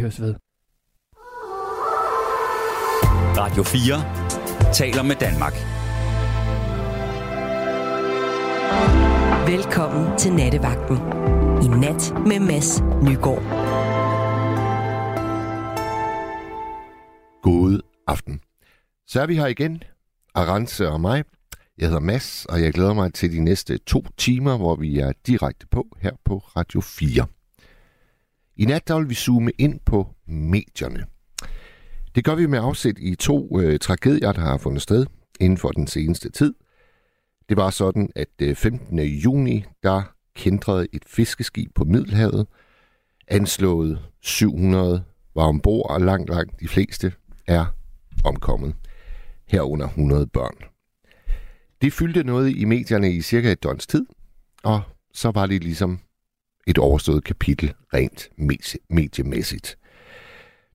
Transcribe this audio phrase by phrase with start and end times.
[0.00, 0.34] Høres ved.
[3.36, 5.52] Radio 4 taler med Danmark.
[9.48, 10.96] Velkommen til Nattevagten.
[11.64, 13.42] I nat med Mads Nygaard.
[17.42, 18.40] God aften.
[19.06, 19.82] Så er vi her igen,
[20.34, 21.24] Arance og mig.
[21.78, 25.12] Jeg hedder Mads, og jeg glæder mig til de næste to timer, hvor vi er
[25.26, 27.26] direkte på her på Radio 4.
[28.56, 31.06] I nat der vil vi zoome ind på medierne.
[32.14, 35.06] Det gør vi med afsæt i to øh, tragedier, der har fundet sted
[35.40, 36.54] inden for den seneste tid.
[37.48, 38.98] Det var sådan, at øh, 15.
[38.98, 40.02] juni, der
[40.36, 42.46] kendrede et fiskeskib på Middelhavet.
[43.28, 47.12] Anslået 700 var ombord, og langt, langt de fleste
[47.46, 47.66] er
[48.24, 48.74] omkommet.
[49.48, 50.54] Herunder 100 børn.
[51.82, 54.06] Det fyldte noget i medierne i cirka et døgns tid,
[54.62, 54.82] og
[55.14, 56.00] så var det ligesom
[56.66, 58.28] et overstået kapitel rent
[58.88, 59.78] mediemæssigt.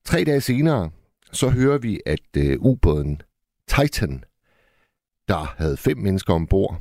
[0.04, 0.90] Tre dage senere,
[1.32, 3.22] så hører vi, at øh, ubåden
[3.68, 4.24] Titan,
[5.28, 6.80] der havde fem mennesker ombord,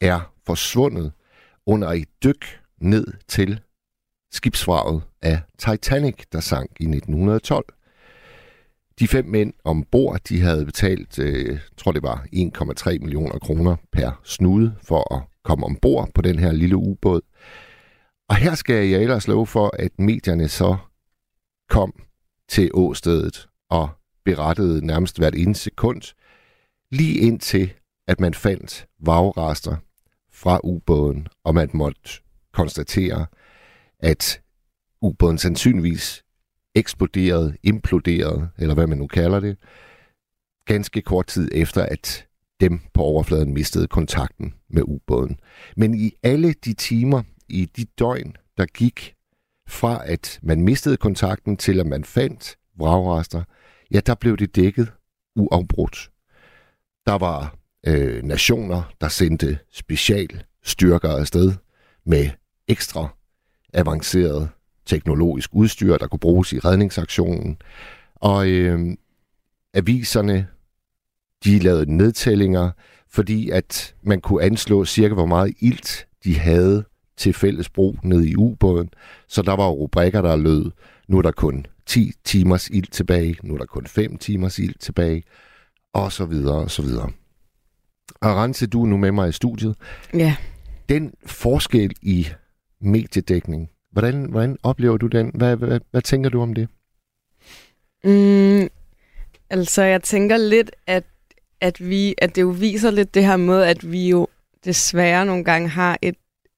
[0.00, 1.12] er forsvundet
[1.66, 3.60] under et dyk ned til
[4.32, 7.64] skibsvraget af Titanic, der sank i 1912.
[8.98, 14.20] De fem mænd ombord, de havde betalt, øh, tror det var 1,3 millioner kroner per
[14.24, 17.20] snude for at komme ombord på den her lille ubåd.
[18.30, 20.76] Og her skal jeg ellers love for, at medierne så
[21.68, 22.02] kom
[22.48, 23.88] til åstedet og
[24.24, 26.02] berettede nærmest hvert ene sekund,
[26.90, 27.72] lige indtil
[28.06, 29.76] at man fandt vagrester
[30.32, 32.10] fra ubåden, og man måtte
[32.52, 33.26] konstatere,
[33.98, 34.40] at
[35.00, 36.24] ubåden sandsynligvis
[36.74, 39.56] eksploderede, imploderede, eller hvad man nu kalder det,
[40.64, 42.26] ganske kort tid efter, at
[42.60, 45.40] dem på overfladen mistede kontakten med ubåden.
[45.76, 49.14] Men i alle de timer, i de døgn, der gik
[49.68, 53.42] fra at man mistede kontakten til at man fandt vragrester,
[53.90, 54.92] ja, der blev det dækket
[55.36, 56.10] uafbrudt.
[57.06, 61.52] Der var øh, nationer, der sendte specialstyrker afsted
[62.04, 62.30] med
[62.68, 63.08] ekstra
[63.74, 64.48] avanceret
[64.86, 67.58] teknologisk udstyr, der kunne bruges i redningsaktionen.
[68.14, 68.96] Og øh,
[69.74, 70.48] aviserne,
[71.44, 72.70] de lavede nedtællinger,
[73.08, 76.84] fordi at man kunne anslå cirka, hvor meget ilt de havde
[77.20, 78.90] til fælles brug nede i ubåden.
[79.28, 80.70] Så der var rubrikker, der lød,
[81.08, 84.74] nu er der kun 10 timers ild tilbage, nu er der kun 5 timers ild
[84.80, 85.22] tilbage,
[85.94, 87.10] og så videre, og så videre.
[88.20, 89.76] Arance, du er nu med mig i studiet.
[90.14, 90.36] Ja.
[90.88, 92.28] Den forskel i
[92.80, 95.30] mediedækning, hvordan, hvordan oplever du den?
[95.34, 96.68] Hvad, hvad, hvad tænker du om det?
[98.04, 98.68] Mm,
[99.50, 101.04] altså, jeg tænker lidt, at,
[101.60, 104.28] at, vi, at det jo viser lidt det her med, at vi jo
[104.64, 106.14] desværre nogle gange har et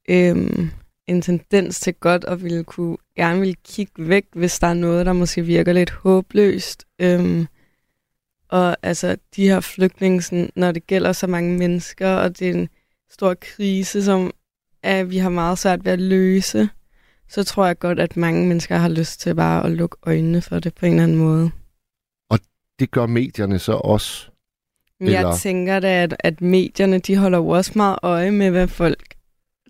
[0.09, 0.71] øhm,
[1.07, 5.07] en tendens til godt at ville kunne, gerne vil kigge væk, hvis der er noget,
[5.07, 6.85] der måske virker lidt håbløst.
[6.99, 7.47] Øhm,
[8.49, 12.69] og altså, de her flygtninge, når det gælder så mange mennesker, og det er en
[13.11, 14.33] stor krise, som
[14.83, 16.69] at vi har meget svært ved at løse,
[17.29, 20.59] så tror jeg godt, at mange mennesker har lyst til bare at lukke øjnene for
[20.59, 21.51] det på en eller anden måde.
[22.31, 22.39] Og
[22.79, 24.31] det gør medierne så også?
[25.01, 25.37] Jeg eller?
[25.37, 29.12] tænker da, at, at medierne de holder jo også meget øje med, hvad folk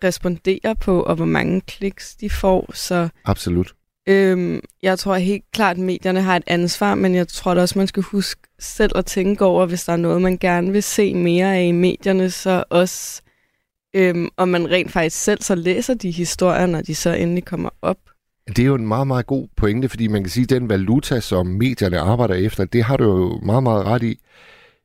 [0.04, 2.70] responderer på, og hvor mange kliks de får.
[2.74, 3.72] Så, Absolut.
[4.08, 7.78] Øhm, jeg tror helt klart, at medierne har et ansvar, men jeg tror da også,
[7.78, 11.14] man skal huske selv at tænke over, hvis der er noget, man gerne vil se
[11.14, 13.22] mere af i medierne, så også
[13.94, 17.70] øhm, om man rent faktisk selv så læser de historier, når de så endelig kommer
[17.82, 17.98] op.
[18.48, 21.20] Det er jo en meget, meget god pointe, fordi man kan sige, at den valuta,
[21.20, 24.18] som medierne arbejder efter, det har du jo meget, meget ret i.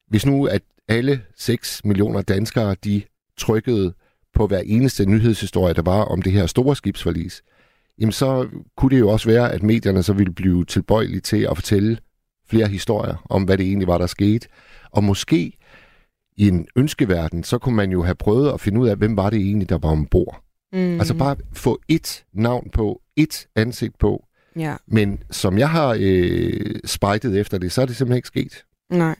[0.07, 3.01] Hvis nu, at alle 6 millioner danskere, de
[3.37, 3.93] trykkede
[4.37, 7.43] på hver eneste nyhedshistorie, der var om det her store skibsforlis,
[7.99, 11.57] jamen så kunne det jo også være, at medierne så ville blive tilbøjelige til at
[11.57, 11.97] fortælle
[12.49, 14.47] flere historier om, hvad det egentlig var, der skete.
[14.91, 15.57] Og måske
[16.37, 19.29] i en ønskeverden, så kunne man jo have prøvet at finde ud af, hvem var
[19.29, 20.43] det egentlig, der var ombord.
[20.73, 20.99] Mm.
[20.99, 24.25] Altså bare få et navn på, et ansigt på.
[24.55, 24.75] Ja.
[24.87, 28.63] Men som jeg har øh, spejtet efter det, så er det simpelthen ikke sket.
[28.91, 29.15] Nej.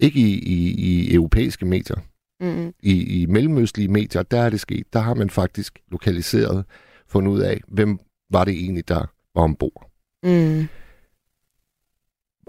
[0.00, 1.96] Ikke i, i, i europæiske medier.
[2.40, 2.74] Mm.
[2.82, 4.92] I, I mellemøstlige medier, der er det sket.
[4.92, 6.64] Der har man faktisk lokaliseret,
[7.08, 7.98] fundet ud af, hvem
[8.30, 9.90] var det egentlig, der var ombord.
[10.22, 10.68] Mm.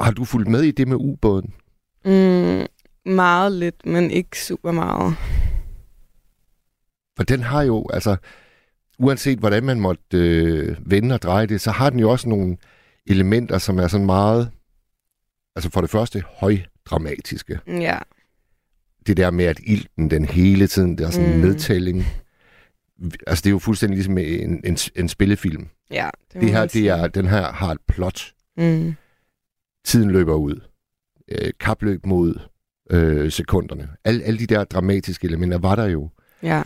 [0.01, 1.53] Har du fulgt med i det med ubåden?
[2.05, 2.65] Mm,
[3.13, 5.15] meget lidt, men ikke super meget.
[7.17, 8.17] For den har jo, altså,
[8.99, 12.57] uanset hvordan man måtte øh, vende og dreje det, så har den jo også nogle
[13.05, 14.51] elementer, som er sådan meget,
[15.55, 17.59] altså for det første højdramatiske.
[17.67, 17.97] Ja.
[19.07, 21.41] Det der med, at ilten den hele tiden, der er sådan en mm.
[21.41, 22.03] nedtælling.
[23.27, 25.67] Altså det er jo fuldstændig ligesom en, en, en spillefilm.
[25.91, 28.33] Ja, det, Det her, det er, den her har et plot.
[28.57, 28.93] Mm.
[29.85, 30.59] Tiden løber ud.
[31.31, 32.39] Øh, kapløb mod
[32.89, 33.89] øh, sekunderne.
[34.03, 36.09] Alle, alle de der dramatiske elementer var der jo.
[36.43, 36.63] Ja.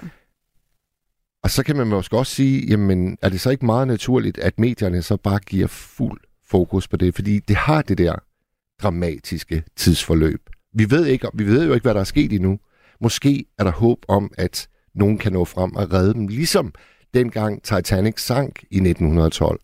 [1.44, 4.60] Og så kan man måske også sige, jamen, er det så ikke meget naturligt, at
[4.60, 7.16] medierne så bare giver fuld fokus på det?
[7.16, 8.16] Fordi det har det der
[8.82, 10.50] dramatiske tidsforløb.
[10.74, 12.60] Vi ved, ikke, vi ved jo ikke, hvad der er sket endnu.
[13.02, 16.74] Måske er der håb om, at nogen kan nå frem og redde dem, ligesom
[17.14, 19.60] dengang Titanic sank i 1912.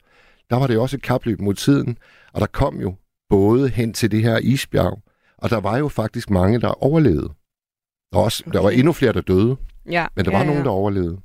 [0.50, 1.98] Der var det også et kapløb mod tiden,
[2.34, 2.96] og der kom jo
[3.30, 5.02] både hen til det her isbjerg,
[5.38, 7.30] og der var jo faktisk mange, der overlevede.
[8.12, 8.58] Der var, også, okay.
[8.58, 9.58] der var endnu flere, der døde,
[9.90, 10.08] ja.
[10.16, 10.64] men der ja, var nogen, ja.
[10.64, 11.20] der overlevede.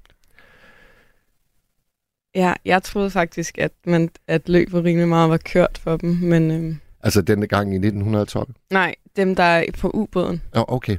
[2.35, 6.51] Ja, jeg troede faktisk, at, man, at løbet rimelig meget var kørt for dem, men
[6.51, 8.55] øhm, Altså denne gang i 1912.
[8.71, 10.43] nej, dem der er på ubåden.
[10.55, 10.97] Ja, okay.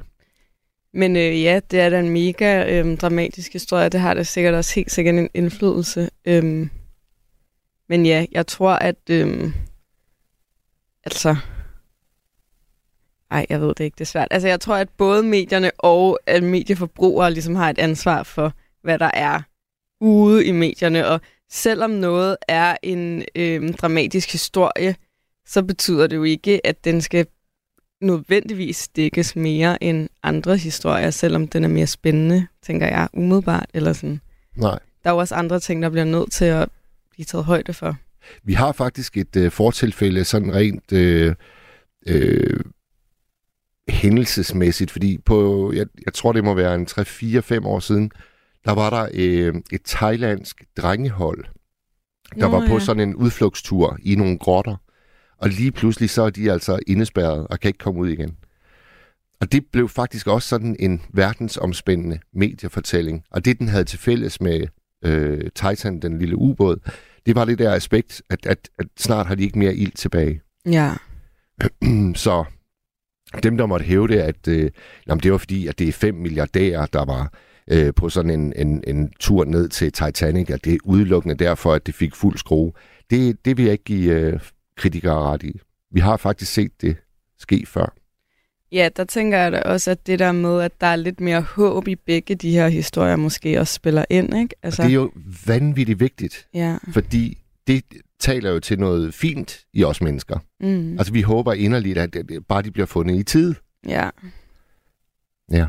[0.94, 3.88] Men øh, ja, det er da en mega øhm, dramatisk historie.
[3.88, 6.10] Det har da sikkert også helt sikkert en indflydelse.
[6.24, 6.70] Øhm,
[7.88, 8.96] men ja, jeg tror, at...
[9.10, 9.52] Øhm,
[11.04, 11.36] altså...
[13.30, 14.28] Ej, jeg ved det ikke, det er svært.
[14.30, 18.52] Altså, jeg tror, at både medierne og at medieforbrugere ligesom har et ansvar for,
[18.82, 19.40] hvad der er
[20.00, 21.06] ude i medierne.
[21.06, 24.96] Og selvom noget er en øhm, dramatisk historie,
[25.46, 27.26] så betyder det jo ikke, at den skal
[28.00, 33.66] nødvendigvis dækkes mere end andre historier, selvom den er mere spændende, tænker jeg, umiddelbart.
[33.74, 34.20] Eller sådan.
[34.56, 34.78] Nej.
[35.04, 36.68] Der er jo også andre ting, der bliver nødt til at
[37.10, 37.96] blive taget højde for.
[38.42, 41.34] Vi har faktisk et øh, fortilfælde sådan rent øh,
[42.06, 42.60] øh,
[43.88, 48.10] hændelsesmæssigt, fordi på, jeg, jeg tror det må være en 3-4-5 år siden,
[48.64, 51.44] der var der øh, et thailandsk drengehold,
[52.34, 52.80] der Nå, var på ja.
[52.80, 54.76] sådan en udflugtstur i nogle grotter.
[55.44, 58.36] Og lige pludselig så er de altså indespærret og kan ikke komme ud igen.
[59.40, 63.24] Og det blev faktisk også sådan en verdensomspændende mediefortælling.
[63.30, 64.66] Og det, den havde til fælles med
[65.04, 66.76] øh, Titan, den lille ubåd,
[67.26, 70.40] det var det der aspekt, at, at, at snart har de ikke mere ild tilbage.
[70.66, 70.92] Ja.
[72.24, 72.44] så
[73.42, 74.70] dem, der måtte hæve det, at øh,
[75.06, 77.32] jamen, det var fordi, at det er fem milliardærer, der var
[77.70, 81.74] øh, på sådan en, en, en tur ned til Titanic, at det er udelukkende derfor,
[81.74, 82.72] at det fik fuld skrue.
[83.10, 84.40] Det, det vil jeg ikke give øh,
[84.76, 85.60] kritikere ret i.
[85.90, 86.96] Vi har faktisk set det
[87.38, 87.94] ske før.
[88.72, 91.40] Ja, der tænker jeg da også, at det der med, at der er lidt mere
[91.40, 94.54] håb i begge de her historier, måske også spiller ind, ikke?
[94.62, 95.10] Altså, det er jo
[95.46, 96.76] vanvittigt vigtigt, Ja.
[96.92, 97.84] fordi det
[98.20, 100.38] taler jo til noget fint i os mennesker.
[100.60, 100.98] Mm.
[100.98, 103.54] Altså, vi håber inderligt, at det, bare de bliver fundet i tid.
[103.88, 104.10] Ja,
[105.50, 105.66] Ja.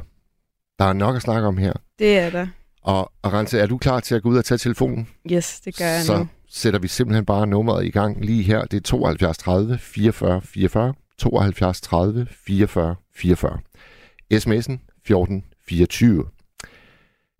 [0.80, 1.74] Der er nok at snakke om her.
[2.00, 2.48] det er der.
[2.82, 5.08] Og Arance, er du klar til at gå ud og tage telefonen?
[5.32, 8.66] Yes, det gør jeg så nu sætter vi simpelthen bare nummeret i gang lige her.
[8.66, 10.94] Det er 72 30 44 44.
[11.18, 13.60] 72 30 44 44.
[14.34, 16.26] SMS'en 14 24.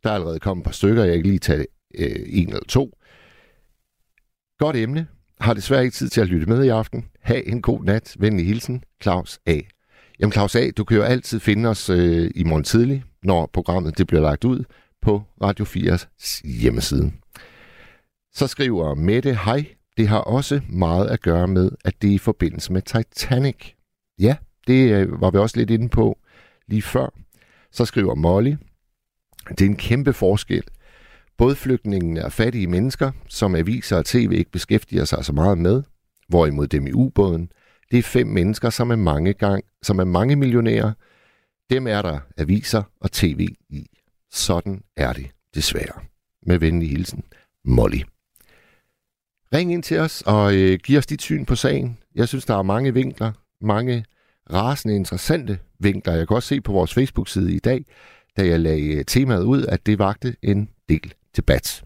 [0.04, 1.04] Der er allerede kommet et par stykker.
[1.04, 1.66] Jeg kan lige tage
[1.96, 2.98] øh, en eller to.
[4.60, 5.08] Godt emne.
[5.42, 7.06] Har desværre ikke tid til at lytte med i aften.
[7.22, 8.16] Ha' en god nat.
[8.20, 8.84] Venlig hilsen.
[9.04, 9.60] Claus A.
[10.20, 13.98] Jamen Claus A., du kan jo altid finde os øh, i morgen tidlig, når programmet
[13.98, 14.64] det bliver lagt ud
[15.02, 17.12] på Radio 4's hjemmeside.
[18.36, 19.66] Så skriver Mette, hej,
[19.98, 23.74] det har også meget at gøre med, at det er i forbindelse med Titanic.
[24.20, 24.36] Ja,
[24.68, 26.18] det øh, var vi også lidt inde på
[26.68, 27.14] lige før.
[27.72, 28.56] Så skriver Molly,
[29.50, 30.64] det er en kæmpe forskel.
[31.38, 35.84] Både flygtningene er fattige mennesker, som aviser og tv ikke beskæftiger sig så meget med,
[36.28, 37.52] hvorimod dem i ubåden,
[37.92, 40.94] det er fem mennesker, som er mange, gang, som er mange millionærer.
[41.70, 43.88] Dem er der aviser og tv i.
[44.32, 46.02] Sådan er det desværre.
[46.46, 47.24] Med venlig hilsen,
[47.66, 48.02] Molly.
[49.56, 51.98] Ring ind til os og øh, giv os dit syn på sagen.
[52.16, 53.32] Jeg synes, der er mange vinkler,
[53.62, 54.06] mange
[54.54, 56.14] rasende interessante vinkler.
[56.14, 57.86] Jeg kan også se på vores Facebook-side i dag,
[58.38, 61.84] da jeg lagde øh, temaet ud, at det vagte en del debat.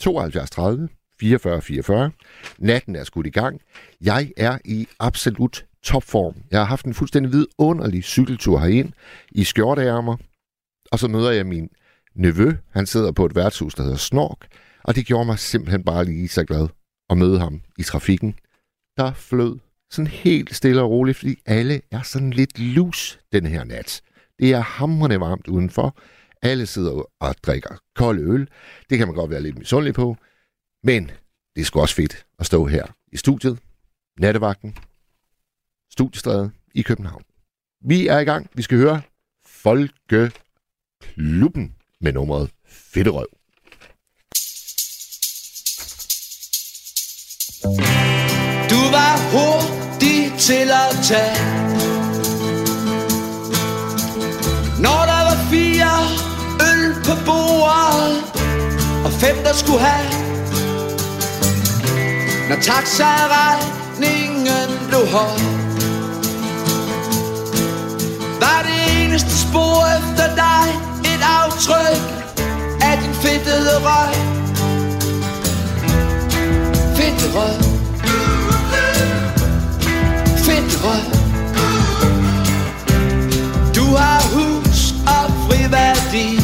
[0.00, 0.88] 72 30
[1.20, 2.10] 44 44.
[2.58, 3.60] Natten er skudt i gang.
[4.00, 6.34] Jeg er i absolut topform.
[6.50, 8.92] Jeg har haft en fuldstændig vidunderlig cykeltur herind
[9.32, 10.16] i skjorteærmer,
[10.92, 11.68] og så møder jeg min
[12.14, 12.52] nevø.
[12.70, 14.46] Han sidder på et værtshus, der hedder Snork,
[14.84, 16.68] og det gjorde mig simpelthen bare lige så glad
[17.10, 18.38] at møde ham i trafikken.
[18.96, 19.58] Der flød
[19.90, 24.02] sådan helt stille og roligt, fordi alle er sådan lidt lus den her nat.
[24.38, 25.96] Det er hamrende varmt udenfor.
[26.42, 28.48] Alle sidder og drikker kold øl.
[28.90, 30.16] Det kan man godt være lidt misundelig på.
[30.82, 31.10] Men
[31.54, 33.58] det er sgu også fedt at stå her i studiet,
[34.20, 34.76] nattevagten,
[35.90, 37.22] studiestræde i København.
[37.84, 38.50] Vi er i gang.
[38.54, 39.02] Vi skal høre
[39.46, 43.37] Folkeklubben med nummeret Fedterøv.
[48.70, 51.36] Du var hurtig til at tage.
[54.78, 55.90] Når der var fire
[56.70, 58.24] øl på bordet
[59.04, 60.08] Og fem der skulle have.
[62.48, 65.38] Når taxaregningen blev høj.
[68.40, 70.68] Var det eneste spor efter dig
[71.12, 72.02] Et aftryk
[72.82, 74.47] af din fedtede røg.
[77.18, 77.48] Fedre
[80.36, 80.96] Fedre
[83.74, 86.40] Du har hus og friværdi.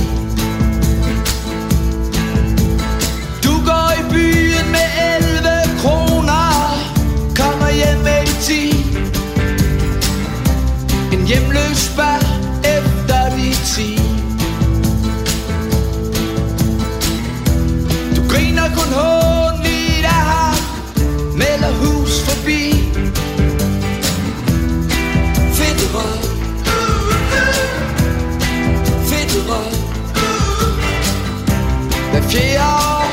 [3.44, 4.88] Du går i byen med
[5.22, 6.50] 11 kroner.
[7.36, 8.86] Kommer hjem med 10
[11.12, 12.24] En hjemløs spørg
[12.64, 14.00] efter de 10
[18.16, 19.23] Du griner kun hårdt
[22.44, 22.70] forbi
[25.58, 26.18] Fedt rød
[29.08, 29.72] Fedt rød
[32.10, 33.06] Hver fjerde år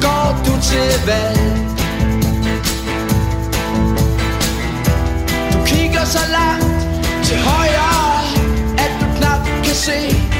[0.00, 1.56] går du til valg.
[5.52, 6.86] Du kigger så langt
[7.24, 8.20] til højre
[8.78, 10.39] At du knap kan se.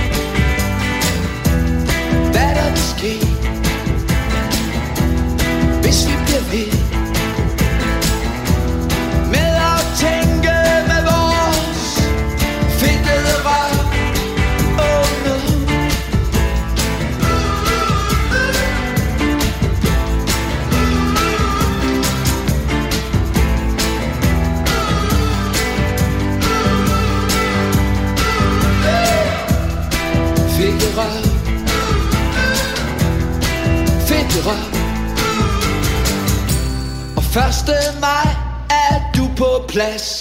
[39.71, 40.20] Du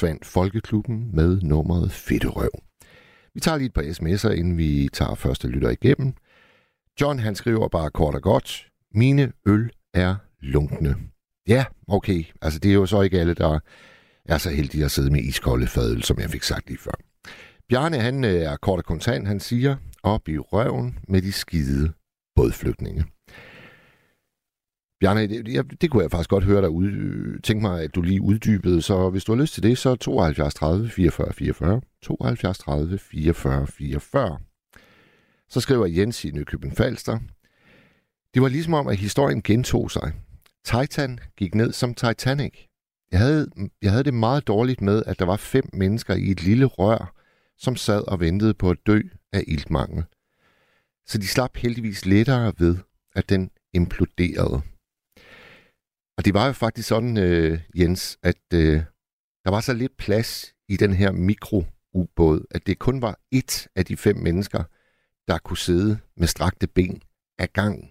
[0.00, 2.50] forsvandt Folkeklubben med nummeret Fedterøv.
[3.34, 6.12] Vi tager lige et par sms'er, inden vi tager første lytter igennem.
[7.00, 8.66] John han skriver bare kort og godt.
[8.94, 10.96] Mine øl er lunkne.
[11.48, 12.24] Ja, okay.
[12.42, 13.60] Altså det er jo så ikke alle, der
[14.24, 16.94] er så heldige at sidde med iskolde fadøl, som jeg fik sagt lige før.
[17.68, 19.28] Bjarne han øh, er kort og kontant.
[19.28, 21.92] Han siger, op i røven med de skide
[22.36, 23.04] bådflygtninge.
[25.00, 27.40] Bjarne, det, det, det kunne jeg faktisk godt høre dig ud.
[27.42, 30.54] tænke mig, at du lige uddybede, så hvis du har lyst til det, så 72
[30.54, 31.80] 30 44 44.
[32.02, 34.38] 72 30 44 44.
[35.48, 37.18] Så skriver Jens i Nykøbing Falster.
[38.34, 40.12] Det var ligesom om, at historien gentog sig.
[40.64, 42.54] Titan gik ned som Titanic.
[43.12, 43.50] Jeg havde,
[43.82, 47.14] jeg havde det meget dårligt med, at der var fem mennesker i et lille rør,
[47.58, 49.00] som sad og ventede på at dø
[49.32, 50.04] af iltmangel.
[51.06, 52.76] Så de slap heldigvis lettere ved,
[53.14, 54.62] at den imploderede.
[56.20, 58.80] Og det var jo faktisk sådan, øh, Jens, at øh,
[59.44, 63.84] der var så lidt plads i den her mikroubåd, at det kun var ét af
[63.84, 64.62] de fem mennesker,
[65.28, 67.02] der kunne sidde med strakte ben
[67.38, 67.90] af gangen.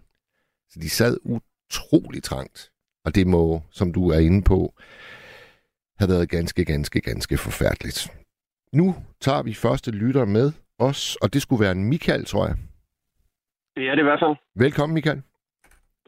[0.69, 2.71] Så de sad utrolig trangt.
[3.05, 4.73] Og det må, som du er inde på,
[5.99, 8.11] have været ganske, ganske, ganske forfærdeligt.
[8.73, 12.55] Nu tager vi første lytter med os, og det skulle være en Michael, tror jeg.
[13.75, 14.35] Det er det i hvert fald.
[14.55, 15.21] Velkommen, Michael.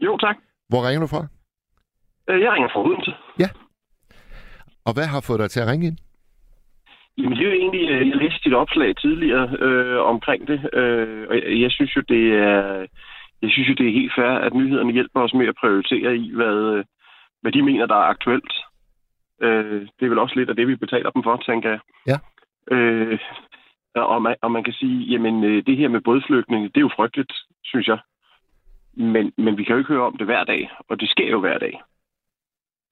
[0.01, 0.35] Jo, tak.
[0.69, 1.27] Hvor ringer du fra?
[2.29, 3.13] Øh, Jeg ringer fra Odense.
[4.85, 5.97] Og hvad har fået dig til at ringe ind?
[7.17, 11.27] Jamen, det er jo egentlig, øh, jeg læste dit opslag tidligere øh, omkring det, øh,
[11.29, 12.85] og jeg, jeg synes jo, det er,
[13.41, 16.31] jeg synes jo, det er helt fair, at nyhederne hjælper os med at prioritere i,
[16.35, 16.85] hvad, øh,
[17.41, 18.53] hvad de mener, der er aktuelt.
[19.41, 21.79] Øh, det er vel også lidt af det, vi betaler dem for, tænker jeg.
[22.07, 22.17] Ja.
[22.75, 23.19] Øh,
[23.95, 27.33] og, man, og man kan sige, jamen det her med bådflygtninge, det er jo frygteligt,
[27.63, 27.99] synes jeg.
[28.93, 31.39] Men, men vi kan jo ikke høre om det hver dag, og det sker jo
[31.39, 31.81] hver dag.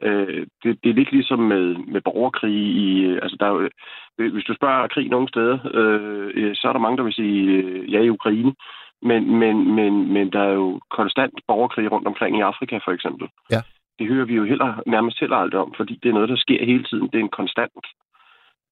[0.03, 2.55] Øh, det, det er lidt ligesom med, med borgerkrig.
[2.55, 3.69] I, øh, altså der er
[4.17, 7.51] øh, hvis du spørger krig nogle steder, øh, så er der mange, der vil sige
[7.51, 8.53] øh, ja i Ukraine.
[9.01, 13.27] Men, men, men, men der er jo konstant borgerkrig rundt omkring i Afrika, for eksempel.
[13.51, 13.61] Ja.
[13.99, 16.65] Det hører vi jo heller, nærmest heller aldrig om, fordi det er noget, der sker
[16.65, 17.07] hele tiden.
[17.07, 17.85] Det er en konstant.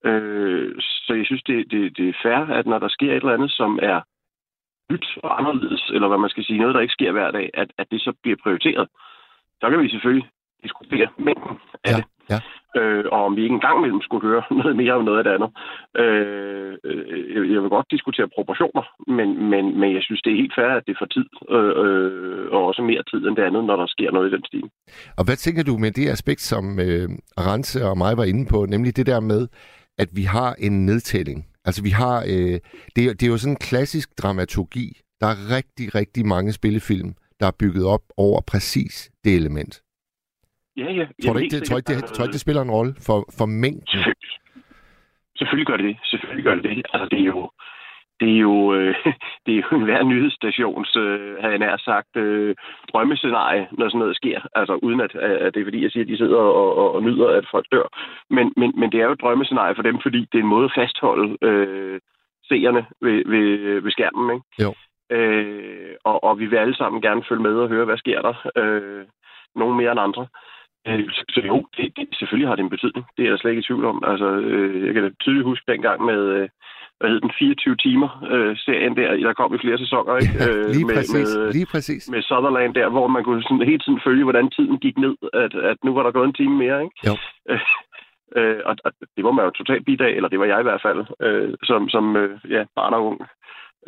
[0.04, 3.34] Øh, så jeg synes, det, det, det er fair, at når der sker et eller
[3.34, 4.00] andet, som er
[4.92, 7.70] nyt og anderledes, eller hvad man skal sige, noget, der ikke sker hver dag, at,
[7.78, 8.88] at det så bliver prioriteret.
[9.60, 10.28] Så kan vi selvfølgelig
[10.64, 12.04] diskutere mængden af Ja, det.
[12.32, 12.38] ja.
[12.80, 15.32] Øh, og om vi ikke engang mellem skulle høre noget mere om noget af det
[15.36, 15.50] andet.
[16.02, 18.82] Øh, øh, jeg- vil godt diskutere proportioner,
[19.18, 22.52] men, men, men jeg synes, det er helt fair, at det får tid, øh, øh,
[22.54, 24.66] og også mere tid end det andet, når der sker noget i den stil.
[25.18, 27.08] Og hvad tænker du med det aspekt, som øh,
[27.48, 29.48] Rense og mig var inde på, nemlig det der med,
[29.98, 31.46] at vi har en nedtælling.
[31.64, 32.56] Altså vi har, øh,
[32.96, 34.86] det, er, det er jo sådan en klassisk dramaturgi.
[35.20, 37.10] Der er rigtig, rigtig mange spillefilm,
[37.40, 39.82] der er bygget op over præcis det element.
[40.78, 41.06] Ja, ja.
[41.24, 43.46] Tror du ikke, det, tror ikke, det, tror ikke, det spiller en rolle for, for
[43.46, 43.86] mængden?
[43.86, 44.32] Selvfølgelig.
[45.36, 45.96] Selvfølgelig gør det det.
[46.04, 46.86] Selvfølgelig gør det det.
[46.92, 47.50] Altså, det er jo,
[48.20, 48.94] det er jo, øh,
[49.46, 52.54] det er jo hver nyhedsstations, øh, havde jeg nær sagt, øh,
[52.92, 54.40] drømmescenarie, når sådan noget sker.
[54.54, 57.02] Altså, uden at, at det er fordi, jeg siger, at de sidder og, og, og
[57.02, 57.88] nyder, at folk dør.
[58.30, 60.64] Men, men, men det er jo et drømmescenarie for dem, fordi det er en måde
[60.64, 62.00] at fastholde øh,
[62.48, 64.46] seerne ved, ved, ved skærmen, ikke?
[64.64, 64.70] Jo.
[65.16, 68.34] Øh, og, og vi vil alle sammen gerne følge med og høre, hvad sker der.
[68.56, 69.04] Øh,
[69.54, 70.22] nogle mere end andre.
[70.22, 70.57] Øh,
[71.16, 73.04] Så, så jo, det, det, selvfølgelig har det en betydning.
[73.16, 73.98] Det er jeg slet ikke i tvivl om.
[74.10, 76.48] Altså, øh, jeg kan da tydeligt huske dengang med, øh,
[76.98, 79.08] hvad hed den, 24 timer øh, serien der.
[79.28, 80.34] Der kom i flere sæsoner, ikke?
[80.46, 82.02] Øh, lige med, præcis, Med, lige præcis.
[82.12, 85.14] med Sutherland der, hvor man kunne sådan hele tiden følge, hvordan tiden gik ned.
[85.44, 86.96] At, at nu var der gået en time mere, ikke?
[87.08, 87.14] Jo.
[88.36, 90.68] Øh, og, og det var man jo totalt bidt af, eller det var jeg i
[90.68, 93.20] hvert fald, øh, som, som øh, ja, barn og ung,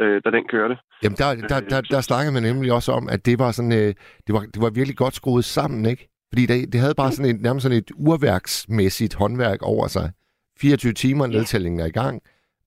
[0.00, 0.76] øh, da den kørte.
[1.02, 3.94] Jamen, der, der, der, der snakkede man nemlig også om, at det var sådan, øh,
[4.26, 6.09] det, var, det var virkelig godt skruet sammen, ikke?
[6.32, 10.12] Fordi det, det havde bare sådan et, nærmest sådan et urværksmæssigt håndværk over sig.
[10.60, 12.22] 24 timer, nedtællingen er i gang.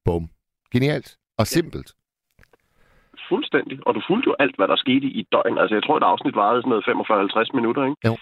[0.06, 0.30] Bum.
[0.74, 1.18] Genialt.
[1.38, 1.90] Og simpelt.
[3.30, 3.80] Fuldstændig.
[3.88, 5.58] Og du fulgte jo alt, hvad der skete i et døgn.
[5.58, 8.02] Altså, jeg tror, et afsnit varede sådan noget 45-50 minutter, ikke?
[8.08, 8.14] Jo.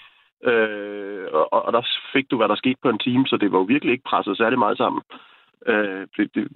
[0.52, 3.58] Øh, og, og der fik du, hvad der skete på en time, så det var
[3.58, 5.02] jo virkelig ikke presset særlig meget sammen.
[5.68, 6.48] Øh, det, det,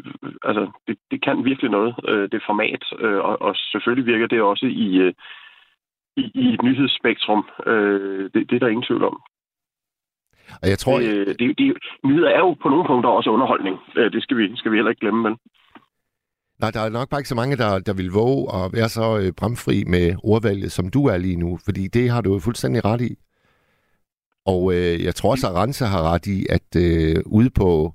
[0.43, 2.83] altså, det, det kan virkelig noget, øh, det format.
[2.99, 5.13] Øh, og, og selvfølgelig virker det også i, øh,
[6.17, 7.41] i, i et nyhedsspektrum.
[7.67, 9.17] Øh, det, det er der ingen tvivl om.
[10.61, 13.77] Og jeg tror, Det, det, det, nyheder er jo på nogle punkter også underholdning.
[13.97, 15.35] Øh, det skal vi, skal vi heller ikke glemme, men
[16.61, 19.19] nej, der er nok bare ikke så mange, der, der vil våge at være så
[19.19, 21.59] øh, bramfri med ordvalget, som du er lige nu.
[21.65, 23.15] Fordi det har du jo fuldstændig ret i.
[24.45, 27.93] Og øh, jeg tror også, at Rense har ret i, at øh, ude på,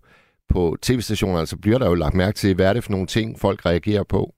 [0.49, 3.39] på tv-stationerne, så bliver der jo lagt mærke til, hvad er det for nogle ting,
[3.41, 4.35] folk reagerer på.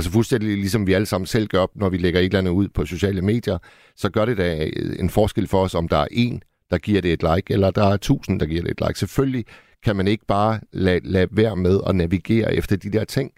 [0.00, 2.50] Altså fuldstændig ligesom vi alle sammen selv gør op, når vi lægger et eller andet
[2.50, 3.58] ud på sociale medier,
[3.96, 7.12] så gør det da en forskel for os, om der er en, der giver det
[7.12, 8.98] et like, eller der er tusind, der giver det et like.
[8.98, 9.44] Selvfølgelig
[9.82, 13.32] kan man ikke bare lade, lade være med at navigere efter de der ting.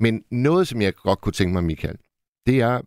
[0.00, 1.96] Men noget, som jeg godt kunne tænke mig, Michael,
[2.46, 2.80] det er,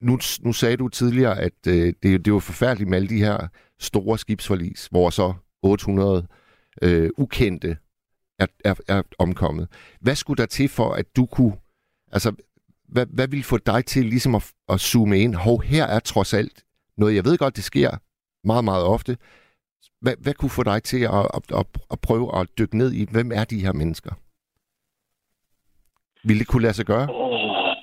[0.00, 3.48] nu, nu sagde du tidligere, at øh, det, det var forfærdeligt med alle de her
[3.80, 6.26] store skibsforlis, hvor så 800
[6.82, 7.76] øh, ukendte
[8.38, 9.68] er, er, er omkommet.
[10.00, 11.52] Hvad skulle der til for, at du kunne...
[12.12, 12.32] Altså,
[12.88, 15.34] hvad, hvad ville få dig til ligesom at, at zoome ind?
[15.34, 16.64] Hov, her er trods alt
[16.96, 17.90] noget, jeg ved godt, det sker
[18.44, 19.16] meget, meget ofte.
[20.00, 23.06] Hvad, hvad kunne få dig til at, at, at, at prøve at dykke ned i,
[23.12, 24.12] hvem er de her mennesker?
[26.24, 27.06] Ville det kunne lade sig gøre?
[27.10, 27.74] Åh,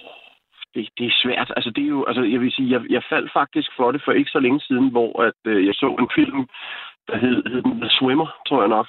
[0.74, 1.54] det, det er svært.
[1.56, 4.12] Altså, det er jo, altså, jeg vil sige, jeg, jeg faldt faktisk for det for
[4.12, 6.40] ikke så længe siden, hvor at, øh, jeg så en film,
[7.08, 8.88] der hed, hed den The Swimmer, tror jeg nok,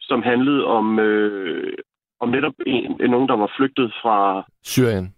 [0.00, 1.72] som handlede om, øh,
[2.20, 5.14] om netop en, nogen, der var flygtet fra Syrien.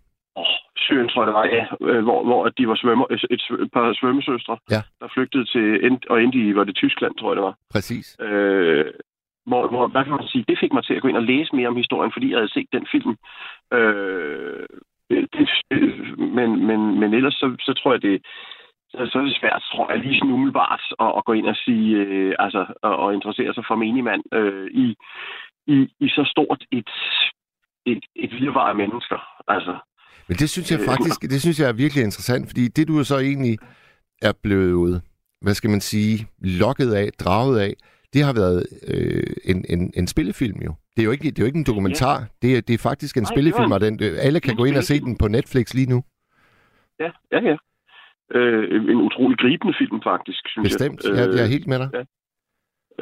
[0.77, 3.71] Syrien, tror jeg det var, ja, øh, hvor, hvor at de var svømmer, et, et,
[3.73, 4.83] par svømmesøstre, Ja.
[5.01, 7.57] der flygtede til, og endte i, var det Tyskland, tror jeg det var.
[7.71, 8.17] Præcis.
[8.21, 8.85] Øh,
[9.47, 11.57] hvor, hvor, hvad kan man sige, det fik mig til at gå ind og læse
[11.57, 13.17] mere om historien, fordi jeg havde set den film.
[13.73, 14.67] Øh,
[15.11, 15.49] det,
[16.19, 18.27] men, men, men ellers så, så tror jeg, det,
[18.91, 21.57] så, så er det svært, tror jeg, lige sådan umiddelbart at, at gå ind og
[21.57, 24.97] sige, øh, altså, og, og interessere sig for menigmand øh, i,
[25.67, 26.91] i, i så stort et,
[27.87, 29.19] et, et virvar af mennesker.
[29.49, 29.77] Altså,
[30.29, 33.05] Men det synes jeg Øh, faktisk, det synes jeg er virkelig interessant, fordi det du
[33.05, 33.59] så egentlig
[34.23, 35.03] er blevet,
[35.41, 37.73] hvad skal man sige, lokket af, draget af,
[38.15, 40.75] det har været øh, en, en, en spillefilm jo.
[40.97, 43.17] Det er jo ikke, det er jo ikke en dokumentar, det, er, det er faktisk
[43.17, 45.29] en Nej, spillefilm, det og den, øh, alle kan gå ind og se den på
[45.29, 46.05] Netflix lige nu.
[47.01, 47.57] ja, ja, ja.
[48.35, 51.17] Øh, en utrolig gribende film, faktisk, synes Bestemt, jeg.
[51.19, 51.89] jeg, jeg er helt med dig.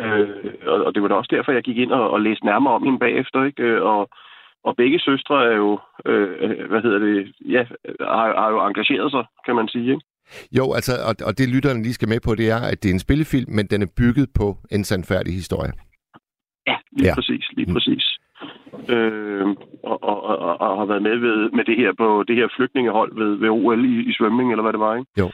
[0.02, 2.74] Øh, og, og det var da også derfor, jeg gik ind og, og læste nærmere
[2.74, 3.62] om hende bagefter, ikke?
[3.62, 4.09] Øh, Og,
[4.64, 7.62] og begge søstre er jo, øh, hvad hedder det, ja,
[8.01, 10.05] har, har jo engageret sig, kan man sige, ikke?
[10.59, 12.94] Jo, altså, og, og det lytterne lige skal med på, det er, at det er
[12.94, 15.73] en spillefilm, men den er bygget på en sandfærdig historie.
[16.66, 17.14] Ja, lige Ja.
[17.14, 17.75] præcis, lige Mm.
[17.75, 18.05] præcis.
[18.88, 19.46] Øh,
[19.83, 23.14] og, og, og, og har været med ved, med det her på det her flygtningehold
[23.20, 25.11] ved, ved OL i, i svømning, eller hvad det var, ikke?
[25.18, 25.31] Jo.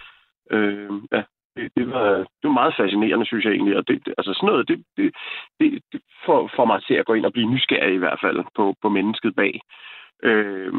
[0.50, 1.22] Øh, ja,
[1.56, 2.08] det, det, var,
[2.40, 3.76] det var meget fascinerende, synes jeg egentlig.
[3.76, 5.14] Og det, det, altså sådan noget, det, det,
[5.60, 8.44] det, det får, får mig til at gå ind og blive nysgerrig i hvert fald
[8.56, 9.60] på, på mennesket bag.
[10.22, 10.72] Øh,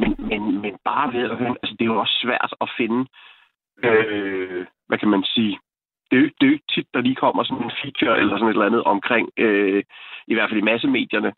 [0.00, 3.06] men, men, men bare ved at høre, altså det er jo også svært at finde,
[3.84, 5.58] øh, hvad kan man sige,
[6.10, 8.36] det er, jo, det er jo ikke tit, der lige kommer sådan en feature eller
[8.36, 9.82] sådan et eller andet omkring, øh,
[10.26, 11.32] i hvert fald i massemedierne,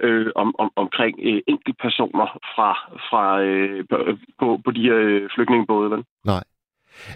[0.00, 2.70] øh, om, om, omkring øh, enkeltpersoner fra,
[3.08, 3.96] fra øh, på,
[4.38, 5.90] på, på de her øh, flygtningebåde.
[5.90, 6.04] Vel?
[6.24, 6.44] Nej.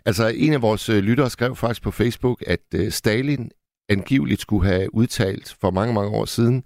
[0.06, 3.50] Altså, en af vores øh, lyttere skrev faktisk på Facebook, at øh, Stalin
[3.88, 6.64] angiveligt skulle have udtalt for mange, mange år siden,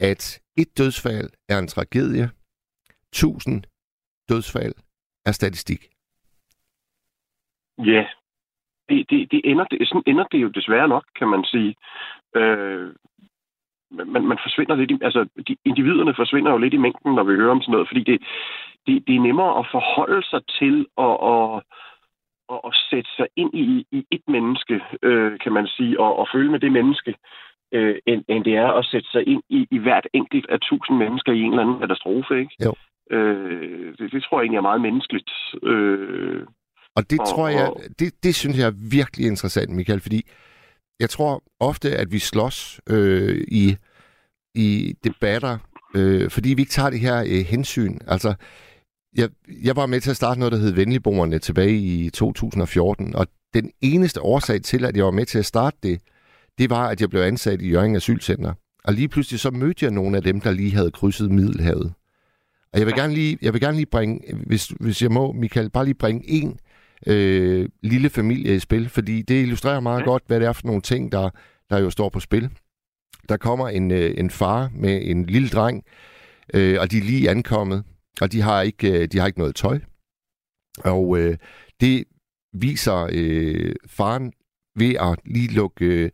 [0.00, 2.30] at et dødsfald er en tragedie,
[3.12, 3.62] tusind
[4.28, 4.74] dødsfald
[5.26, 5.82] er statistik.
[7.78, 8.04] Ja,
[8.88, 11.74] det, det, det ender, det, sådan ender det jo desværre nok, kan man sige.
[12.36, 12.94] Øh,
[13.90, 17.34] man, man forsvinder lidt i, altså de, individerne forsvinder jo lidt i mængden, når vi
[17.34, 18.22] hører om sådan noget, fordi det,
[18.86, 21.62] det, det er nemmere at forholde sig til og, og,
[22.48, 26.26] og, og sætte sig ind i, i et menneske, øh, kan man sige, og, og
[26.34, 27.14] føle med det menneske,
[27.74, 30.96] øh, end, end det er at sætte sig ind i, i hvert enkelt af tusind
[30.96, 32.54] mennesker i en eller anden katastrofe, ikke?
[32.64, 32.72] Jo.
[33.16, 35.30] Øh, det, det tror jeg egentlig er meget menneskeligt.
[35.62, 36.46] Øh,
[36.96, 40.20] Og det Og- tror jeg, og- det, det synes jeg er virkelig interessant, Michael, fordi
[41.00, 43.64] jeg tror ofte, at vi slås øh, i,
[44.54, 45.58] i debatter,
[45.96, 47.94] øh, fordi vi ikke tager det her øh, hensyn.
[48.06, 48.34] Altså,
[49.16, 49.28] jeg,
[49.62, 53.70] jeg var med til at starte noget, der hed Venligboerne tilbage i 2014, og den
[53.80, 56.00] eneste årsag til, at jeg var med til at starte det,
[56.58, 58.52] det var, at jeg blev ansat i Jørgen Asylcenter.
[58.84, 61.92] Og lige pludselig så mødte jeg nogle af dem, der lige havde krydset Middelhavet.
[62.72, 65.70] Og jeg vil gerne lige, jeg vil gerne lige bringe, hvis, hvis jeg må, Michael,
[65.70, 66.58] bare lige bringe en
[67.06, 70.04] øh, lille familie i spil, fordi det illustrerer meget Ja.
[70.04, 71.30] godt, hvad det er for nogle ting, der,
[71.70, 72.50] der jo står på spil.
[73.28, 75.84] Der kommer en, øh, en far med en lille dreng,
[76.54, 77.84] øh, og de er lige ankommet,
[78.20, 79.80] og de har ikke, øh, de har ikke noget tøj.
[80.84, 81.36] Og øh,
[81.80, 82.04] det
[82.52, 84.32] viser øh, faren
[84.76, 86.10] ved at lige lukke øh,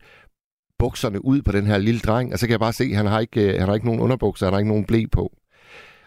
[0.78, 3.06] bukserne ud på den her lille dreng, og så kan jeg bare se, at han
[3.06, 5.32] har ikke, øh, han har ikke nogen underbukser, han har ikke nogen blæ på.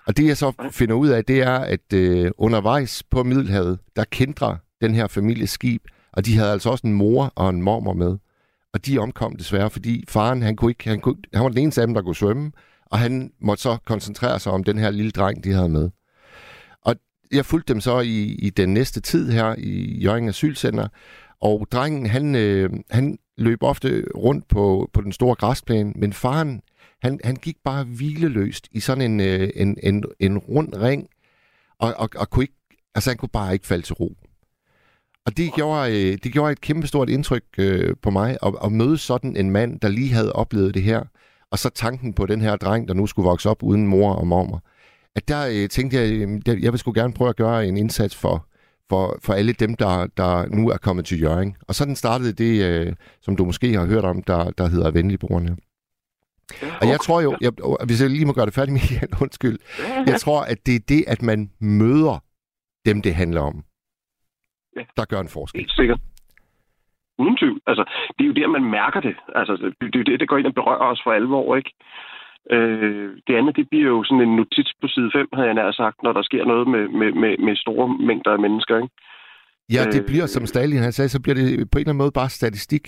[0.07, 4.03] Og det jeg så finder ud af, det er, at øh, undervejs på Middelhavet, der
[4.03, 7.93] kendrer den her families skib, og de havde altså også en mor og en mormor
[7.93, 8.17] med.
[8.73, 11.81] Og de omkom desværre, fordi faren, han, kunne ikke, han, kunne, han var den eneste
[11.81, 12.51] af dem, der kunne svømme,
[12.91, 15.89] og han måtte så koncentrere sig om den her lille dreng, de havde med.
[16.81, 16.95] Og
[17.31, 20.87] jeg fulgte dem så i, i den næste tid her i Jørgen Asylcenter,
[21.41, 26.61] og drengen, han, øh, han løb ofte rundt på, på den store græsplæne, men faren,
[27.01, 31.07] han, han gik bare hvileløst i sådan en, øh, en, en, en rund ring,
[31.79, 34.17] og, og, og kunne ikke, altså han kunne bare ikke falde til ro.
[35.25, 38.97] Og det gjorde, øh, det gjorde et kæmpestort indtryk øh, på mig, at, at møde
[38.97, 41.03] sådan en mand, der lige havde oplevet det her,
[41.51, 44.27] og så tanken på den her dreng, der nu skulle vokse op uden mor og
[44.27, 44.63] mormor.
[45.15, 48.15] At der øh, tænkte jeg, der- jeg vil sgu gerne prøve at gøre en indsats
[48.15, 48.47] for,
[48.89, 51.55] for, for alle dem, der, der nu er kommet til Jørgen.
[51.67, 55.57] Og sådan startede det, øh, som du måske har hørt om, der, der hedder Venligbrugerne.
[56.81, 57.51] Og jeg tror jo, jeg,
[57.85, 59.59] hvis jeg lige må gøre det færdigt, Michael, undskyld.
[60.07, 62.23] Jeg tror, at det er det, at man møder
[62.85, 63.63] dem, det handler om,
[64.97, 65.59] der gør en forskel.
[65.61, 65.99] Helt sikkert.
[67.21, 67.59] Uden tvivl.
[67.67, 67.83] Altså,
[68.15, 69.15] det er jo der, man mærker det.
[69.35, 71.71] Altså, det, er jo det, der går ind og berører os for alvor, ikke?
[72.55, 75.71] Øh, det andet, det bliver jo sådan en notits på side 5, havde jeg nær
[75.71, 78.93] sagt, når der sker noget med, med, med, med store mængder af mennesker, ikke?
[79.75, 82.03] Ja, det Øh, bliver, som Stalin han sagde, så bliver det på en eller anden
[82.03, 82.85] måde bare statistik.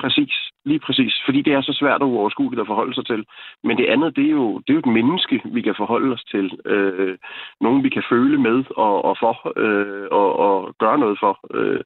[0.00, 0.34] Præcis.
[0.64, 1.14] Lige præcis.
[1.26, 3.24] Fordi det er så svært og uoverskueligt at forholde sig til.
[3.64, 6.24] Men det andet, det er jo, det er jo et menneske, vi kan forholde os
[6.24, 6.60] til.
[6.66, 7.18] Øh,
[7.60, 11.34] nogen, vi kan føle med og, og for, øh, og, og gøre noget for.
[11.54, 11.80] Øh,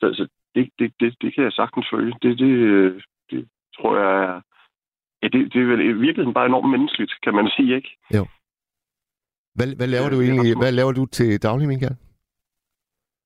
[0.00, 2.12] så så det, det, det, det kan jeg sagtens føle.
[2.22, 4.40] Det, det, øh, det tror jeg er...
[5.22, 7.90] Ja, det, det er vel i virkeligheden bare enormt menneskeligt, kan man sige, ikke?
[9.54, 10.56] Hvad, hvad laver Ja, du det er egentlig?
[10.56, 11.96] Hvad laver du til daglig, Michael?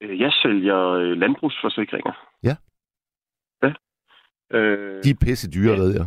[0.01, 2.13] Øh, Jeg sælger øh, landbrugsforsikringer.
[2.43, 2.57] Ja.
[3.63, 3.73] Ja.
[4.59, 5.79] Øh, De er pisse dyre, Ja.
[5.83, 6.07] ved jeg.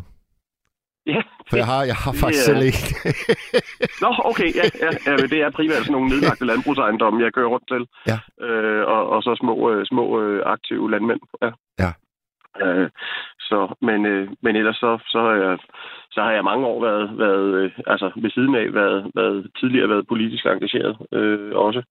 [1.13, 2.83] Ja, For jeg har, jeg har det faktisk er- selv ikke.
[4.03, 7.67] Nå, okay, ja, ja, ja det er primært sådan nogle nedlagte landbrugsejendomme, jeg kører rundt
[7.73, 7.83] til.
[8.11, 8.17] Ja.
[8.47, 11.21] Øh, og, og så små, øh, små øh, aktive landmænd.
[11.43, 11.51] Ja.
[11.83, 11.91] Ja.
[12.65, 12.89] Øh,
[13.49, 15.57] så, men, øh, men ellers så, så, har jeg,
[16.11, 19.89] så har jeg mange år været, været øh, altså ved siden af, været, været tidligere
[19.89, 21.81] været politisk engageret øh, også.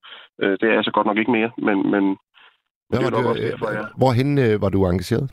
[0.43, 2.05] Øh, det er jeg så godt nok ikke mere, men, men
[2.89, 3.85] Hvad det var er nok du, også derfor, jeg...
[3.97, 5.31] Hvorhen øh, var du engageret?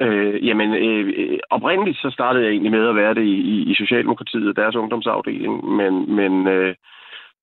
[0.00, 3.70] Øh, jamen, øh, øh, oprindeligt så startede jeg egentlig med at være det i, i,
[3.70, 6.74] i Socialdemokratiet, deres ungdomsafdeling, men, men, øh,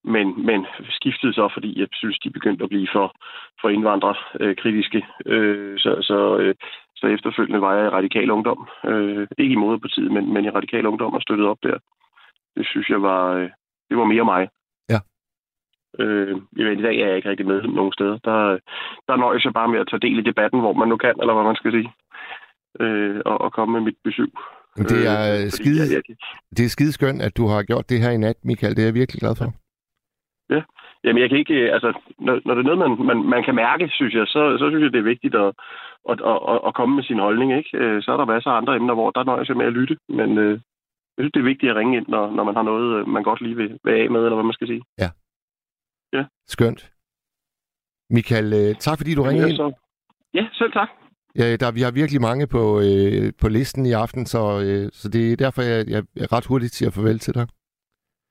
[0.04, 3.16] men, men skiftede så, fordi jeg synes, de begyndte at blive for,
[3.62, 5.06] for indvandrerkritiske.
[5.26, 6.56] Øh, øh, så, så, øh,
[6.96, 8.68] så efterfølgende var jeg i radikal ungdom.
[8.86, 11.78] Øh, ikke i moderpartiet, men, men i radikal ungdom og støttede op der.
[12.58, 13.50] Det synes jeg var, øh,
[13.90, 14.48] det var mere mig.
[16.00, 16.36] Øh,
[16.80, 18.18] I dag er jeg ikke rigtig med nogen steder.
[18.18, 18.38] Der,
[19.08, 21.34] der nøjes jeg bare med at tage del i debatten, hvor man nu kan, eller
[21.34, 21.90] hvad man skal sige
[22.80, 24.32] øh, og, og komme med mit besøg.
[24.78, 26.16] Det er, øh, skide, jeg, jeg,
[26.58, 28.76] det er skide skønt, at du har gjort det her i nat, Michael.
[28.76, 29.46] Det er jeg virkelig glad for.
[30.50, 30.62] Ja,
[31.04, 33.56] jamen jeg kan ikke, øh, altså, når, når det er noget, man, man, man kan
[33.56, 35.52] mærke, synes jeg, så, så synes jeg, det er vigtigt at,
[36.10, 36.18] at,
[36.52, 37.78] at, at komme med sin holdning, ikke?
[37.78, 39.98] Øh, så er der masser af andre emner, hvor der nøjes jeg med at lytte,
[40.10, 40.60] men øh,
[41.16, 43.24] jeg synes, det er vigtigt at ringe ind, når, når man har noget, øh, man
[43.24, 44.82] godt lige vil være af med, eller hvad man skal sige.
[45.00, 45.10] Ja.
[46.14, 46.24] Ja.
[46.48, 46.92] Skønt.
[48.10, 49.74] Michael, tak fordi du ringede ind.
[50.34, 50.90] Ja, selv tak.
[51.36, 55.10] Ja, der, vi har virkelig mange på, øh, på listen i aften, så, øh, så
[55.10, 57.48] det er derfor, jeg, jeg er ret hurtigt at farvel til dig.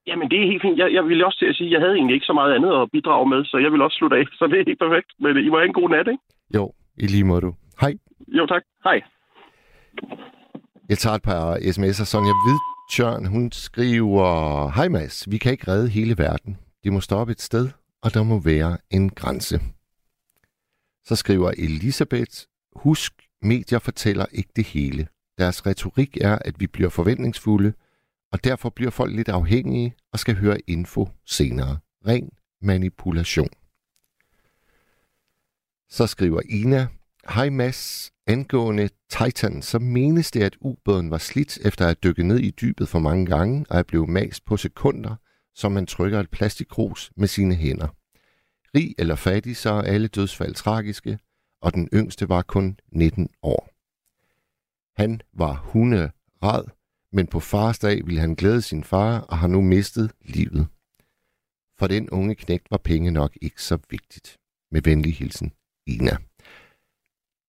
[0.06, 0.78] Jamen, det er helt fint.
[0.78, 2.72] Jeg, jeg ville også til at sige, at jeg havde egentlig ikke så meget andet
[2.82, 4.24] at bidrage med, så jeg vil også slutte af.
[4.38, 5.08] Så det er helt perfekt.
[5.20, 6.22] Men I må have en god nat, ikke?
[6.54, 7.54] Jo, i lige måde du.
[7.80, 7.92] Hej.
[8.38, 8.62] Jo, tak.
[8.84, 9.00] Hej.
[10.88, 12.04] Jeg tager et par sms'er.
[12.12, 14.28] Sonja Hvidtjørn, hun skriver,
[14.76, 16.58] Hej Mads, vi kan ikke redde hele verden.
[16.84, 17.70] De må stoppe et sted,
[18.02, 19.60] og der må være en grænse.
[21.04, 22.32] Så skriver Elisabeth,
[22.76, 23.12] Husk,
[23.42, 25.08] medier fortæller ikke det hele.
[25.38, 27.72] Deres retorik er, at vi bliver forventningsfulde,
[28.32, 31.78] og derfor bliver folk lidt afhængige og skal høre info senere.
[32.06, 32.30] Ren
[32.62, 33.48] manipulation.
[35.88, 36.86] Så skriver Ina,
[37.28, 42.38] Hej Mads, angående Titan, så menes det, at ubåden var slidt efter at dykke ned
[42.38, 45.16] i dybet for mange gange og er blevet mast på sekunder,
[45.58, 47.88] som man trykker et plastikkrus med sine hænder.
[48.74, 51.18] Rig eller fattig, så er alle dødsfald tragiske,
[51.60, 53.70] og den yngste var kun 19 år.
[55.02, 56.64] Han var hunderad,
[57.12, 60.66] men på fars dag ville han glæde sin far og har nu mistet livet.
[61.78, 64.38] For den unge knægt var penge nok ikke så vigtigt.
[64.70, 65.52] Med venlig hilsen,
[65.86, 66.16] Ina.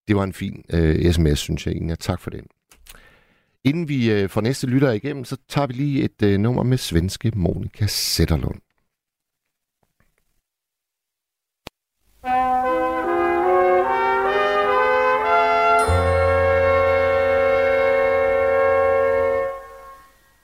[0.08, 1.94] Det var en fin øh, sms, synes jeg, Ina.
[1.94, 2.46] Tak for den.
[3.64, 6.78] Inden vi øh, får næste lytter igennem, så tager vi lige et øh, nummer med
[6.78, 8.60] svenske Monika Sætterlund.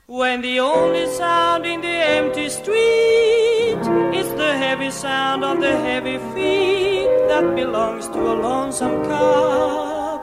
[0.09, 3.81] When the only sound in the empty street
[4.20, 10.20] is the heavy sound of the heavy feet that belongs to a lonesome cop,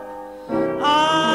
[0.81, 1.32] I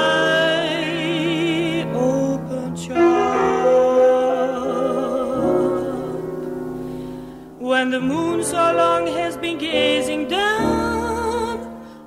[7.99, 11.59] the moon so long has been gazing down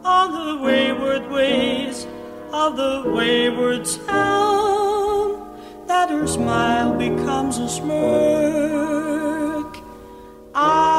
[0.05, 2.07] on the wayward ways
[2.53, 5.53] of the wayward town
[5.87, 8.71] that her smile becomes a smirk.
[10.55, 10.90] I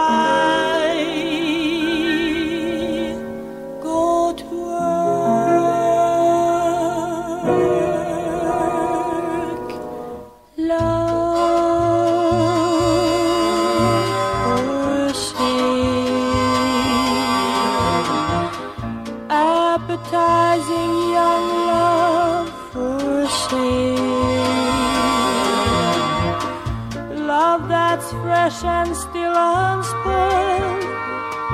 [28.51, 30.85] fresh and still unspoiled.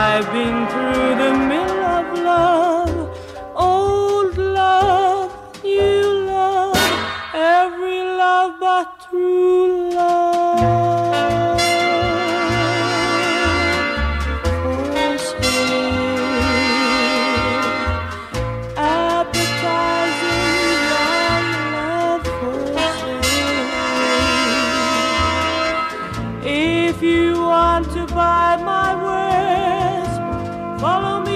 [0.00, 3.18] I've been through the mill of love,
[3.56, 5.32] old love,
[5.64, 6.76] new love,
[7.34, 11.58] every love but true love.
[14.62, 15.88] for Sale,
[18.76, 20.22] appetizing
[20.94, 22.60] young love for
[22.98, 23.70] sale.
[26.44, 29.27] If you want to buy my word.
[30.78, 31.27] Follow me.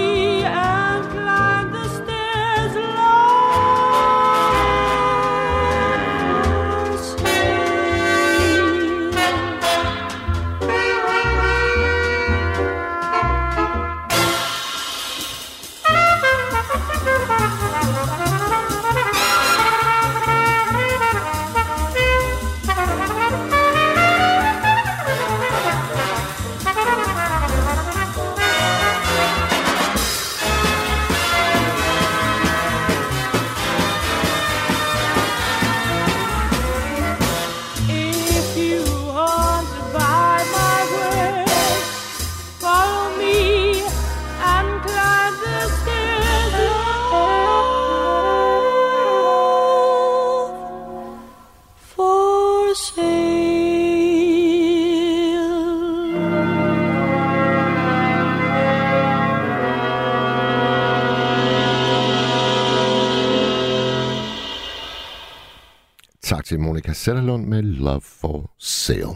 [67.03, 69.15] Sætterlund med Love for Sale.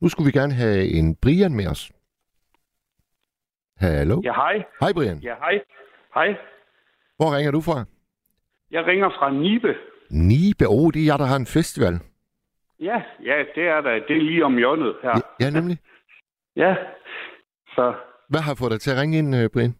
[0.00, 1.92] Nu skulle vi gerne have en Brian med os.
[3.76, 4.20] Hallo?
[4.24, 4.56] Ja, hej.
[4.80, 5.18] Hej Brian.
[5.18, 5.60] Ja, hej.
[6.14, 6.28] Hej.
[7.16, 7.84] Hvor ringer du fra?
[8.70, 9.74] Jeg ringer fra Nibe.
[10.10, 10.64] Nibe.
[10.68, 11.94] Oh, det er jeg, der har en festival.
[12.80, 13.92] Ja, ja, det er der.
[14.08, 15.10] Det er lige om hjørnet her.
[15.10, 15.78] Ja, ja nemlig.
[16.56, 16.74] Ja.
[17.74, 17.94] Så,
[18.28, 19.74] Hvad har fået dig til at ringe ind, øh, Brian?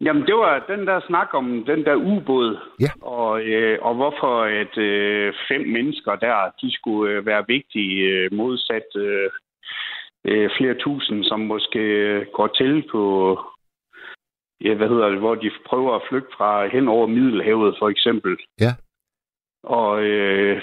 [0.00, 2.58] Jamen det var den der snak om den der ubåd.
[2.80, 2.90] Ja.
[3.02, 8.32] Og, øh, og hvorfor at øh, fem mennesker der, de skulle øh, være vigtige øh,
[8.32, 9.30] modsat øh,
[10.24, 13.02] øh, flere tusind, som måske øh, går til på,
[14.60, 18.36] ja, hvad hedder det, hvor de prøver at flygte fra hen over Middelhavet for eksempel.
[18.60, 18.72] Ja.
[19.62, 20.62] Og, øh,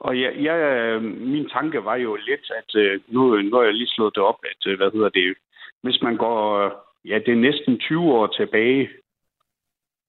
[0.00, 3.94] og ja, ja, min tanke var jo lidt, at øh, nu, nu har jeg lige
[3.94, 5.34] slået det op, at øh, hvad hedder det,
[5.82, 8.88] hvis man går, ja, det er næsten 20 år tilbage,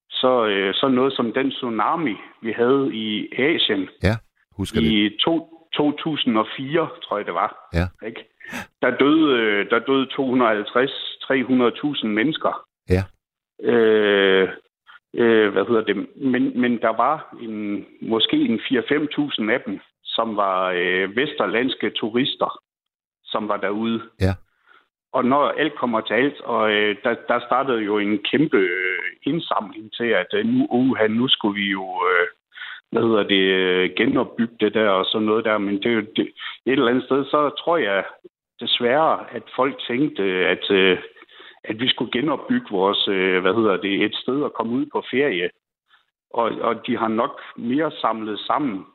[0.09, 3.89] så, øh, så noget som den tsunami, vi havde i Asien
[4.51, 4.87] Husker det?
[4.87, 7.69] i to, 2004, tror jeg det var.
[7.73, 8.07] Ja.
[8.07, 8.25] Ikke?
[8.81, 10.07] Der døde, øh, der døde
[12.03, 12.67] 250-300.000 mennesker.
[12.89, 13.03] Ja.
[13.63, 14.49] Øh,
[15.13, 16.07] øh, hvad hedder det?
[16.15, 22.59] Men, men der var en, måske en 4-5.000 af dem, som var øh, vesterlandske turister,
[23.23, 24.01] som var derude.
[24.21, 24.33] Ja.
[25.13, 28.99] Og når alt kommer til alt, og øh, der, der startede jo en kæmpe øh,
[29.23, 32.27] indsamling til, at øh, nu, uha, nu skulle vi jo øh,
[32.91, 35.57] hvad hedder det, øh, genopbygge det der og sådan noget der.
[35.57, 36.25] Men det det,
[36.65, 38.03] et eller andet sted, så tror jeg
[38.59, 40.97] desværre, at folk tænkte, at, øh,
[41.63, 45.03] at vi skulle genopbygge vores, øh, hvad hedder det, et sted at komme ud på
[45.11, 45.49] ferie.
[46.33, 48.85] Og, og de har nok mere samlet sammen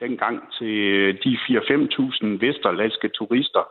[0.00, 3.64] dengang til øh, de 4-5.000 vesterlandske turister,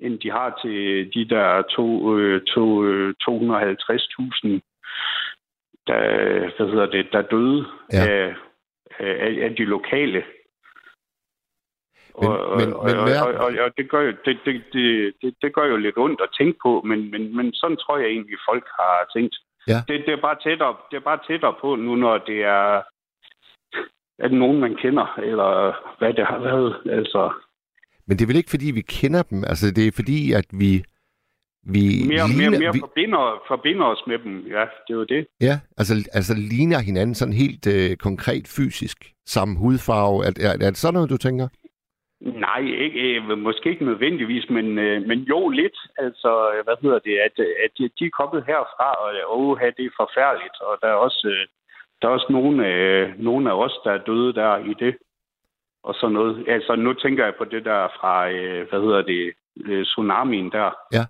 [0.00, 4.60] end de har til de der to, øh, to, øh, 250.000,
[5.86, 8.06] der, hvad hedder det, der døde Ja.
[8.08, 8.34] af,
[8.98, 10.24] af, af de lokale.
[12.20, 14.62] Men- og, men- og, men og, hvad- og, og, og det, gør jo, det, det,
[14.72, 17.98] det, det, det gør jo lidt ondt at tænke på, men, men, men sådan tror
[17.98, 19.36] jeg egentlig, folk har tænkt.
[19.68, 19.78] Ja.
[19.88, 22.82] Det, det, er bare tættere, det er bare tættere på nu, når det er
[24.18, 25.50] at nogen, man kender, eller
[25.98, 26.80] hvad det har været.
[26.90, 27.32] Altså,
[28.06, 29.44] Men det er vel ikke, fordi vi kender dem?
[29.50, 30.84] Altså, det er fordi, at vi...
[31.74, 34.46] vi mere, ligner, mere, mere vi, forbinder, forbinder os med dem.
[34.56, 35.26] Ja, det er jo det.
[35.40, 38.98] Ja, altså, altså ligner hinanden sådan helt øh, konkret fysisk.
[39.26, 40.24] Samme hudfarve.
[40.26, 41.48] Er, er, er det sådan noget, du tænker?
[42.46, 45.78] Nej, ikke, øh, måske ikke nødvendigvis, men, øh, men jo lidt.
[45.98, 46.30] Altså,
[46.64, 50.56] hvad hedder det, at, at de, de er kommet herfra, og åh, det er forfærdeligt,
[50.60, 51.46] og der er også, øh,
[52.02, 52.56] der er også nogle,
[53.28, 54.94] nogle af os, der er døde der i det.
[55.84, 56.44] Og sådan noget.
[56.48, 59.32] Altså, nu tænker jeg på det der fra, øh, hvad hedder det,
[59.64, 60.70] øh, tsunamien der.
[60.92, 61.04] Ja.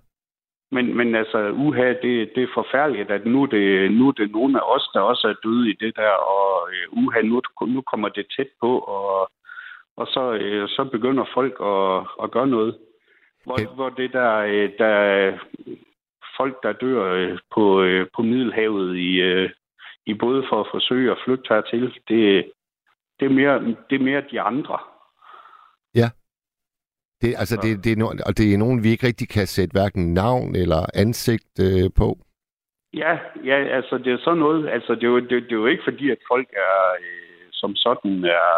[0.71, 4.31] Men, men altså, uha, det, det er forfærdeligt, at nu er det, nu er det
[4.31, 7.81] nogle af os, der også er døde i det der, og øh, uha, nu, nu
[7.81, 9.31] kommer det tæt på, og,
[9.97, 12.77] og så, øh, så begynder folk at, at gøre noget.
[13.43, 13.75] Hvor, Okay.
[13.75, 14.93] hvor det der, øh, der
[16.37, 19.49] folk, der dør øh, på, øh, på Middelhavet i, øh,
[20.05, 22.51] i både for at forsøge at flygte hertil, det,
[23.19, 24.77] det, er mere, det er mere de andre.
[27.21, 29.71] Det, altså, det, det, er no, og det er nogen, vi ikke rigtig kan sætte
[29.73, 32.17] hverken navn eller ansigt øh, på.
[32.93, 34.69] Ja, ja, altså det er sådan noget.
[34.69, 37.75] Altså det er jo, det, det er jo ikke fordi, at folk er øh, som
[37.75, 38.49] sådan er,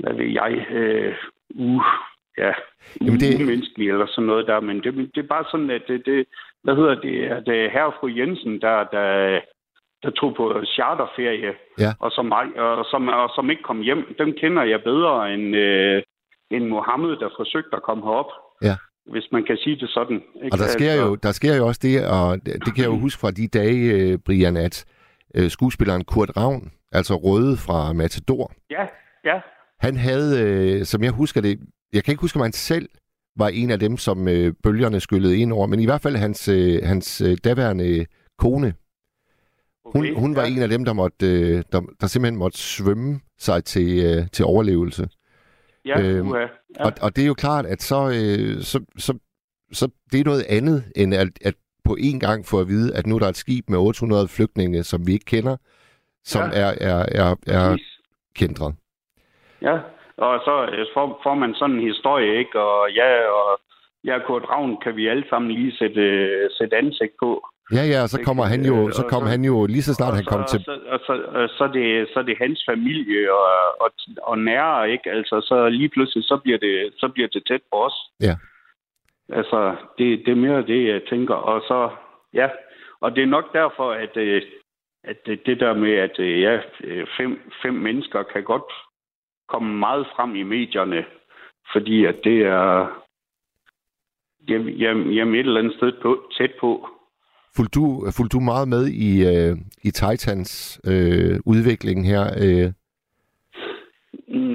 [0.00, 1.14] hvad ved jeg, øh,
[1.54, 1.82] uh,
[2.38, 2.52] ja,
[3.00, 4.60] Jamen, det- umenneskelige eller sådan noget der.
[4.60, 6.26] Men det, det er bare sådan, at det, det
[6.62, 9.40] hvad hedder det, at det er herre og fru Jensen, der, der,
[10.02, 10.44] der tog på
[10.76, 11.92] charterferie, Ja.
[12.04, 14.14] og, som, og, som, og som ikke kom hjem.
[14.18, 16.02] Dem kender jeg bedre end, øh,
[16.50, 18.30] end Mohammed, der forsøgte at komme herop.
[18.62, 18.76] Ja.
[19.12, 20.16] Hvis man kan sige det sådan.
[20.44, 20.54] Ikke?
[20.54, 23.20] Og der sker, jo, der sker jo også det, og det, kan jeg jo huske
[23.20, 23.78] fra de dage,
[24.12, 24.84] øh, Brian, at
[25.36, 28.84] øh, skuespilleren Kurt Ravn, altså Røde fra Matador, Ja,
[29.24, 29.40] ja,
[29.80, 31.58] han havde, øh, som jeg husker det,
[31.92, 32.88] jeg kan ikke huske, om han selv
[33.36, 34.18] var en af dem, som
[34.62, 36.46] bølgerne skyllede ind over, men i hvert fald hans,
[36.84, 38.06] hans daværende
[38.38, 38.74] kone,
[39.94, 40.14] okay.
[40.14, 40.48] hun var ja.
[40.48, 44.44] en af dem, der, måtte, øh, der, der simpelthen måtte svømme sig til, øh, til
[44.44, 45.08] overlevelse.
[45.84, 46.34] Ja, Øhm.
[46.34, 46.46] Ja.
[46.84, 49.18] Og, og det er jo klart, at så, øh, så, så,
[49.72, 53.06] så det er noget andet, end at, at på én gang få at vide, at
[53.06, 55.56] nu er der et skib med 800 flygtninge, som vi ikke kender,
[56.24, 56.60] som Ja.
[56.60, 57.76] er, er, er, er
[58.36, 58.74] kendret.
[59.62, 59.76] Ja,
[60.16, 60.54] og så
[60.94, 62.60] får, får man sådan en historie, ikke?
[62.60, 63.60] Og ja, og
[64.04, 66.04] ja, Kurt Ravn kan vi alle sammen lige sætte,
[66.58, 67.46] sætte ansigt på.
[67.76, 70.10] Ja, ja, og så kommer han jo, så Og kommer han jo lige så snart
[70.10, 70.60] og han så, kom til...
[70.64, 73.90] Så, og så, og så, er det, så er det hans familie og, og,
[74.22, 75.10] og nære, ikke?
[75.10, 77.96] Altså, så lige pludselig, så bliver det, så bliver det tæt på os.
[78.20, 78.34] Ja.
[79.28, 81.34] Altså, det, det er mere det, jeg tænker.
[81.34, 81.90] Og så,
[82.34, 82.48] ja,
[83.00, 84.42] og det er nok derfor, at, øh,
[85.04, 85.16] at
[85.46, 88.72] det, der med, at øh, ja, øh, fem, fem mennesker kan godt
[89.48, 91.04] komme meget frem i medierne,
[91.72, 93.00] fordi at det er
[94.48, 96.88] jamen, jamen et eller andet sted på, tæt på.
[97.56, 102.24] Fulgte du, fulgte du meget med i, øh, i Titans øh, udvikling her?
[102.44, 102.72] Øh?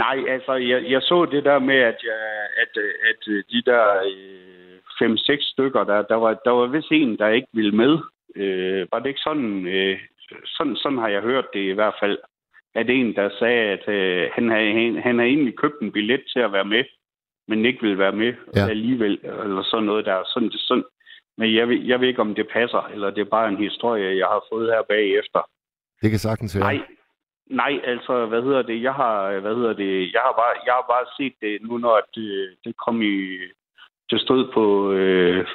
[0.04, 2.22] Nej, altså, jeg, jeg så det der med, at, jeg,
[2.64, 2.74] at,
[3.10, 3.22] at
[3.52, 7.72] de der øh, fem-seks stykker, der, der, var, der var vist en, der ikke ville
[7.72, 7.98] med.
[8.36, 9.98] Øh, var det ikke sådan, øh,
[10.46, 10.76] sådan?
[10.76, 12.18] Sådan har jeg hørt det i hvert fald.
[12.76, 16.22] At en, der sagde, at øh, han, havde, han, han havde egentlig købt en billet
[16.34, 16.84] til at være med,
[17.48, 18.68] men ikke ville være med Ja.
[18.70, 20.24] alligevel, eller sådan noget der.
[20.34, 20.84] Sådan, sådan.
[21.38, 24.18] Men jeg ved, jeg ved ikke, om det passer, eller det er bare en historie,
[24.18, 25.42] jeg har fået her bagefter.
[26.02, 26.64] Det kan sagtens være.
[26.64, 26.82] Nej,
[27.50, 28.82] nej, altså, hvad hedder det?
[28.82, 30.14] Jeg har, hvad hedder det?
[30.14, 33.38] Jeg har bare, jeg har bare set det nu, når det, det kom i,
[34.10, 35.48] det stod på øh,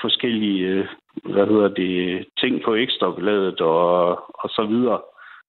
[0.00, 0.86] forskellige, øh,
[1.34, 4.08] hvad hedder det, ting på ekstrabladet og,
[4.42, 5.00] og så videre.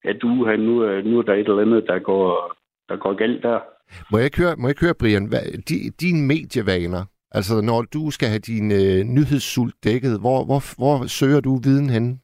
[0.04, 2.56] At du, nu, nu er der et eller andet, der går,
[2.88, 3.60] der går galt der.
[4.10, 7.82] Må jeg ikke høre, må jeg ikke høre Brian, hvad, de, dine medievaner, altså når
[7.82, 12.20] du skal have din øh, nyhedssult dækket, hvor, hvor, hvor søger du viden hen?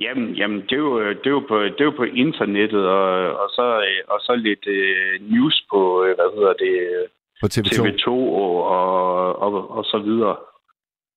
[0.00, 3.36] Jamen, jamen det, er jo, det, er jo på, det er jo på internettet, og,
[3.42, 7.06] og, så, øh, og så lidt øh, news på, øh, hvad hedder det,
[7.40, 7.70] På TV2?
[7.74, 10.36] TV2 og, og, og, og så videre.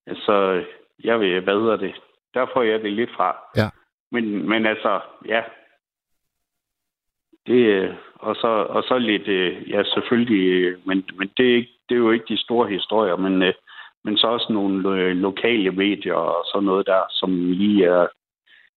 [0.08, 0.64] Altså,
[1.04, 1.94] jeg ved, hvad hedder det?
[2.34, 3.38] Der får jeg det lidt fra.
[3.56, 3.70] Ja.
[4.12, 5.42] Men, men altså, ja.
[7.48, 11.56] Det, øh, og, så, og så lidt, øh, ja selvfølgelig, øh, men, men det, er
[11.56, 13.54] ikke, det er jo ikke de store historier, men, øh,
[14.06, 18.08] men så også nogle lo- lokale medier og sådan noget der, som lige er...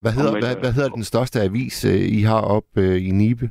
[0.02, 3.10] Hvad hedder, hvad, øh, hvad hedder den største avis, øh, I har op øh, i
[3.10, 3.46] Nibe?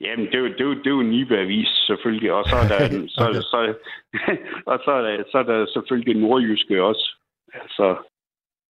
[0.00, 2.32] Jamen, det er jo, det er jo, det er jo Nibe Avis, selvfølgelig.
[2.32, 2.78] Og så er der,
[3.16, 3.40] så, Okay.
[3.52, 3.74] så,
[4.70, 7.16] og så er der, så er der selvfølgelig nordjyske også.
[7.54, 7.96] Altså,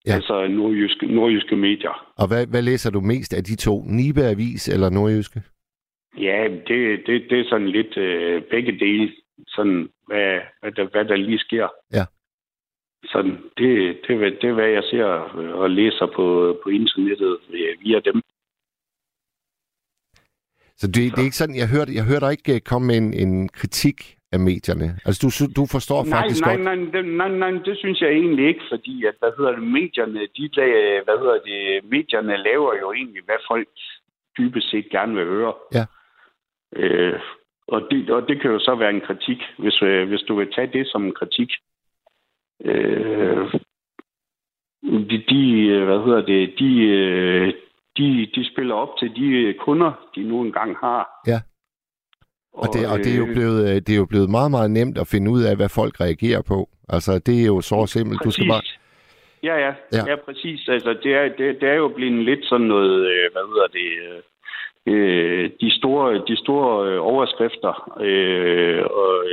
[0.07, 0.13] Ja.
[0.15, 2.13] altså nordjyske, nordjyske medier.
[2.19, 3.83] Og hvad, hvad læser du mest af de to?
[3.87, 5.43] Nibe Avis eller Nordjyske?
[6.19, 9.13] Ja, det, det, det er sådan lidt øh, begge dele.
[9.49, 11.69] Sådan, hvad, hvad, der, hvad der lige sker.
[11.93, 12.05] Ja.
[13.05, 15.05] Sådan, det, det, det er, hvad jeg ser
[15.63, 17.39] og læser på, på internettet
[17.81, 18.23] via- dem.
[20.77, 22.97] Så det, det er ikke sådan, jeg hørte, jeg hørte dig ikke øh, komme med
[22.97, 24.89] en, en kritik af medierne.
[25.07, 25.29] Altså du,
[25.61, 26.65] du forstår Nej, faktisk nej, godt...
[26.65, 30.21] nej, nej, nej, nej, det synes jeg egentlig ikke, fordi at, hvad hedder det, medierne,
[30.37, 33.69] de, la- hvad hedder det, medierne laver jo egentlig, hvad folk
[34.39, 35.55] dybest set gerne vil høre.
[35.75, 35.85] Ja.
[36.77, 37.21] Øh,
[37.69, 40.53] og, det, og det kan jo så være en kritik, hvis, øh, hvis du vil
[40.53, 41.51] tage det som en kritik.
[42.65, 43.55] Øh,
[44.83, 47.55] de, de, øh, hvad hedder det, de, øh,
[47.97, 51.09] de, de spiller op til de kunder, de nu engang har.
[51.27, 51.41] Ja.
[52.53, 54.71] Og det, og det, er jo øh, blevet, øh, det er jo blevet meget, meget
[54.71, 56.69] nemt at finde ud af, hvad folk reagerer på.
[56.89, 58.25] Altså, det er jo så simpelt.
[58.25, 58.61] Du skal bare...
[58.61, 58.79] Præcis.
[59.43, 60.03] Ja, ja, Ja.
[60.11, 60.17] ja.
[60.17, 60.69] præcis.
[60.69, 63.89] Altså, det er, det, det er jo blevet lidt sådan noget, øh, hvad hedder det,
[64.87, 69.25] øh, de store, de store øh, overskrifter øh, og,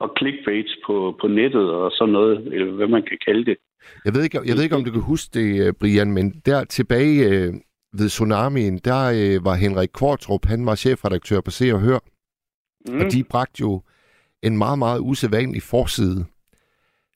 [0.00, 3.56] og clickbait på, på nettet og sådan noget, eller hvad man kan kalde det.
[4.04, 6.64] Jeg ved, ikke, jeg ved ikke, om du kan huske det, øh, Brian, men der
[6.64, 7.54] tilbage øh,
[7.92, 11.98] ved Tsunamien, der øh, var Henrik Kvartrup, han var chefredaktør på Se og Hør,
[12.88, 13.00] mm.
[13.00, 13.82] og de bragte jo
[14.42, 16.24] en meget, meget usædvanlig forside,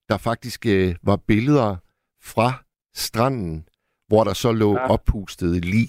[0.09, 1.76] der faktisk øh, var billeder
[2.22, 2.64] fra
[2.95, 3.68] stranden,
[4.09, 4.91] hvor der så lå ja.
[4.91, 5.89] Oppustede lig.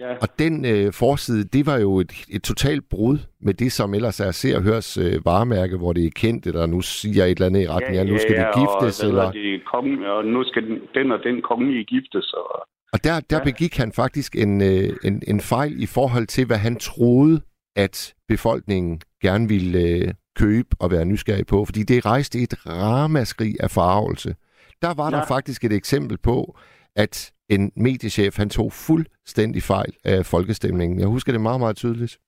[0.00, 3.94] Ja, Og den øh, forside, det var jo et, et totalt brud med det, som
[3.94, 7.30] ellers er Se og Hørs øh, varemærke, hvor det er kendt, eller nu siger et
[7.30, 9.30] eller andet i retning af, nu skal de giftes, og, eller...
[9.32, 12.32] Det, kongen, og nu skal den, den og den kongelige giftes.
[12.32, 13.44] Og, Og der, der Ja.
[13.44, 17.40] begik han faktisk en, øh, en, en fejl i forhold til, hvad han troede,
[17.76, 23.54] at befolkningen gerne ville øh, købe og være nysgerrig på, fordi det rejste et ramaskrig
[23.60, 24.34] af farvelse.
[24.82, 25.10] Der var ja.
[25.10, 25.34] der Ja.
[25.36, 26.58] faktisk et eksempel på,
[26.96, 31.00] at en mediechef, han tog fuldstændig fejl af folkestemningen.
[31.00, 32.18] Jeg husker det meget, meget tydeligt.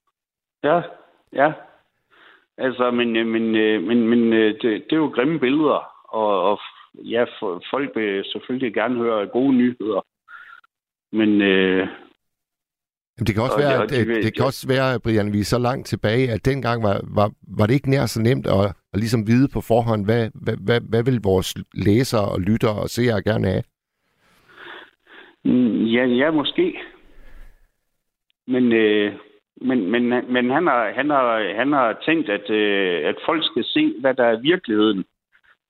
[0.63, 0.81] ja,
[1.33, 1.51] ja.
[2.57, 6.51] Altså, men, øh, men, øh, men, men øh, det, det er jo grimme billeder, og,
[6.51, 6.59] og
[6.95, 7.23] ja,
[7.71, 10.01] folk vil selvfølgelig gerne høre gode nyheder.
[11.11, 11.87] Men øh,
[13.17, 15.43] Jamen, det kan også Og- være, det, vil- det kan også være, Brian, vi er
[15.43, 18.99] så langt tilbage, at dengang var, var, var det ikke nær så nemt at, at
[18.99, 23.21] ligesom vide på forhånd, hvad, hvad, hvad, hvad vil vores læsere og lyttere og seere
[23.23, 23.63] gerne have?
[25.51, 26.79] Mm, ja, ja, måske.
[28.47, 29.13] Men, øh,
[29.61, 33.63] men, men, men han, har, han, har, han har tænkt, at, øh, at folk skal
[33.65, 35.05] se, hvad der er virkeligheden.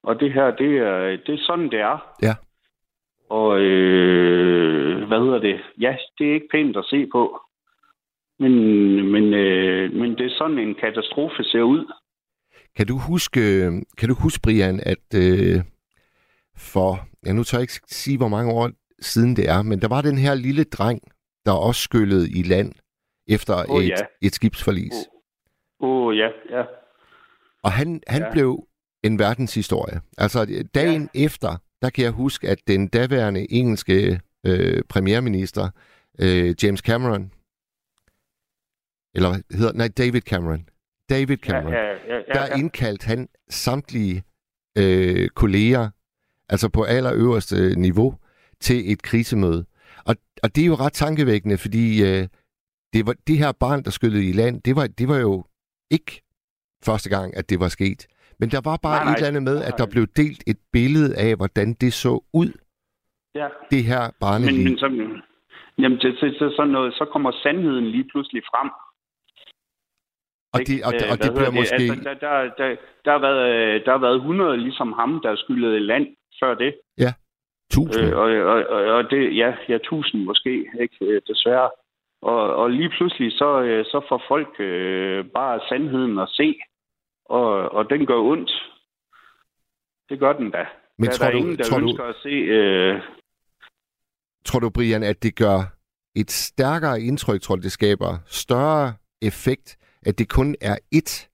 [0.03, 2.15] Og det her, det er, det er sådan, det er.
[2.21, 2.35] Ja.
[3.29, 5.59] Og øh, hvad hedder det?
[5.79, 7.41] Ja, det er ikke pænt at se på.
[8.39, 8.53] Men,
[9.11, 11.91] men, øh, men det er sådan en katastrofe ser ud.
[12.75, 13.41] Kan du huske,
[13.97, 15.61] kan du huske Brian, at øh,
[16.57, 18.69] for, ja nu tør jeg ikke sige, hvor mange år
[19.01, 21.01] siden det er, men der var den her lille dreng,
[21.45, 22.71] der også skyllede i land
[23.27, 23.95] efter Åh, et, ja.
[24.21, 24.93] et skibsforlis.
[25.79, 26.63] Åh, oh, ja, ja.
[27.63, 28.31] Og han, han Ja.
[28.31, 28.67] blev
[29.03, 30.01] en verdenshistorie.
[30.17, 31.25] Altså dagen ja.
[31.25, 35.69] efter, der kan jeg huske, at den daværende engelske øh, premierminister,
[36.19, 37.31] øh, James Cameron,
[39.15, 40.69] eller hvad hedder nej, David Cameron.
[41.09, 41.73] David Cameron.
[41.73, 44.23] Ja, ja, ja, ja, der indkaldte han samtlige
[44.77, 45.89] øh, kolleger,
[46.49, 48.15] altså på allerøverste niveau,
[48.61, 49.65] til et krisemøde.
[50.05, 52.27] Og, og det er jo ret tankevækkende, fordi øh,
[52.93, 55.45] det, var, det her barn, der skyllede i land, det var, det var jo
[55.91, 56.21] ikke
[56.85, 58.07] første gang, at det var sket.
[58.39, 59.13] Men der var bare Nej, nej.
[59.13, 62.51] et eller andet med, at der blev delt et billede af, hvordan det så ud,
[63.35, 63.47] ja.
[63.71, 64.63] det her Men, barneliv.
[64.63, 64.87] men så,
[65.81, 68.69] jamen, det, det, det, sådan noget, så kommer sandheden lige pludselig frem.
[70.53, 71.83] og det, og, Øh, og det bliver hedder måske...
[71.83, 72.67] Altså, der, der, der,
[73.05, 76.05] der, har været, øh, der har været 100 ligesom ham, der skyllede i land
[76.39, 76.71] før det.
[77.71, 78.05] Tusind.
[78.05, 81.69] Øh, og, og, og, det, ja, ja, tusind måske, ikke, øh, desværre.
[82.21, 86.59] Og, og lige pludselig, så, øh, så får folk øh, bare sandheden at se,
[87.25, 88.51] og, og den gør ondt.
[90.09, 90.65] Det gør den da.
[90.97, 92.29] Men der, tror der er du- ingen, der tror du- ønsker at se...
[92.29, 93.01] Øh,
[94.45, 95.59] Tror du, Brian, at det gør
[96.15, 101.27] et stærkere indtryk, tror du, det skaber større effekt, at det kun er ét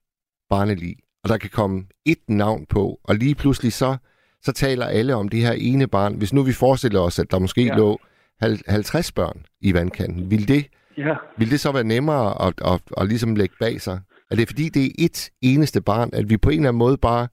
[0.50, 3.98] barnelig, og der kan komme ét navn på, og lige pludselig så,
[4.46, 6.18] så taler alle om det her ene barn.
[6.18, 7.78] Hvis nu vi forestiller os, at der måske ja.
[7.78, 8.00] Lå
[8.42, 10.64] hal- 50 børn i vandkanten, vil det,
[10.98, 11.16] ja.
[11.38, 13.98] vil det så være nemmere at, at, at, at ligesom lægge bag sig?
[14.32, 16.98] Er det fordi, det er ét eneste barn, at vi på en eller anden måde
[16.98, 17.28] bare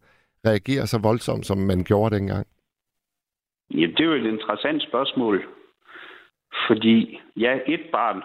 [0.46, 2.46] reagerer så voldsomt, som man gjorde dengang?
[3.70, 5.44] Ja, det er jo et interessant spørgsmål.
[6.66, 8.22] Fordi, ja, et barn.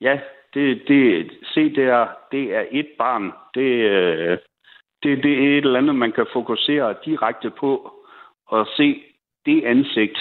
[0.00, 0.20] Ja,
[0.54, 3.32] det, det, se der, det er et barn.
[3.54, 4.38] Det, øh,
[5.02, 7.91] det, det er et eller andet, man kan fokusere direkte på
[8.52, 9.02] og se
[9.46, 10.18] det ansigt.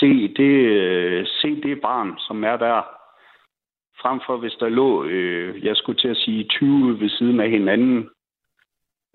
[0.00, 2.82] Se det, øh, se det barn, som er der.
[4.02, 7.50] Frem for hvis der lå, øh, jeg skulle til at sige 20 ved siden af
[7.50, 8.08] hinanden,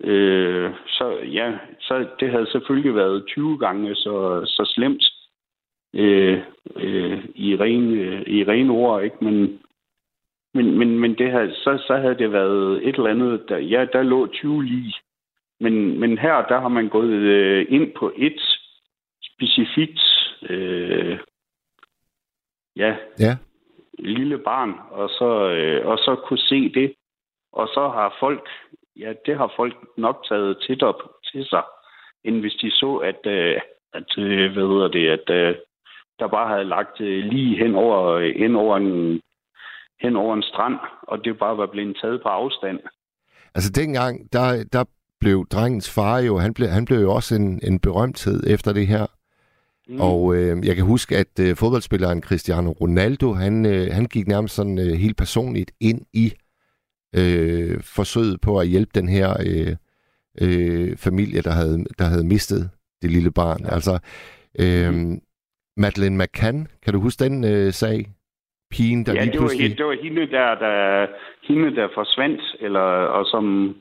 [0.00, 5.04] Øh, så ja, så det havde selvfølgelig været 20 gange så, så slemt
[5.94, 6.42] øh,
[6.76, 9.16] øh, i, ren, øh, i ren ord, ikke?
[9.20, 9.60] Men,
[10.54, 13.86] men, men, men det havde, så, så havde det været et eller andet, der, ja,
[13.92, 14.94] der lå 20 lige.
[15.64, 18.40] Men, men her, der har man gået øh, ind på et
[19.30, 20.00] specifikt,
[20.50, 21.18] øh,
[22.76, 23.36] ja, Ja.
[23.98, 26.94] lille barn, og så, øh, og så kunne se det.
[27.52, 28.48] Og så har folk,
[28.96, 31.00] ja, det har folk nok taget tit op
[31.32, 31.62] til sig,
[32.24, 33.60] end hvis de så, at, øh,
[33.92, 35.54] at øh, hvad hedder det, at øh,
[36.18, 39.20] der bare havde lagt øh, lige hen over, hen over en
[40.00, 42.80] hen over en strand, og det bare var blevet taget på afstand.
[43.54, 44.84] Altså dengang, der, der
[45.24, 48.86] blev drengens far jo, han blev, han blev jo også en, en berømthed efter det
[48.86, 49.06] her.
[49.88, 50.00] Mm.
[50.00, 54.54] Og øh, jeg kan huske, at øh, fodboldspilleren Cristiano Ronaldo, han, øh, han gik nærmest
[54.54, 56.32] sådan øh, helt personligt ind i
[57.18, 59.72] øh, forsøget på at hjælpe den her øh,
[60.42, 62.70] øh, familie, der havde, der havde mistet
[63.02, 63.60] det lille barn.
[63.64, 63.74] Ja.
[63.74, 63.98] Altså,
[64.62, 65.20] øh, mm.
[65.76, 68.06] Madeleine McCann, kan du huske den øh, sag?
[68.70, 69.78] Pigen, der ja, lige det var, pludselig...
[69.78, 71.06] det var hende, der, der,
[71.48, 72.80] hende, der forsvandt, eller,
[73.16, 73.74] og som,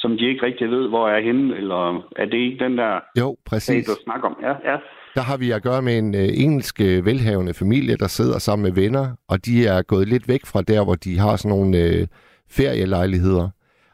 [0.00, 1.80] som de ikke rigtig ved, hvor er hende, eller
[2.16, 3.86] er det ikke den der Jo, sag, præcis.
[3.86, 4.36] du snakker om?
[4.42, 4.76] Ja, ja.
[5.14, 8.62] Der har vi at gøre med en øh, engelsk øh, velhavende familie, der sidder sammen
[8.62, 11.78] med venner, og de er gået lidt væk fra der, hvor de har sådan nogle
[11.78, 12.06] øh,
[12.50, 13.48] ferielejligheder.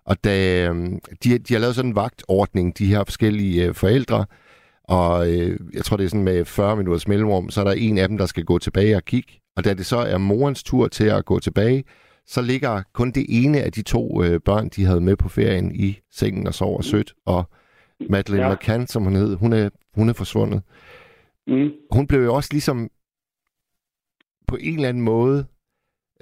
[0.07, 0.75] Og da, øh,
[1.25, 4.25] de, de har lavet sådan en vagtordning, de her forskellige øh, forældre,
[4.89, 7.99] og øh, jeg tror, det er sådan med 40 minutters mellemrum, så er der en
[7.99, 9.33] af dem, der skal gå tilbage og kigge.
[9.57, 11.85] Og da det så er morens tur til at gå tilbage,
[12.27, 15.75] så ligger kun det ene af de to øh, børn, de havde med på ferien
[15.75, 17.14] i sengen og sover sødt.
[17.27, 17.45] Og
[18.11, 18.55] Madeleine ja.
[18.55, 20.62] McCann, som hun hed, hun er, hun er forsvundet
[21.47, 21.70] Mm.
[21.91, 22.91] hun blev jo også ligesom
[24.47, 25.47] på en eller anden måde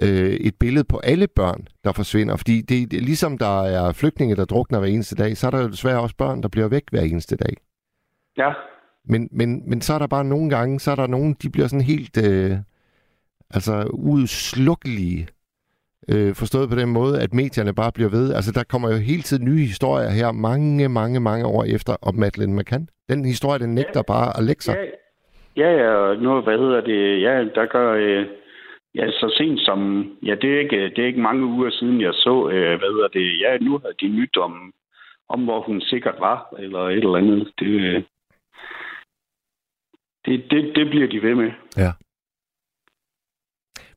[0.03, 2.37] øh, et billede på alle børn, der forsvinder.
[2.37, 5.63] Fordi det, det, ligesom der er flygtninge, der drukner hver eneste dag, så er der
[5.63, 7.57] jo desværre også børn, der bliver væk hver eneste dag.
[8.37, 8.53] Ja,
[9.05, 11.69] Men, men, men så er der bare nogle gange, så er der nogen, de bliver
[11.69, 12.57] sådan helt øh,
[13.51, 15.29] altså udslukkelige.
[16.09, 18.35] Øh, forstået på den måde, at medierne bare bliver ved.
[18.35, 22.15] Altså, der kommer jo hele tiden nye historier her, mange, mange, mange år efter, om
[22.15, 22.89] Madeleine McCann.
[23.09, 24.77] Den historie, den nægter bare at lægge sig.
[25.57, 28.27] ja, ja, ja, og nu, hvad hedder det, ja, der gør, øh,
[28.95, 32.15] ja, så sent som, ja, det er ikke, det er ikke mange uger siden, jeg
[32.15, 34.73] så, øh, hvad hedder det, ja, nu havde de nyt om,
[35.29, 37.53] om hvor hun sikkert var, eller et eller andet.
[37.59, 38.03] Det, øh,
[40.25, 41.51] det, det, det bliver de ved med.
[41.77, 41.93] Ja.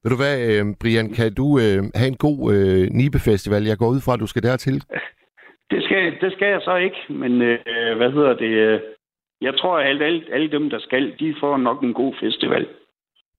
[0.06, 3.64] Ved du hvad, øh, Brian, kan du øh, have en god øh, Nibe-festival?
[3.64, 4.78] Jeg går ud fra, at du skal dertil.
[5.72, 8.53] Det skal, det skal jeg så ikke, men øh, hvad hedder det?
[8.68, 8.80] øh,
[9.41, 12.68] Jeg tror, at alle, alle, dem, der skal, de får nok en god festival.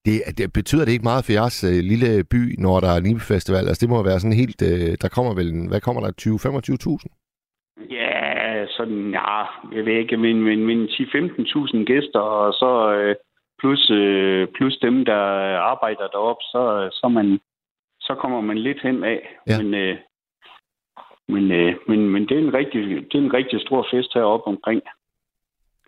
[0.05, 3.65] Det, det betyder det ikke meget for jeres øh, lille by, når der er Nibe-festival?
[3.69, 4.63] Altså, det må være sådan helt...
[4.71, 5.49] Øh, der kommer vel...
[5.55, 6.11] En, hvad kommer der?
[6.23, 7.07] 20-25.000?
[7.99, 9.41] Ja, sådan, ja,
[9.77, 13.15] jeg ved ikke, men, men, men 10-15.000 gæster, og så øh,
[13.67, 15.21] plus, øh, plus dem, der
[15.73, 17.41] arbejder deroppe, så, så, man,
[18.01, 19.21] så kommer man lidt hen af.
[19.47, 19.63] Ja.
[19.63, 19.97] Men, øh,
[21.29, 24.47] men, øh, men, men det, er en rigtig, det er en rigtig stor fest heroppe
[24.47, 24.83] omkring.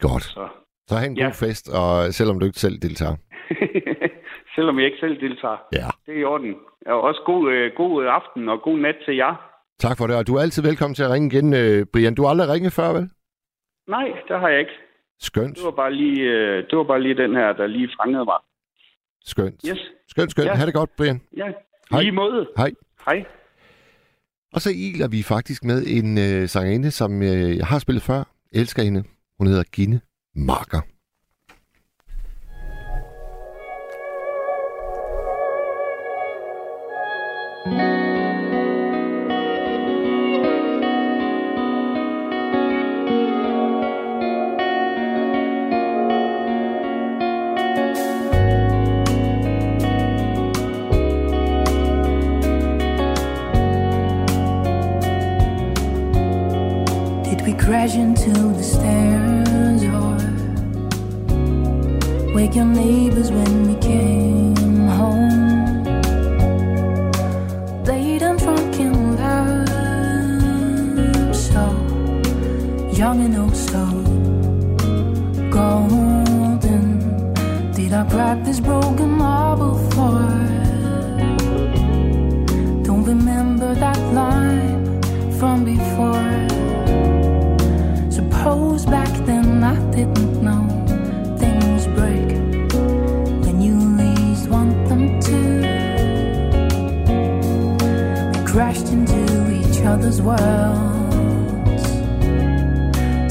[0.01, 0.23] Godt.
[0.23, 0.49] Så.
[0.89, 1.25] Så have en Ja.
[1.25, 3.17] god fest, og selvom du ikke selv deltager.
[4.55, 5.57] Selvom jeg ikke selv deltager.
[5.73, 5.87] Ja.
[6.07, 6.55] Det er i orden.
[6.87, 9.35] Og også god, øh, god aften og god nat til jer.
[9.79, 12.15] Tak for det, og du er altid velkommen til at ringe igen, øh, Brian.
[12.15, 13.11] Du har aldrig ringet før, vel?
[13.87, 14.77] Nej, det har jeg ikke.
[15.21, 18.25] Skønt, Det var bare lige, øh, det var bare lige den her, der lige fangede
[18.25, 18.37] mig.
[19.25, 19.61] skønt.
[19.69, 19.79] Yes.
[20.09, 20.47] Skønt, skønt.
[20.49, 20.55] Ja.
[20.55, 21.21] Ha' det godt, Brian.
[21.37, 21.47] Ja,
[21.91, 22.01] Hej.
[22.03, 22.49] lige måde.
[22.57, 22.71] Hej.
[23.07, 23.25] Hej.
[24.53, 28.17] Og så iler vi faktisk med en øh, sangerinde, som øh, jeg har spillet før.
[28.53, 29.05] Jeg elsker hende.
[29.39, 30.01] Hun hedder Gine
[30.35, 30.81] Marker.
[57.89, 60.17] Did we crash into the stairs or
[62.35, 65.85] wake your neighbors when we came home?
[67.85, 69.69] Late and drunk in love,
[71.35, 71.71] so
[72.93, 73.87] young and oh so
[75.51, 76.99] golden.
[77.73, 79.08] Did I practice broken
[100.09, 101.85] other's worlds,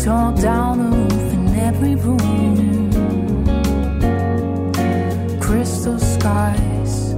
[0.04, 2.92] tore down the roof in every room.
[5.42, 7.14] Crystal skies,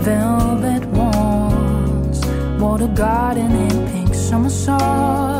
[0.00, 2.26] velvet walls,
[2.58, 5.33] water garden in pink summer songs.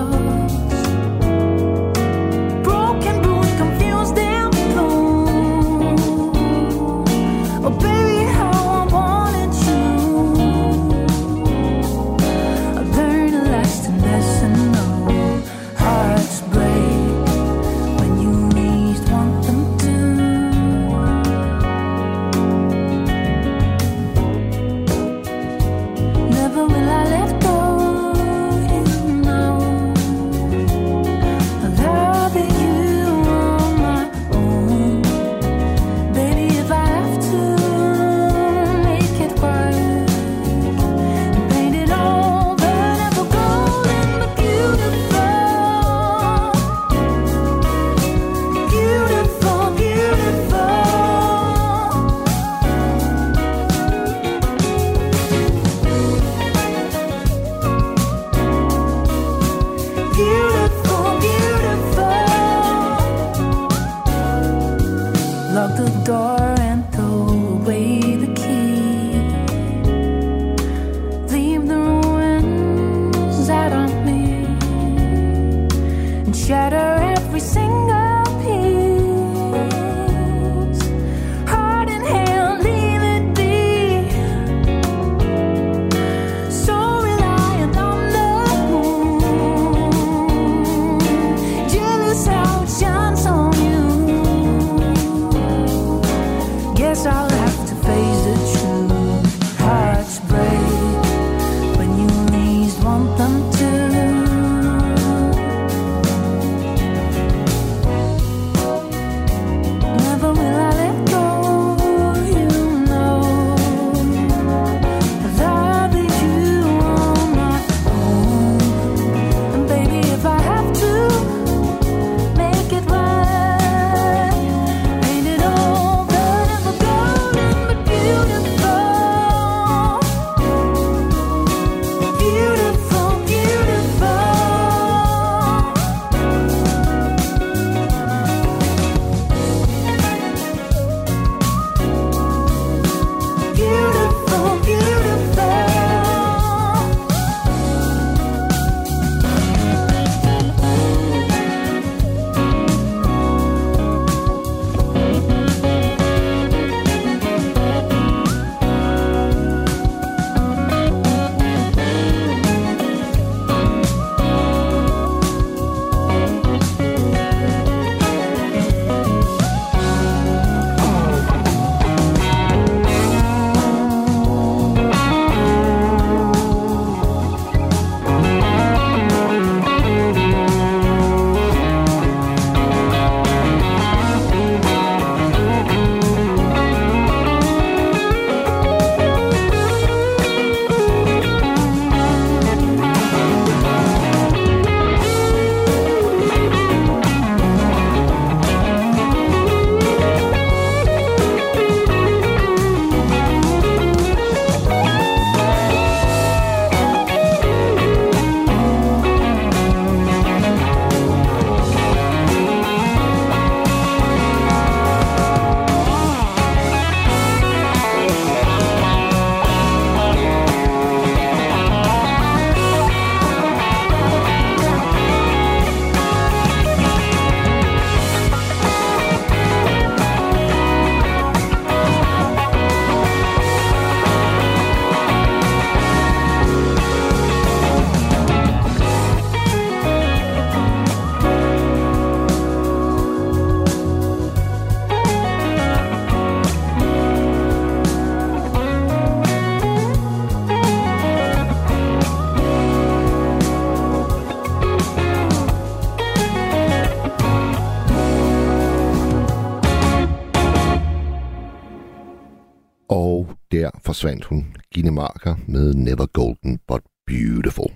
[263.84, 267.70] Forsvandt hun, Gine Marker, med Never Golden But Beautiful.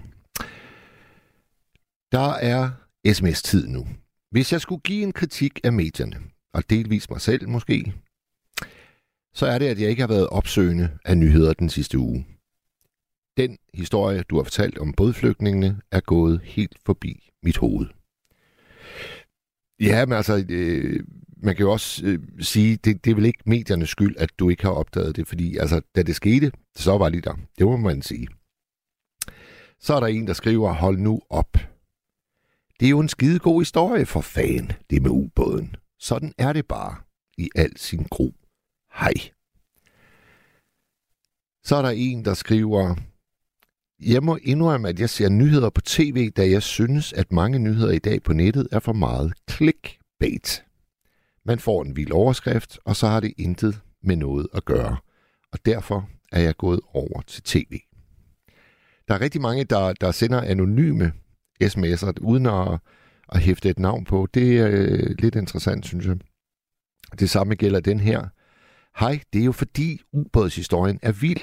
[2.12, 2.70] Der er
[3.12, 3.86] sms-tid nu.
[4.30, 6.16] Hvis jeg skulle give en kritik af medierne,
[6.54, 7.94] og delvis mig selv måske,
[9.34, 12.26] så er det, at jeg ikke har været opsøgende af nyheder den sidste uge.
[13.36, 17.86] Den historie, du har fortalt om bådflygtningene, er gået helt forbi mit hoved.
[19.80, 21.04] Ja, men altså, øh,
[21.42, 24.48] man kan jo også øh, sige, det, det er vel ikke mediernes skyld, at du
[24.48, 27.34] ikke har opdaget det, fordi altså, da det skete, så var de der.
[27.58, 28.28] Det må man sige.
[29.80, 31.52] Så er der en, der skriver, hold nu op.
[32.80, 35.76] Det er jo en skide god historie for fan, det med ubåden.
[35.98, 36.96] Sådan er det bare
[37.38, 38.34] i al sin gro.
[38.94, 39.12] Hej.
[41.64, 42.94] Så er der en, der skriver,
[44.00, 47.92] jeg må indrømme, at jeg ser nyheder på tv, da jeg synes, at mange nyheder
[47.92, 50.64] i dag på nettet er for meget clickbait.
[51.48, 54.96] Man får en vild overskrift, og så har det intet med noget at gøre.
[55.52, 57.78] Og derfor er jeg gået over til tv.
[59.08, 61.12] Der er rigtig mange, der, der sender anonyme
[61.64, 62.78] sms'er, uden at,
[63.28, 64.28] at hæfte et navn på.
[64.34, 66.16] Det er øh, lidt interessant, synes jeg.
[67.18, 68.28] Det samme gælder den her.
[68.98, 71.40] Hej, det er jo fordi ubådshistorien er vild.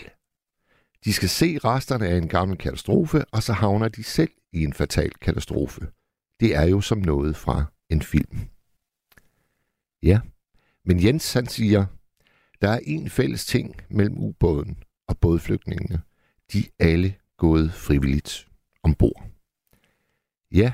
[1.06, 4.74] De skal se resterne af en gammel katastrofe, og så havner de selv i en
[4.74, 5.88] fatal katastrofe.
[6.40, 8.40] Det er jo som noget fra en film.
[10.06, 10.20] Ja,
[10.86, 11.86] men Jens han siger,
[12.62, 14.78] der er en fælles ting mellem ubåden
[15.08, 16.02] og bådflygtningene.
[16.54, 18.48] De er alle gået frivilligt
[18.84, 19.30] ombord.
[20.52, 20.74] Ja,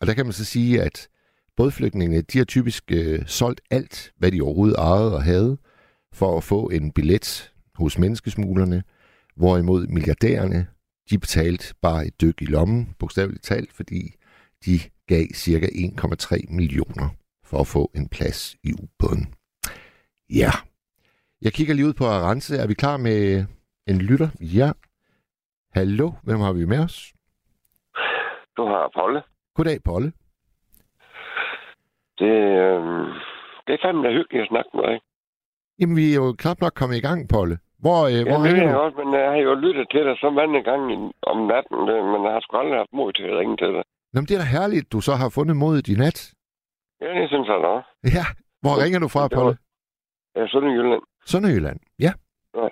[0.00, 1.08] og der kan man så sige, at
[1.56, 5.58] bådflygtningene, de har typisk øh, solgt alt, hvad de overhovedet ejede og havde,
[6.12, 8.82] for at få en billet hos menneskesmuglerne,
[9.36, 10.66] hvorimod milliardærerne,
[11.10, 14.14] de betalte bare et dyk i lommen, bogstaveligt talt, fordi
[14.64, 17.08] de gav cirka 1,3 millioner
[17.52, 19.24] for at få en plads i ubåden.
[20.42, 20.52] Ja.
[21.44, 22.56] Jeg kigger lige ud på Arance.
[22.62, 23.18] Er vi klar med
[23.90, 24.28] en lytter?
[24.58, 24.68] Ja.
[25.78, 26.96] Hallo, hvem har vi med os?
[28.56, 29.20] Du har Polle.
[29.56, 30.12] Goddag, Polle.
[32.20, 32.34] Det,
[32.64, 32.82] øh,
[33.66, 34.96] det er fandme hyggeligt at snakke med dig.
[35.78, 37.56] Jamen, vi er jo knap nok kommet i gang, Polle.
[37.84, 40.02] Hvor, øh, hvor Ja, det ringer er jeg også, men jeg har jo lyttet til
[40.08, 40.92] dig så mange gange
[41.32, 43.82] om natten, det- men jeg har sgu aldrig haft mod til at ringe til dig.
[44.12, 46.18] Nå, men det er da herligt, du så har fundet modet i nat.
[47.02, 47.72] Ja, det synes jeg da.
[48.18, 48.26] Ja.
[48.62, 49.56] Hvor ringer du fra, Polle?
[50.36, 51.02] Ja, Sønderjylland.
[51.26, 51.80] Sønderjylland.
[51.98, 52.12] Ja.
[52.54, 52.68] Ja.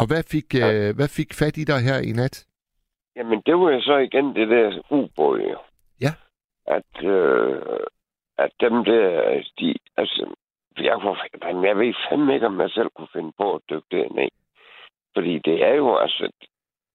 [0.00, 2.46] Og hvad fik, øh, hvad fik fat i dig her i nat?
[3.16, 5.58] Jamen, det var jo så igen det der ubåd, jo.
[6.00, 6.12] Ja.
[6.66, 7.86] At, øh,
[8.38, 10.34] at dem der, de, altså,
[10.78, 14.30] jeg, kunne, jeg ved fandme ikke, om jeg selv kunne finde på at dykke derned.
[15.14, 16.30] Fordi det er jo, altså,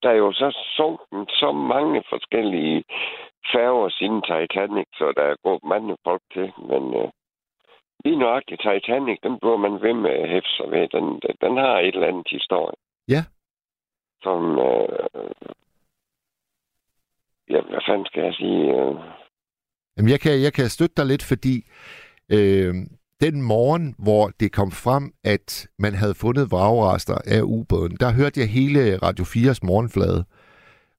[0.04, 2.84] der er jo så sunket så mange forskellige
[3.54, 7.10] færger siden Titanic, så der er gået mange folk til, men øh,
[8.06, 10.88] lige nøjagtigt Titanic, den bliver man ved med at hæfte sig ved.
[10.96, 12.76] Den, den, den har et eller andet historie.
[13.08, 13.22] Ja.
[14.24, 15.00] Som, øh,
[17.50, 18.62] ja, hvad fanden skal jeg sige?
[18.76, 18.96] Øh,
[19.98, 21.56] Jamen, jeg kan, jeg kan støtte dig lidt, fordi
[22.32, 22.74] øh,
[23.22, 28.40] den morgen, hvor det kom frem, at man havde fundet vragrester af ubåden, der hørte
[28.40, 30.26] jeg hele Radio 4's morgenflade.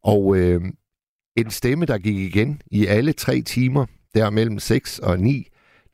[0.03, 0.61] Og øh,
[1.41, 5.47] en stemme, der gik igen i alle tre timer, der mellem 6 og 9,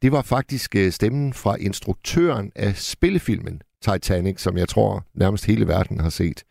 [0.03, 5.69] det var faktisk øh, stemmen fra instruktøren af spillefilmen Titanic, som jeg tror nærmest hele
[5.69, 6.45] verden har set.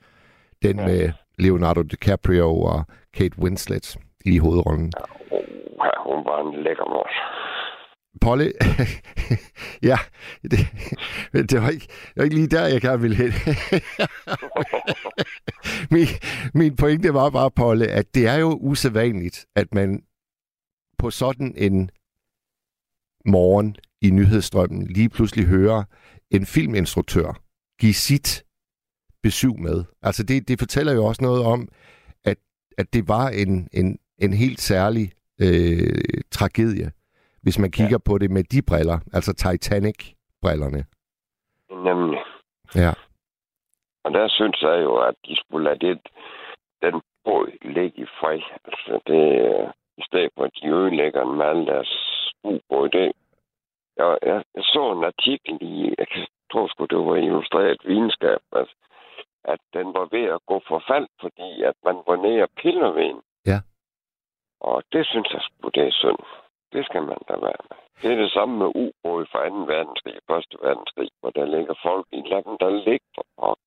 [0.63, 0.85] Den Ja.
[0.85, 2.83] med Leonardo DiCaprio og
[3.17, 4.91] Kate Winslet i hovedrollen.
[5.83, 7.07] ja, hun var en lækker mor.
[8.21, 8.53] Polle,
[9.89, 9.97] ja,
[10.43, 10.59] det,
[11.33, 13.31] det, var ikke, det var ikke lige der, jeg gerne ville hen.
[15.95, 16.07] min,
[16.53, 20.03] min pointe var bare, Polle, at det er jo usædvanligt, at man
[20.97, 21.89] på sådan en
[23.25, 25.83] morgen i nyhedsstrømmen lige pludselig hører
[26.31, 27.43] en filminstruktør
[27.79, 28.43] give sit
[29.23, 29.83] besøg med.
[30.01, 31.69] Altså det, det fortæller jo også noget om,
[32.23, 32.37] at,
[32.77, 35.11] at det var en, en, en helt særlig
[35.41, 36.91] øh, tragedie,
[37.43, 38.05] hvis man kigger ja.
[38.09, 40.81] på det med de briller, altså Titanic-brillerne.
[41.89, 42.21] Nemlig.
[42.75, 42.93] Ja.
[44.03, 45.99] Og der synes jeg jo, at de skulle lade det,
[46.81, 48.41] den båd ligge i fred.
[48.65, 49.67] Altså det, øh,
[49.97, 51.91] i stedet for, at de ødelægger med alle deres
[52.43, 52.89] ubåd.
[52.89, 53.11] Det,
[53.97, 56.07] jeg, jeg, jeg, så en artikel i, jeg
[56.51, 58.69] tror sgu, det var illustreret videnskab, at,
[59.43, 63.09] at den var ved at gå forfald, fordi at man var nede og piller ved
[63.13, 63.21] den.
[63.45, 63.59] Ja.
[64.61, 66.19] Og det synes jeg sgu, det er synd.
[66.73, 67.77] Det skal man da være med.
[68.01, 69.55] Det er det samme med ubåd fra 2.
[69.73, 70.45] verdenskrig og 1.
[70.67, 73.59] verdenskrig, hvor der ligger folk i lad dem der ligge for.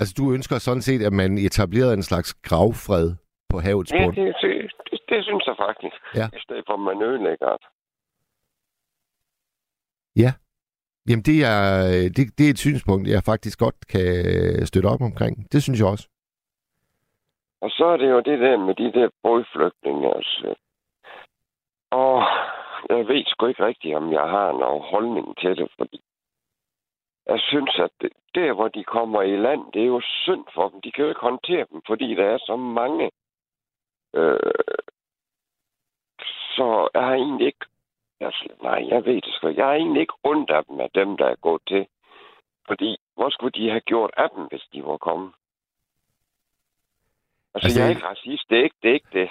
[0.00, 3.06] Altså du ønsker sådan set, at man etablerede en slags gravfred
[3.50, 4.16] på havets Ja, bund.
[4.16, 5.96] det, det, det, det, synes jeg faktisk.
[6.20, 6.26] Ja.
[6.38, 7.66] I stedet for, at man ødelægger det.
[10.22, 10.32] Ja.
[11.08, 11.62] Jamen, det er,
[12.16, 14.06] det, det er et synspunkt, jeg faktisk godt kan
[14.66, 15.52] støtte op omkring.
[15.52, 16.08] Det synes jeg også.
[17.64, 20.16] Og så er det jo det der med de der bådflygtninge.
[20.16, 20.54] Altså.
[22.88, 26.00] Jeg ved sgu ikke rigtigt, om jeg har nogen holdning til det, fordi
[27.26, 30.68] jeg synes, at det, der, hvor de kommer i land, det er jo synd for
[30.68, 30.80] dem.
[30.80, 33.10] De kan jo ikke håndtere dem, fordi der er så mange.
[34.14, 34.52] Øh,
[36.56, 37.66] så jeg har egentlig ikke...
[38.20, 39.48] Altså, nej, jeg ved det sgu.
[39.48, 41.86] Jeg har egentlig ikke ondt af dem, af dem, der er gået til.
[42.66, 45.32] Fordi, hvor skulle de have gjort af dem, hvis de var kommet?
[47.54, 48.50] Altså, Altså, altså jeg er ikke racist.
[48.50, 48.90] Det er ikke det.
[48.90, 49.30] Er ikke det.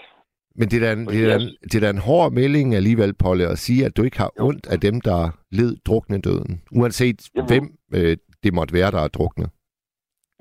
[0.59, 3.57] Men det er, en, det, er en, det er en hård melding alligevel, Polle, at
[3.57, 5.19] sige, at du ikke har ondt af dem, der
[5.59, 6.53] led drukne døden.
[6.79, 7.47] Uanset Jamen.
[7.49, 7.65] hvem
[7.97, 9.49] øh, det måtte være, der er druknet.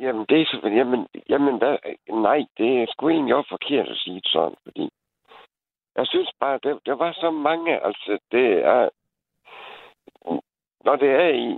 [0.04, 0.68] Jamen, det er.
[0.78, 1.76] Jamen, jamen hvad,
[2.28, 4.90] nej, det er sgu egentlig også forkert at sige sådan, fordi...
[5.98, 8.88] Jeg synes bare, det, der var så mange, altså, det er...
[10.84, 11.48] Når det er i...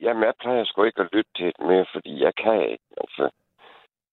[0.00, 3.30] Jamen, jeg plejer sgu ikke at lytte til det mere, fordi jeg kan ikke, altså...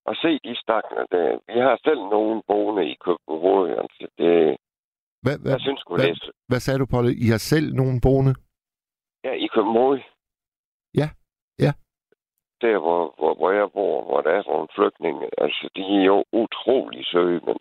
[0.07, 1.39] Og se de stakkene der.
[1.53, 4.57] Vi har selv nogen boende i København, altså, det...
[5.21, 6.31] Hvad, hvad, Jeg synes hvad, det er...
[6.47, 7.11] hvad sagde du, Polle?
[7.25, 8.33] I har selv nogen boende?
[9.23, 9.99] Ja, i København.
[11.01, 11.09] Ja,
[11.59, 11.71] ja.
[12.61, 16.23] Der, hvor, hvor, hvor jeg bor, hvor der er nogle flygtninge, altså, de er jo
[16.33, 17.57] utrolig søge, men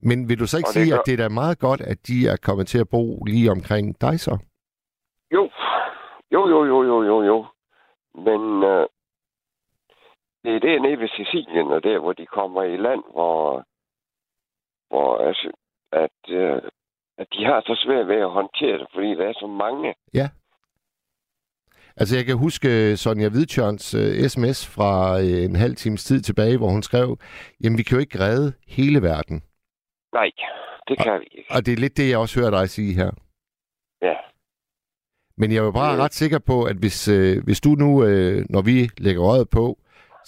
[0.00, 1.80] Men vil du så ikke Og det sige, gør- at det er da meget godt,
[1.80, 4.34] at de er kommet til at bo lige omkring dig så?
[5.34, 5.42] Jo,
[6.34, 7.38] jo, jo, jo, jo, jo, jo.
[8.26, 8.40] Men
[8.72, 8.86] øh,
[10.44, 13.64] det er dernede ved Sicilien, og der, hvor de kommer i land, hvor,
[14.90, 15.50] hvor altså,
[15.92, 16.62] at, øh,
[17.18, 19.94] at de har så svært ved at håndtere det, fordi der er så mange.
[20.14, 20.28] Ja.
[21.96, 26.58] Altså, jeg kan huske Sonja Hvidtjørns uh, sms fra uh, en halv times tid tilbage,
[26.58, 27.16] hvor hun skrev,
[27.64, 29.42] jamen, vi kan jo ikke redde hele verden.
[30.12, 30.30] Nej,
[30.88, 31.50] det kan vi ikke.
[31.50, 33.10] Og det er lidt det, jeg også hører dig sige her.
[34.02, 34.14] Ja.
[35.36, 36.00] Men jeg er jo bare Øh.
[36.00, 39.78] ret sikker på, at hvis, øh, hvis du nu, øh, når vi lægger røret på,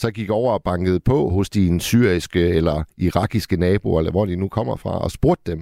[0.03, 4.37] så gik over og bankede på hos dine syriske eller irakiske naboer, eller hvor de
[4.37, 5.61] nu kommer fra, og spurgte dem,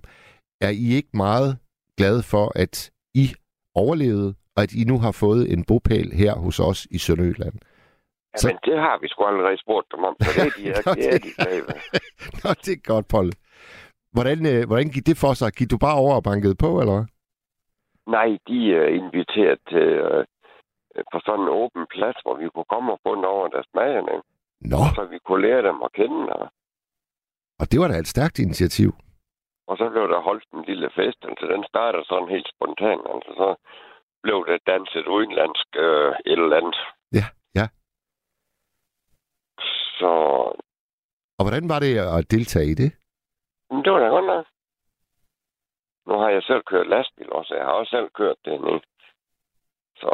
[0.61, 1.59] er I ikke meget
[1.99, 3.27] glade for, at I
[3.75, 7.53] overlevede, og at I nu har fået en bopæl her hos os i Sønderjylland?
[7.63, 10.65] Ja, Så- men det har vi sgu allerede spurgt dem om, så det er de,
[10.87, 11.63] Nå, det er det- de glade.
[12.45, 13.33] Nå, det er godt, Polle.
[14.13, 15.53] Hvordan, øh, hvordan gik det for sig?
[15.59, 17.07] Gik du bare over og bankede på, eller hvad?
[18.17, 20.25] Nej, de er inviteret til, øh,
[21.13, 24.23] på sådan en åben plads, hvor vi kunne komme og bunde over deres mager,
[24.73, 26.33] Nå, så vi kunne lære dem at kende.
[26.33, 26.49] Og,
[27.61, 28.91] og det var da et stærkt initiativ.
[29.67, 33.31] og så blev der holdt en lille fest, altså den startede sådan helt spontant, altså
[33.43, 33.49] så
[34.23, 36.77] blev der danset udenlandsk øh, et eller andet.
[37.19, 37.67] Ja, ja.
[39.99, 40.11] Så
[41.39, 42.93] Og hvordan var det at deltage i det?
[43.71, 44.47] men det var da godt nok.
[46.07, 48.81] Nu har jeg selv kørt lastbil også, jeg har også selv kørt det ned.
[49.97, 50.11] Så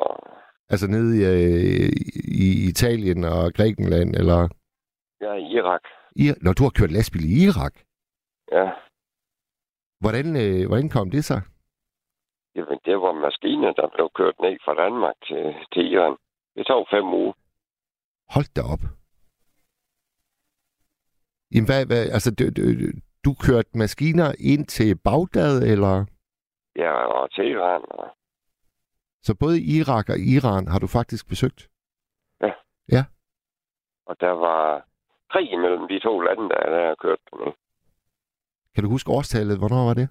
[0.71, 1.91] Altså nede i, øh,
[2.45, 4.41] i Italien og Grækenland, eller...
[5.21, 5.85] er i Irak.
[6.17, 7.75] I, når du har kørt lastbil i Irak,
[8.53, 8.67] Ja,
[10.05, 11.37] hvordan, øh, hvordan kom det så?
[12.57, 16.17] Jamen, det var maskiner, der blev kørt ned fra Danmark til, til Iran.
[16.57, 17.33] Det tog fem uger.
[18.35, 18.85] Hold da op.
[21.53, 22.63] Jamen, hvad, hvad, altså, du, du,
[23.25, 25.95] du kørte maskiner ind til Bagdad, eller...
[26.77, 27.83] Ja, og til Iran.
[27.91, 28.07] Og,
[29.27, 31.61] Så både Irak og Iran har du faktisk besøgt?
[34.07, 34.85] og der var
[35.33, 37.53] krig imellem de to lande, der, har kørt med.
[38.75, 39.59] Kan du huske årstallet?
[39.59, 40.09] Hvornår var det?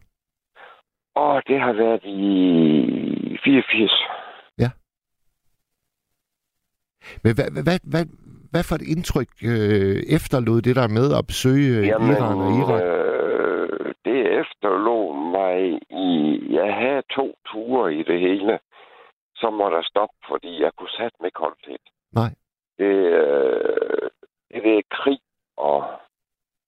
[1.16, 3.92] Og det har været i 84.
[7.24, 8.06] Men hvad, hvad, hvad,
[8.52, 12.82] hvad, for et indtryk øh, efterlod det der med at besøge øh, Iran og Irak?
[12.84, 15.58] Øh, det efterlod mig
[16.06, 16.10] i...
[16.60, 18.60] Jeg havde to ture i det hele.
[19.44, 21.78] Så må der stoppe, fordi jeg kunne mig koldt til.
[22.20, 22.32] Nej.
[22.80, 24.10] Det, øh,
[24.64, 25.20] det er krig
[25.58, 25.80] og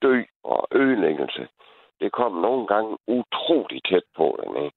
[0.02, 1.48] dø og ødelæggelse.
[2.00, 4.72] Det kom nogle gange utrolig tæt på dernede.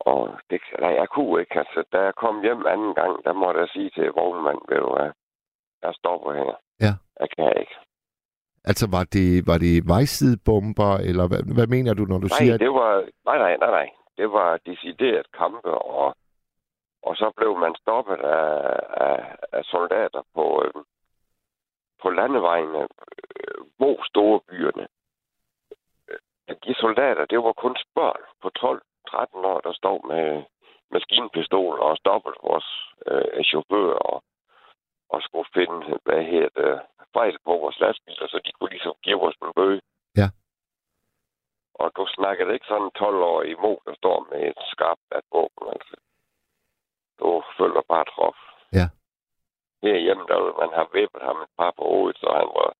[0.00, 0.20] Og
[0.50, 1.58] det, nej, jeg kunne ikke.
[1.58, 4.90] Altså, da jeg kom hjem anden gang, der måtte jeg sige til vognmanden, ved du
[4.96, 5.10] hvad,
[5.82, 6.52] jeg stopper her.
[6.80, 6.92] Ja.
[7.20, 7.74] Jeg kan ikke.
[8.64, 12.54] Altså, var det, var det vejsidebomber, eller hvad, hvad mener du, når du Nej, siger...
[12.54, 12.92] at- det var,
[13.24, 13.88] nej, nej, nej, nej.
[14.18, 16.16] Det var decideret kampe, og,
[17.02, 20.84] og så blev man stoppet af, af, af soldater på, øh,
[22.02, 24.86] på landevejene, øh, hvor store byerne.
[26.64, 30.42] De soldater, det var kun børn på 12-13 år, der stod med
[30.90, 32.68] maskinpistol og stoppede vores
[33.06, 34.22] øh, chauffører og,
[35.08, 36.80] og skulle finde, hvad hedder det,
[37.12, 39.80] fejl på vores lastbiler, så de kunne ligesom give os en bøge.
[41.82, 45.66] Og du snakker ikke sådan 12 år imod, der står med et skarpt at våben,
[45.74, 45.96] altså.
[47.58, 48.36] følger bare trop.
[48.78, 48.86] Ja.
[49.82, 52.70] Herhjemme, der man have vippet ham et par på hovedet, så han var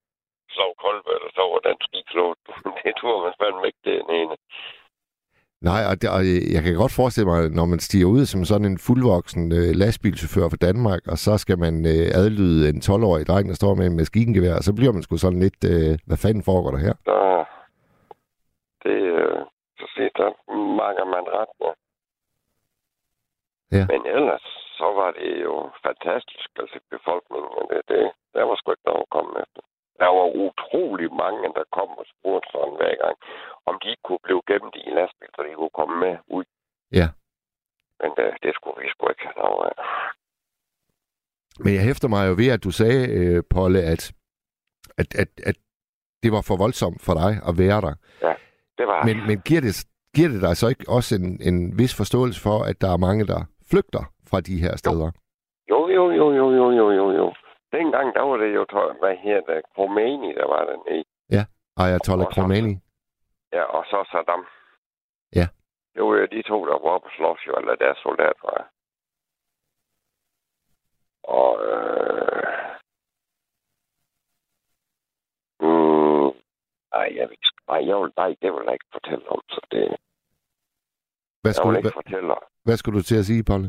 [0.55, 2.39] slog kolbe, eller så var den skikslået.
[2.85, 4.37] det tror man fandme ikke, det den ene.
[5.71, 6.23] Nej, og, det, og
[6.55, 10.49] jeg kan godt forestille mig, når man stiger ud som sådan en fuldvoksen øh, lastbilchauffør
[10.49, 13.97] fra Danmark, og så skal man øh, adlyde en 12-årig dreng, der står med en
[13.97, 16.95] maskingevær, så bliver man sgu sådan lidt, øh, hvad fanden foregår der her?
[17.11, 17.19] Så
[18.85, 19.41] det, øh,
[19.79, 20.31] så set, der
[20.81, 21.73] manger man ret med.
[23.77, 23.85] Ja.
[23.93, 24.47] Men ellers,
[24.79, 25.55] så var det jo
[25.87, 28.05] fantastisk, altså befolkningen, det, det,
[28.35, 29.63] der var sgu ikke noget at komme efter.
[30.03, 33.17] Der var utrolig mange, der kom og spurgte sådan hver gang,
[33.69, 36.45] om de kunne blive gemt i en lastbil, så de kunne komme med ud.
[37.01, 37.09] Ja.
[38.01, 39.77] Men det, det skulle vi sgu ikke have noget af.
[41.65, 44.03] Men jeg hæfter mig jo ved, at du sagde, øh, Polle, at,
[45.01, 45.57] at, at, at
[46.23, 47.95] det var for voldsomt for dig at være der.
[48.27, 48.35] Ja,
[48.79, 49.75] det var Men, men giver, det,
[50.17, 53.27] giver det dig så ikke også en, en vis forståelse for, at der er mange,
[53.27, 55.11] der flygter fra de her steder?
[55.71, 57.35] Jo, jo, jo, jo, jo, jo, jo, jo.
[57.73, 58.65] Dengang, der var det jo,
[59.01, 61.05] hvad her det, Khomeini, der var dernede.
[61.31, 61.45] Ja,
[61.77, 62.75] Ayatollah Khomeini.
[63.53, 64.47] Ja, og så Saddam.
[65.35, 65.47] Ja.
[65.95, 68.67] Det var jo de to, der var og slås jo, eller deres soldater, jeg.
[71.23, 72.29] Og, øh...
[75.61, 76.29] Mm,
[76.93, 77.39] ej, jeg vil,
[77.69, 79.97] ikke- ej, jeg vil, nej, det vil jeg ikke fortælle om, så det, Hvad jeg
[81.45, 82.43] vil skulle, ikke fortælle om.
[82.67, 83.69] hvad skulle du til at sige, Polle?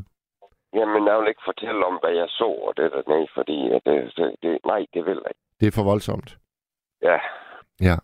[0.78, 3.97] Jamen, jeg vil ikke fortælle om, hvad jeg så og det dernede, fordi at det,
[4.18, 5.43] det, det, nej, det vil jeg ikke.
[5.60, 6.30] Det er for voldsomt.
[7.02, 7.18] Ja,
[7.89, 7.95] Ja.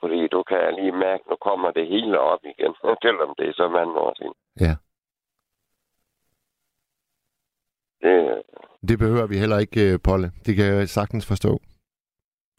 [0.00, 2.74] fordi du kan lige mærke, nu kommer det hele op igen,
[3.04, 4.34] selvom det er så mange år siden.
[4.66, 4.74] Ja.
[8.02, 8.42] Det,
[8.88, 10.28] Det behøver vi heller ikke, øh, Polle.
[10.46, 11.58] Det kan jeg sagtens forstå.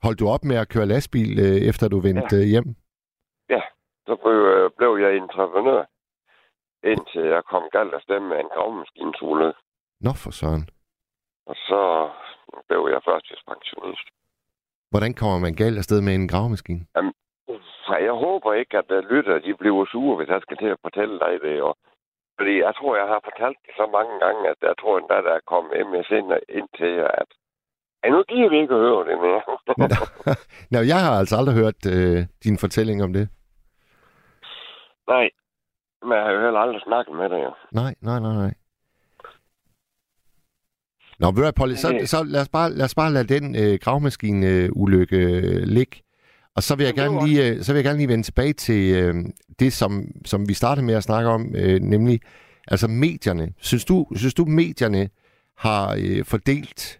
[0.04, 2.52] Holdt du op med at køre lastbil, øh, efter du vendte ja.
[2.54, 2.76] hjem?
[4.08, 5.84] så blev, øh, blev jeg entreprenør,
[6.91, 9.54] indtil jeg kom galt afsted med en gravmaskinsule.
[10.06, 10.64] Nå for søren.
[11.49, 11.82] Og så
[12.68, 14.08] blev jeg førtidspensionist.
[14.91, 16.82] Hvordan kommer man galt afsted med en gravemaskine?
[17.86, 20.84] Så jeg håber ikke, at der lytter, de bliver sure, hvis jeg skal til at
[20.86, 21.62] fortælle dig det.
[21.62, 21.74] Og,
[22.38, 25.34] fordi jeg tror, jeg har fortalt det så mange gange, at jeg tror endda, der
[25.39, 26.28] er kommet MSN
[26.58, 27.30] ind til at
[28.04, 29.41] ja, nu vi ikke at høre det mere.
[30.72, 33.30] Nå, jeg har altså aldrig hørt øh, din fortælling om det.
[35.08, 35.30] Nej,
[36.06, 37.39] men jeg har jo heller aldrig snakket med dig.
[37.72, 38.54] Nej, nej, nej, nej.
[41.20, 43.56] Nå, ved du Polly, så, Det- så lad, os bare, lad os bare lade den
[43.56, 46.02] øh, gravmaskine-ulykke øh, ligge.
[46.56, 48.95] Og så vil, jeg gerne lige, øh, så vil jeg gerne lige vende tilbage til
[49.04, 49.16] øh,
[49.60, 52.20] det, som, som vi startede med at snakke om, øh, nemlig
[52.68, 53.54] altså medierne.
[53.60, 55.10] Synes du, synes du medierne
[55.58, 56.99] har øh, fordelt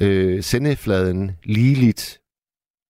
[0.00, 2.20] øh, sendefladen ligeligt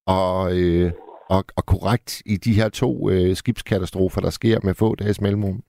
[0.07, 0.93] og, øh,
[1.29, 5.63] og, og korrekt i de her to øh, skibskatastrofer, der sker med få dages mellemrum?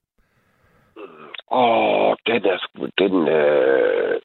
[1.51, 4.21] Åh, den er sgu, den, øh...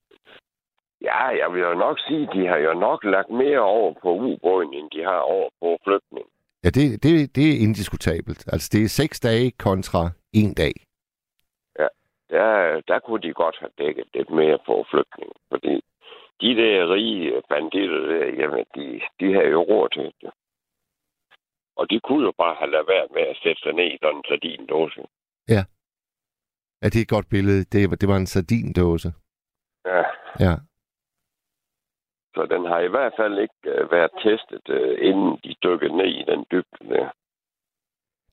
[1.01, 4.75] Ja, jeg vil jo nok sige, de har jo nok lagt mere over på ubåden,
[4.75, 6.27] end de har over på flygtning.
[6.65, 8.45] Ja, det, det, det er indiskutabelt.
[8.53, 10.73] Altså, det er seks dage kontra en dag.
[12.31, 15.81] Der, der kunne de godt have dækket lidt mere på flygtning, fordi
[16.41, 20.31] de der rige banditter der, jamen, de, de har jo råd til det.
[21.77, 24.17] Og de kunne jo bare have lavet være med at sætte sig ned i sådan
[24.17, 25.01] en sardindåse.
[25.49, 25.63] Ja,
[26.93, 27.65] det er et godt billede.
[27.65, 29.13] Det, var- det var en sardindåse.
[29.87, 30.03] Ja,
[30.47, 30.55] Ja.
[32.35, 36.07] så den har i hvert fald ikke øh, været testet, øh, inden de dykkede ned
[36.21, 37.09] i den dybde der.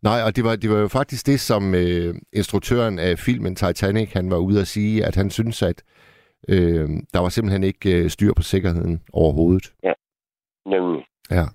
[0.02, 4.14] Nej, og det var, det var jo faktisk det, som øh, instruktøren af filmen Titanic,
[4.14, 5.84] han var ude at sige, at han synes, at
[6.50, 9.74] øh, der var simpelthen ikke øh, styr på sikkerheden overhovedet.
[10.66, 11.06] Nemlig.
[11.32, 11.46] Ja.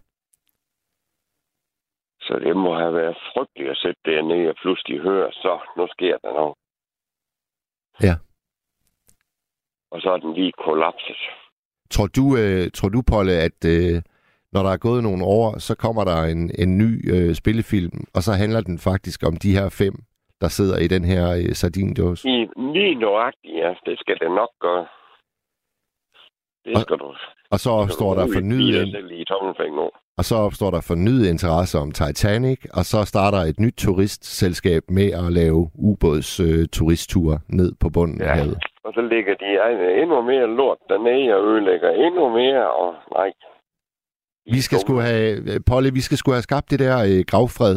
[2.20, 6.16] Så det må have været frygteligt at sætte dernede og pludselig høre, så nu sker
[6.18, 6.54] der noget.
[8.02, 8.14] Ja.
[9.90, 11.16] Og så er den lige kollapset.
[11.90, 14.02] Tror du, øh, tror du Polle, at øh,
[14.52, 18.22] når der er gået nogle år, så kommer der en, en ny øh, spillefilm, og
[18.22, 19.94] så handler den faktisk om de her fem,
[20.40, 22.28] der sidder i den her øh, sardindåse?
[22.28, 23.74] Lige, lige nøjagtigt, ja.
[23.86, 24.86] Det skal det nok gøre.
[26.64, 27.14] Det Og- skal du.
[27.54, 29.24] Og så opstår der fornyet, i
[30.20, 35.08] og så opstår der fornyet interesse om Titanic, og så starter et nyt turistselskab med
[35.20, 38.26] at lave ubåds øh, turistture ned på bunden ja.
[38.30, 38.58] af havet.
[38.84, 39.48] Og så ligger de
[40.02, 43.32] endnu mere lort dernede og ødelægger endnu mere, og nej.
[44.56, 47.76] Vi skal sgu have, øh, Polly, vi skal sgu have skabt det der øh, gravfred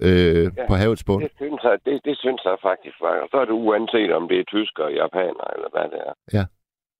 [0.00, 0.50] øh, ja.
[0.56, 0.66] Ja.
[0.68, 1.22] på havets bund.
[1.22, 3.14] Det synes, jeg, det, det synes jeg faktisk var.
[3.24, 6.14] Og så er det uanset, om det er tysker, japaner eller hvad det er.
[6.36, 6.44] Ja.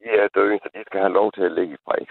[0.00, 2.06] De er døde, så de skal have lov til at ligge i fred.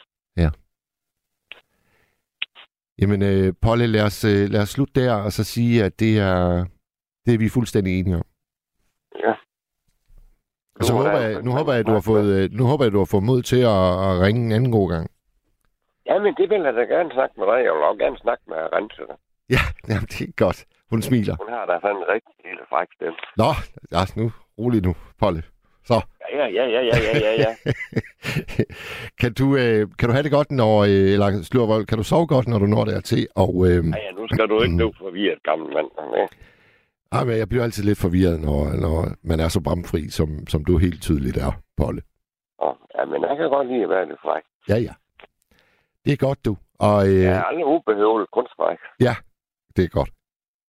[3.00, 6.20] Jamen, øh, Polly, lad os, øh, lad os slutte der, og så sige, at det
[6.20, 6.66] er,
[7.26, 8.26] det er vi fuldstændig enige om.
[9.24, 9.34] Ja.
[10.76, 12.84] Og så Nu er håber jeg, nu håber jeg, du har fået, øh, nu håber
[12.86, 15.12] jeg, du har fået mod til at, at ringe en anden god gang.
[16.06, 17.60] Ja, men det vil jeg da gerne snakke med dig.
[17.66, 19.02] Jeg vil også gerne snakke med Rense.
[19.50, 20.66] Ja, jamen, det er godt.
[20.92, 21.36] Hun smiler.
[21.44, 23.18] Hun har da sådan en rigtig lille fræk stemme.
[23.38, 23.50] Nå,
[23.96, 25.44] ja, nu, rolig nu, Polle.
[25.86, 25.98] Så,
[26.34, 27.52] Ja, ja, ja, ja, ja, ja, ja.
[29.22, 32.28] kan, du, øh, kan du have det godt, når, øh, eller Slurvold, kan du sove
[32.28, 33.28] godt, når du når dertil?
[33.36, 35.88] Og, øh, Ja, ja, nu skal du ikke blive forvirret, gammel mand.
[36.18, 36.28] Ja.
[37.18, 40.66] ej, men jeg bliver altid lidt forvirret, når, når man er så bramfri, som, som
[40.66, 42.02] du helt tydeligt er, Polle.
[42.98, 44.44] Ja, men jeg kan godt lide at være lidt fræk.
[44.70, 44.94] Ja, ja.
[46.06, 46.58] Det er godt, du.
[46.80, 48.78] Og øh, Jeg er aldrig ubehøvet kunstfræk.
[49.76, 50.10] det er godt.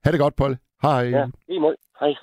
[0.05, 0.59] Ha' det godt, Polle.
[0.83, 1.03] Hej.
[1.03, 1.77] Ja, lige måde.
[2.01, 2.15] Hej.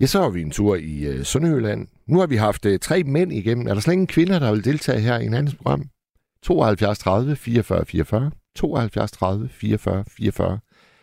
[0.00, 1.88] Ja, så har vi en tur i øh, Sønderjylland.
[2.06, 3.66] Nu har vi haft øh, tre mænd igennem.
[3.66, 5.84] Er der slet ingen kvinder, der vil deltage her i en andens program?
[6.42, 8.30] 72 30 44 44.
[8.54, 10.58] 72 30 44 44.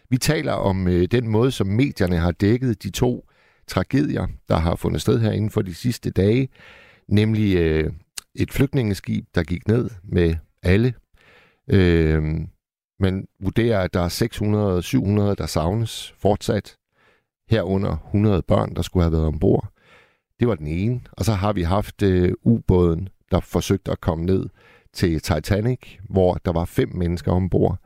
[0.09, 3.29] Vi taler om øh, den måde, som medierne har dækket de to
[3.67, 6.49] tragedier, der har fundet sted her inden for de sidste dage.
[7.07, 7.91] Nemlig øh,
[8.35, 10.93] et flygtningeskib, der gik ned med alle.
[11.69, 12.23] Øh,
[13.01, 16.77] men vurderer, at der er 600-700, der savnes fortsat
[17.49, 19.67] herunder 100 børn, der skulle have været ombord.
[20.39, 21.01] Det var den ene.
[21.11, 24.49] Og så har vi haft øh, ubåden, der forsøgte at komme ned
[24.93, 25.79] til Titanic,
[26.09, 27.77] hvor der var fem mennesker ombord.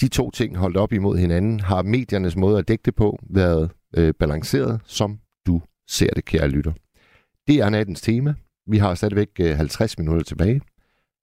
[0.00, 3.70] De to ting holdt op imod hinanden, har mediernes måde at dække det på været
[3.96, 6.72] øh, balanceret, som du ser det, kære lytter.
[7.46, 8.34] Det er nattens tema.
[8.66, 10.54] Vi har stadigvæk øh, 50 minutter tilbage.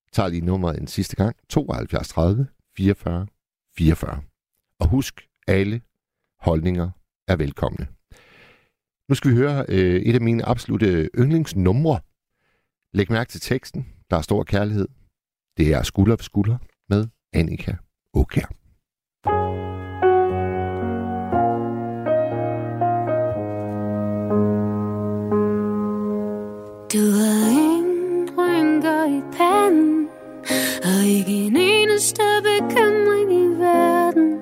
[0.05, 1.35] Jeg tager lige nummeret en sidste gang.
[1.49, 3.27] 72 30 44
[3.77, 4.21] 44.
[4.79, 5.81] Og husk, alle
[6.39, 6.89] holdninger
[7.27, 7.87] er velkomne.
[9.09, 11.99] Nu skal vi høre øh, et af mine absolute yndlingsnumre.
[12.93, 13.87] Læg mærke til teksten.
[14.09, 14.87] Der er stor kærlighed.
[15.57, 16.57] Det er Skulder ved Skulder
[16.89, 17.75] med Annika
[18.13, 18.47] Åkær.
[26.93, 30.09] Du har ingen rynker i panden
[30.83, 31.57] Og ikke en
[31.91, 34.39] eneste bekymring i verden.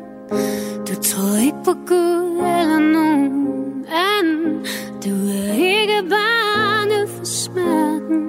[0.88, 4.66] Du tror ikke på Gud eller nogen anden.
[5.06, 8.22] Du er ikke bange for smerten.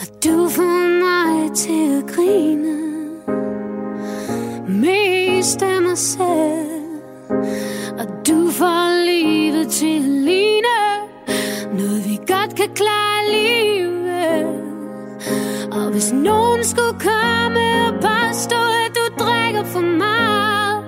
[0.00, 2.76] Og du får mig til at grine.
[4.68, 6.65] Mest af mig selv
[9.66, 10.78] det til at ligne
[11.78, 14.46] Noget vi godt kan klare alligevel
[15.72, 20.84] Og hvis nogen skulle komme og påstå At du drikker for meget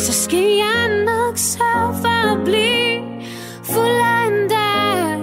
[0.00, 3.00] Så skal jeg nok sørge for at blive
[3.64, 5.18] fuld af dig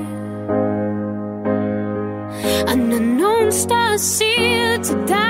[2.72, 5.28] og når nogen står og siger til dig,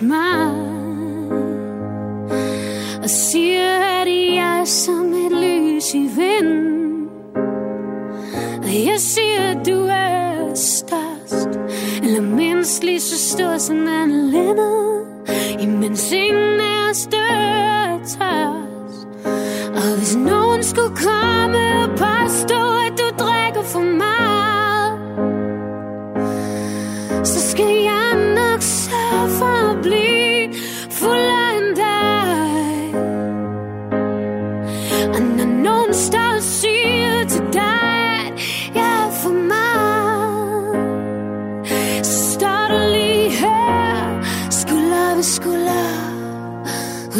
[0.00, 0.10] hos.
[3.02, 7.08] Og siger, at jeg er som et lys i vinden.
[8.62, 11.48] Og jeg siger, at du er størst,
[12.02, 15.04] eller mindst lige så stor som Anne Lennon.
[15.60, 19.08] Imens ingen er større tørst
[19.74, 22.63] Og hvis nogen skulle komme og påstå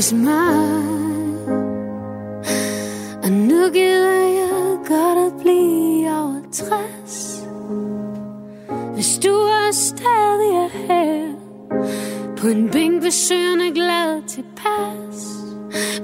[0.05, 0.85] hos mig.
[3.23, 7.45] Og nu gider jeg godt at blive over 60.
[8.95, 11.35] Hvis du er stadig er her,
[12.37, 15.19] på en bænk ved søen er glad tilpas.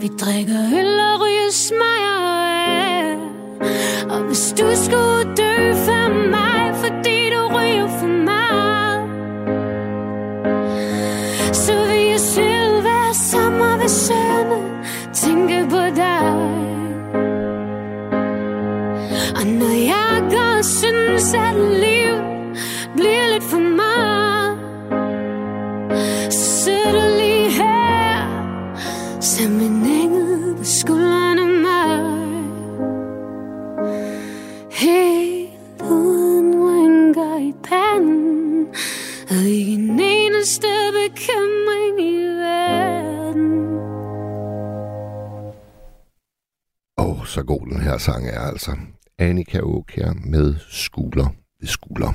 [0.01, 2.21] Vi drikker øl og ryger smager
[2.77, 3.17] af.
[4.11, 5.70] Og hvis du skulle dø
[13.91, 14.62] sommer
[15.12, 16.27] tænke på dig.
[19.39, 20.11] Og når jeg
[20.62, 21.55] synes, at
[21.85, 22.15] liv
[22.97, 23.60] bliver lidt for
[47.31, 48.77] så god den her sang er altså.
[49.19, 52.12] Annika Åkær med skulder ved skulder.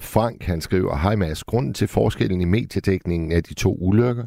[0.00, 4.26] Frank han skriver, Hej Mads, grunden til forskellen i mediedækningen af de to ulykker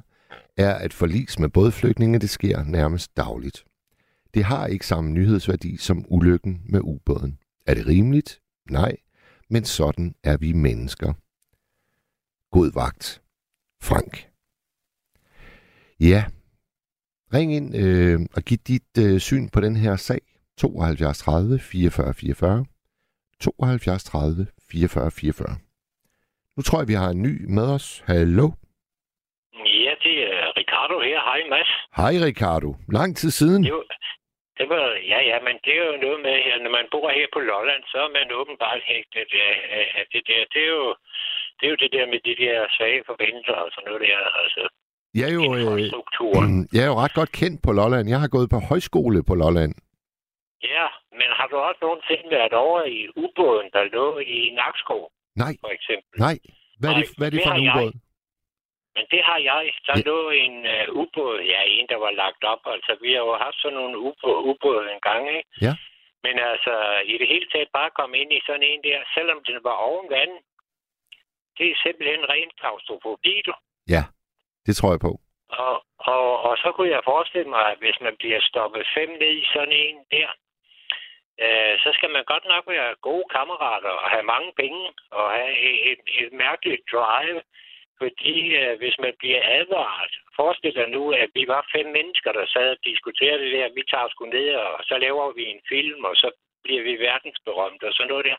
[0.57, 3.63] er, at forlis med bådflygtninge det sker nærmest dagligt.
[4.33, 7.37] Det har ikke samme nyhedsværdi som ulykken med ubåden.
[7.65, 8.41] Er det rimeligt?
[8.69, 8.97] Nej,
[9.49, 11.13] men sådan er vi mennesker.
[12.51, 13.21] God vagt,
[13.81, 14.27] Frank.
[15.99, 16.25] Ja,
[17.35, 20.21] ring ind øh, og giv dit øh, syn på den her sag.
[20.57, 22.65] 72 30 44 44.
[23.41, 25.55] 72 30 44 44.
[26.55, 27.87] Nu tror jeg, vi har en ny med os.
[28.11, 28.47] Hallo?
[29.85, 31.19] Ja, det er Ricardo her.
[31.29, 31.71] Hej, Mads.
[32.01, 32.69] Hej Ricardo.
[32.97, 33.63] Lang tid siden.
[33.63, 33.85] Det var,
[34.59, 37.27] det var, ja, ja, men det er jo noget med, at når man bor her
[37.33, 40.41] på Lolland, så er man åbenbart hægtet af, af, af det der.
[40.53, 40.87] Det er, jo,
[41.57, 44.17] det er jo det der med de der svage forbindelser og sådan noget der.
[44.43, 44.63] Altså,
[45.19, 45.81] Jeg er jo, øh,
[46.75, 48.05] jeg er jo ret godt kendt på Lolland.
[48.13, 49.73] Jeg har gået på højskole på Lolland.
[50.75, 50.87] Ja,
[51.19, 54.07] men har du også nogensinde været over i ubåden, der lå
[54.37, 55.03] i Nakskov,
[55.43, 56.13] Nej, for eksempel?
[56.25, 56.35] nej.
[56.79, 57.75] Hvad er det, Nej, hvad er det det for en har jeg.
[57.81, 57.91] ubåd?
[58.95, 59.63] Men det har jeg.
[59.87, 60.03] Der Ja.
[60.09, 62.61] lå en uh, ubåd, ja, en, der var lagt op.
[62.75, 65.49] Altså, vi har jo haft sådan nogle ubåde ubåd en gang, ikke?
[65.67, 65.73] Ja.
[66.25, 66.73] Men altså,
[67.11, 70.07] i det hele taget bare komme ind i sådan en der, selvom den var oven
[70.17, 70.33] vand,
[71.57, 73.53] det er simpelthen ren klaustrofobi, du.
[73.95, 74.03] Ja,
[74.65, 75.13] det tror jeg på.
[75.49, 75.75] Og,
[76.13, 79.45] og, og så kunne jeg forestille mig, at hvis man bliver stoppet fem ned i
[79.53, 80.29] sådan en der,
[81.43, 85.53] øh, så skal man godt nok være gode kammerater og have mange penge og have
[85.69, 87.41] et, et, et mærkeligt drive.
[88.01, 92.45] Fordi øh, hvis man bliver advaret, forestil dig nu, at vi var fem mennesker, der
[92.53, 96.03] sad og diskuterede det der, vi tager sgu ned, og så laver vi en film,
[96.03, 96.29] og så
[96.63, 98.37] bliver vi verdensberømte og sådan noget der.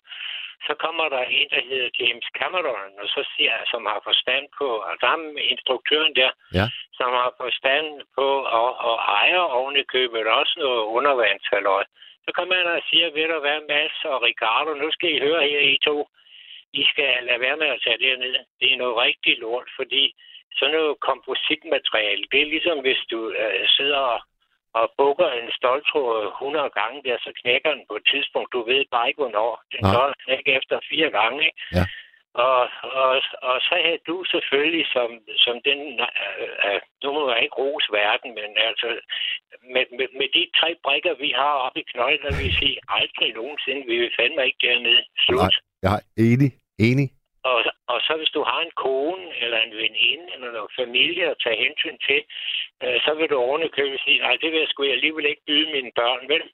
[0.66, 4.68] Så kommer der en, der hedder James Cameron, og så siger som har forstand på,
[4.88, 6.66] og der er instruktøren der, Ja.
[6.98, 7.86] som har forstand
[8.16, 8.28] på
[8.60, 11.84] og, og ejer oven i købet også noget undervandshalløj.
[12.24, 15.42] Så kommer han og siger, ved du hvad, Mads og Ricardo, nu skal I høre
[15.48, 16.08] her, I to.
[16.72, 18.36] I skal lade være med at tage det ned.
[18.60, 20.14] Det er noget rigtig lort, fordi
[20.58, 24.20] sådan noget kompositmateriale, det er ligesom hvis du øh, sidder og,
[24.78, 28.52] og bukker en stoltråd 100 gange der, så knækker den på et tidspunkt.
[28.56, 29.52] Du ved bare ikke, hvornår.
[29.72, 31.60] Den kan knække efter fire gange, ikke?
[31.78, 31.84] Ja.
[32.48, 32.62] Og,
[33.02, 33.12] og,
[33.48, 35.10] og så havde du selvfølgelig som,
[35.44, 35.80] som den,
[36.40, 38.88] øh, øh, nu må jeg ikke rose verden, men altså
[39.74, 41.84] med, med, med de tre brikker, vi har oppe i
[42.36, 45.02] vil jeg sige, aldrig nogensinde, vi vil fandme ikke dernede.
[45.24, 45.38] Slut.
[45.40, 45.50] Nej,
[45.82, 46.50] jeg er enig.
[46.88, 47.08] Enig.
[47.50, 47.58] Og,
[47.92, 51.62] og så hvis du har en kone eller en veninde eller noget familie at tage
[51.64, 52.20] hensyn til,
[52.82, 55.92] øh, så vil du ovenikøbet sige, nej, det vil jeg sgu alligevel ikke byde mine
[56.00, 56.44] børn, vel?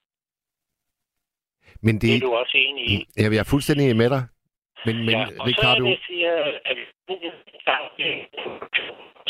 [1.83, 3.07] Men Det det, er du også enig i.
[3.17, 4.23] jeg er fuldstændig med dig.
[4.87, 6.35] Men, men ja, og Ricardo, så er det, siger,
[6.71, 6.79] at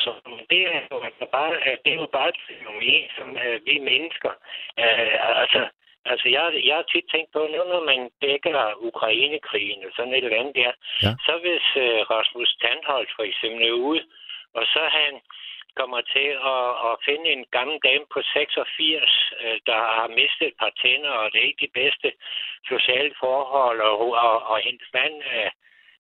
[0.05, 0.11] så
[0.51, 0.99] det er jo
[1.37, 1.53] bare,
[1.85, 4.33] det er jo bare et fænomen, som uh, vi mennesker.
[4.83, 5.61] Uh, altså,
[6.05, 8.59] altså jeg, jeg har tit tænkt på, nu når man dækker
[8.91, 10.73] Ukrainekrigen og sådan et eller andet der,
[11.05, 11.13] Ja.
[11.27, 14.03] så hvis uh, Rasmus Tandholt for eksempel er ude,
[14.55, 15.13] og så han
[15.81, 20.57] kommer til at, at finde en gammel dame på 86, øh, der har mistet et
[20.63, 22.09] par tænder, og det er ikke de bedste
[22.73, 23.95] sociale forhold, og,
[24.27, 25.51] og, og hendes mand er,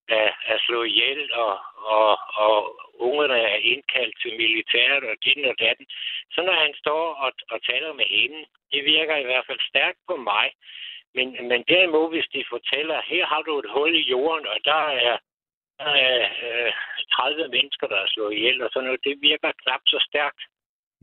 [0.08, 1.54] er, er slået ihjel, og,
[1.96, 2.10] og,
[2.44, 2.54] og
[3.06, 5.86] ungerne er indkaldt til militæret, og dit og datten.
[6.34, 8.40] Så når han står og, og taler med hende,
[8.72, 10.46] det virker i hvert fald stærkt på mig.
[11.16, 14.82] Men, men derimod, hvis de fortæller, her har du et hul i jorden, og der
[15.06, 15.16] er,
[15.80, 16.72] der er øh,
[17.12, 20.42] 30 mennesker, der er slået ihjel, og sådan noget, det virker knap så stærkt.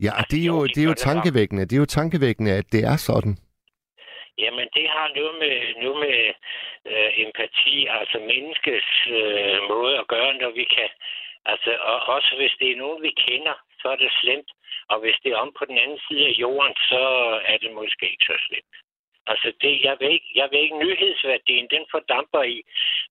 [0.04, 1.62] ja, og det er jo, det er jo tankevækkende.
[1.68, 3.34] Det er jo tankevækkende, at det er sådan.
[4.44, 6.18] Jamen, det har noget med, noget med
[6.92, 10.90] øh, empati, altså menneskets øh, måde at gøre, når vi kan...
[11.52, 14.50] Altså, og også hvis det er nogen, vi kender, så er det slemt.
[14.92, 17.02] Og hvis det er om på den anden side af jorden, så
[17.52, 18.74] er det måske ikke så slemt.
[19.32, 22.58] Altså, det, jeg, ved ikke, jeg ved ikke, nyhedsværdien, den fordamper i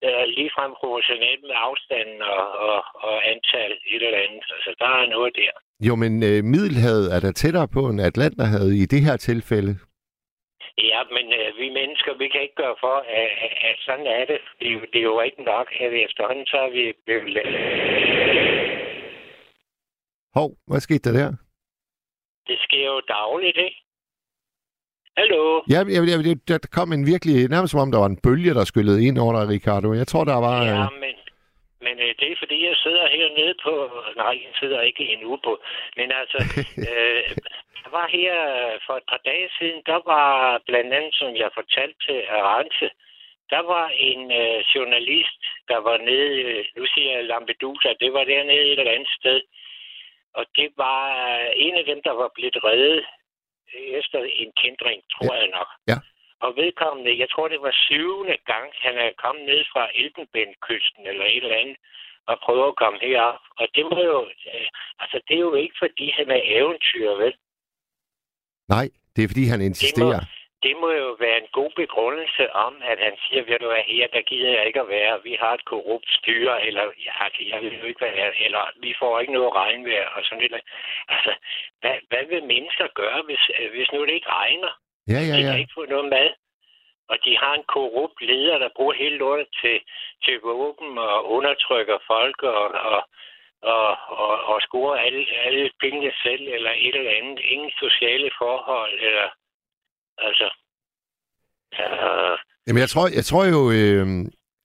[0.06, 4.46] øh, ligefrem proportionelt med afstanden og, og, og antal et eller andet.
[4.56, 5.54] Altså, der er noget der.
[5.88, 9.74] Jo, men øh, Middelhavet er der tættere på end Atlanterhavet i det her tilfælde.
[10.78, 14.26] Ja, men øh, vi mennesker, vi kan ikke gøre for, at, at, at sådan er
[14.26, 14.40] det.
[14.60, 17.48] Det er, jo, det er jo ikke nok, at vi efterhånden så er vi blevet
[20.36, 21.32] Hov, hvad skete der der?
[22.48, 23.82] Det sker jo dagligt, ikke?
[25.18, 25.62] Hallo?
[25.74, 28.66] Ja, jeg, jeg, der kom en virkelig, nærmest som om der var en bølge, der
[28.66, 29.94] skyllede ind over dig, Ricardo.
[29.94, 30.58] Jeg tror, der var...
[30.66, 31.16] Ja, Øh, men,
[31.86, 33.74] men øh, det er fordi, jeg sidder hernede på...
[34.24, 35.60] Nej, jeg sidder ikke i en ubåd.
[35.98, 36.38] Men altså,
[36.92, 37.24] øh,
[37.86, 41.50] der var her øh, for et par dage siden, der var blandt andet, som jeg
[41.54, 42.90] fortalte til Arance,
[43.50, 48.24] der var en øh, journalist, der var nede, øh, nu siger jeg Lampedusa, det var
[48.24, 49.42] dernede et eller andet sted.
[50.34, 53.06] Og det var øh, en af dem, der var blevet reddet
[54.00, 55.40] efter en kendring, tror Ja.
[55.42, 55.70] jeg nok.
[55.88, 55.98] Ja.
[56.40, 61.26] Og vedkommende, jeg tror, det var syvende gang, han er kommet ned fra Elfenbenskysten eller
[61.26, 61.78] et eller andet,
[62.28, 63.40] og prøver at komme herop.
[63.60, 64.20] Og det må jo,
[64.54, 64.68] øh,
[65.00, 67.34] altså det er jo ikke, fordi han er eventyr, vel?
[68.70, 68.86] Nej,
[69.16, 70.22] det er fordi, han insisterer.
[70.66, 74.08] Det må jo være en god begrundelse om, at han siger, ved du hvad, her,
[74.16, 75.24] der gider jeg ikke at være.
[75.24, 76.82] Vi har et korrupt styre, eller
[77.26, 80.54] altså, jeg vil jo ikke være, eller vi får ikke noget regnvejr, og sådan lidt.
[81.14, 81.32] Altså,
[81.82, 84.72] hvad, hvad vil mennesker gøre, hvis, øh, hvis nu det ikke regner?
[85.14, 85.52] Ja, ja, De ja.
[85.52, 86.30] kan ikke få noget mad.
[87.12, 89.78] Og de har en korrupt leder, der bruger hele lortet til,
[90.24, 93.02] til våben og undertrykker folk og, og,
[93.74, 93.88] og,
[94.24, 97.40] og, og scorer alle, alle pengene selv eller et eller andet.
[97.54, 99.28] Ingen sociale forhold eller...
[100.18, 100.48] Altså...
[101.80, 102.38] Uh,
[102.68, 104.06] Jamen, jeg tror, jeg tror jo, øh,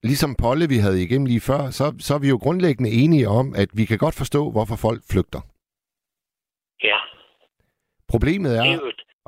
[0.02, 3.46] ligesom Polle, vi havde igennem lige før, så, så er vi jo grundlæggende enige om,
[3.62, 5.40] at vi kan godt forstå, hvorfor folk flygter.
[6.82, 6.98] ja,
[8.12, 8.64] Problemet er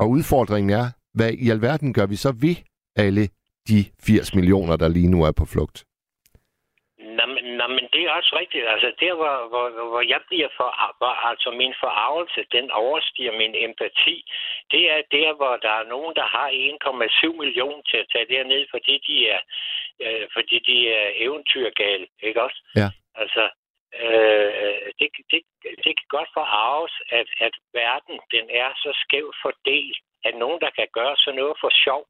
[0.01, 2.57] og udfordringen er, hvad i alverden gør vi så ved
[2.97, 3.25] alle
[3.69, 5.85] de 80 millioner, der lige nu er på flugt?
[6.99, 8.67] Nå, men, nå, men det er også rigtigt.
[8.75, 13.55] Altså, der, hvor, hvor, hvor jeg bliver for, hvor, altså min forarvelse, den overstiger min
[13.55, 14.17] empati,
[14.71, 18.67] det er der, hvor der er nogen, der har 1,7 millioner til at tage derned,
[18.71, 19.41] fordi de er,
[20.05, 22.61] øh, fordi de er eventyrgale, ikke også?
[22.77, 22.89] Ja.
[23.15, 23.45] Altså,
[24.03, 25.41] øh, det, det,
[25.85, 30.71] det kan godt forarves, at, at verden, den er så skævt fordelt, at nogen, der
[30.71, 32.03] kan gøre sådan noget for sjov,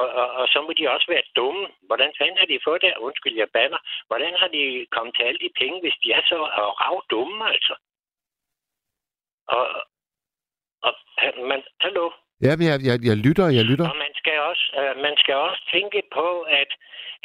[0.00, 1.64] og, og, og så må de også være dumme.
[1.88, 2.92] Hvordan fanden har de fået det?
[3.06, 3.78] Undskyld, jeg banner.
[4.06, 6.38] Hvordan har de kommet til alle de penge, hvis de er så
[6.82, 7.74] rav dumme, altså?
[9.48, 9.64] Og,
[10.86, 10.92] og
[11.50, 12.10] man, hallo?
[12.46, 13.88] Ja, men jeg, jeg, jeg lytter, jeg lytter.
[13.90, 16.26] Og man skal også, øh, man skal også tænke på,
[16.60, 16.70] at,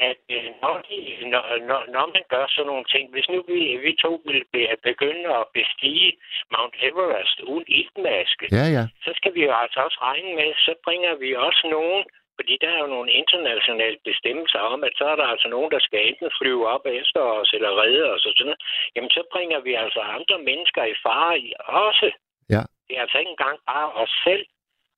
[0.09, 0.97] at øh, når, de,
[1.33, 4.77] når, når, når man gør sådan nogle ting, hvis nu vi, vi to vil be-
[4.89, 6.09] begynde at bestige
[6.53, 8.83] Mount Everest uden iltmaske, Ja, ja.
[9.05, 12.03] så skal vi jo altså også regne med, så bringer vi også nogen,
[12.39, 15.79] fordi der er jo nogle internationale bestemmelser om, at så er der altså nogen, der
[15.79, 18.61] skal enten flyve op efter os eller redde os og sådan noget.
[18.95, 21.53] Jamen, så bringer vi altså andre mennesker i fare i
[21.87, 22.07] også.
[22.55, 22.63] Ja.
[22.87, 24.45] Det er altså ikke engang bare os selv.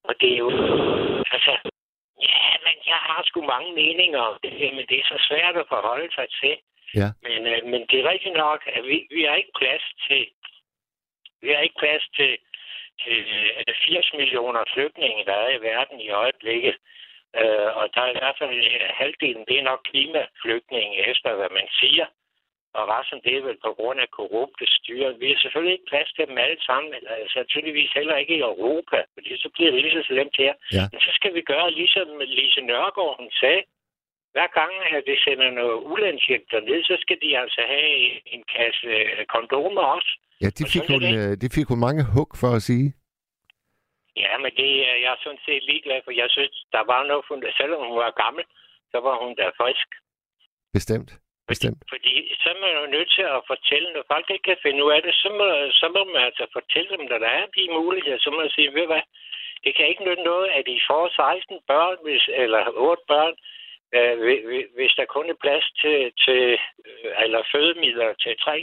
[0.08, 0.50] Og det er jo...
[1.36, 1.54] Altså,
[2.30, 5.70] ja, men jeg har sgu mange meninger om det, men det er så svært at
[5.74, 6.56] forholde sig til.
[7.00, 7.10] Ja.
[7.26, 10.22] Men, øh, men det er rigtigt nok, at vi, vi har ikke plads til...
[11.42, 12.32] Vi har ikke plads til,
[13.02, 13.18] til
[13.58, 16.76] er det 80 millioner flygtninge, der er i verden i øjeblikket.
[17.42, 21.52] Øh, og der er i hvert fald øh, halvdelen, det er nok klimaflygtninge, efter hvad
[21.60, 22.08] man siger.
[22.78, 25.18] Og resten, det er vel på grund af korrupte styre.
[25.22, 28.48] Vi har selvfølgelig ikke plads til dem alle sammen, eller altså, tydeligvis heller ikke i
[28.52, 30.54] Europa, fordi så bliver det lige så slemt her.
[30.78, 30.86] Ja.
[30.92, 32.08] Men så skal vi gøre, ligesom
[32.38, 33.64] Lise Nørgaard hun sagde,
[34.34, 37.90] hver gang, at det sender noget ulandshjælp derned, så skal de altså have
[38.36, 38.92] en, kasse
[39.36, 40.12] kondomer også.
[40.42, 41.32] Ja, det Og fik, sådan hun, det.
[41.32, 42.88] øh, det fik hun mange hug for at sige.
[44.24, 47.24] Ja, men det er jeg er sådan set ligeglad, for jeg synes, der var noget,
[47.28, 48.44] for, selvom hun var gammel,
[48.92, 49.88] så var hun da frisk.
[50.78, 51.12] Bestemt.
[51.52, 51.82] Bestemt.
[51.94, 54.92] Fordi så er man jo nødt til at fortælle, når folk ikke kan finde ud
[54.92, 55.46] af det, så må,
[55.82, 58.20] så må man altså fortælle dem, at der er de muligheder.
[58.20, 59.02] Så må man sige, ved du hvad,
[59.64, 63.36] det kan ikke nytte noget, at I får 16 børn, hvis, eller 8 børn,
[63.96, 66.42] øh, hvi- hvi- hvis der kun er plads til, til
[66.86, 68.58] øh, eller fødemidler til tre.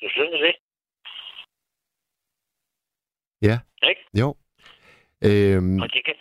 [0.00, 0.54] Så synes det.
[3.48, 3.56] Ja.
[3.90, 4.02] Ikke?
[4.20, 4.28] Jo.
[5.28, 6.14] Øhm, Og det kan,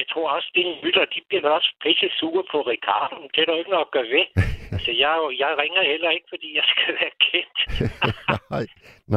[0.00, 3.16] jeg tror også, at dine lytter, de bliver også pisse sure på Ricardo.
[3.32, 4.26] Det er der ikke noget at gøre ved.
[4.74, 7.58] altså, jeg, jeg ringer heller ikke, fordi jeg skal være kendt.
[8.54, 8.66] nej,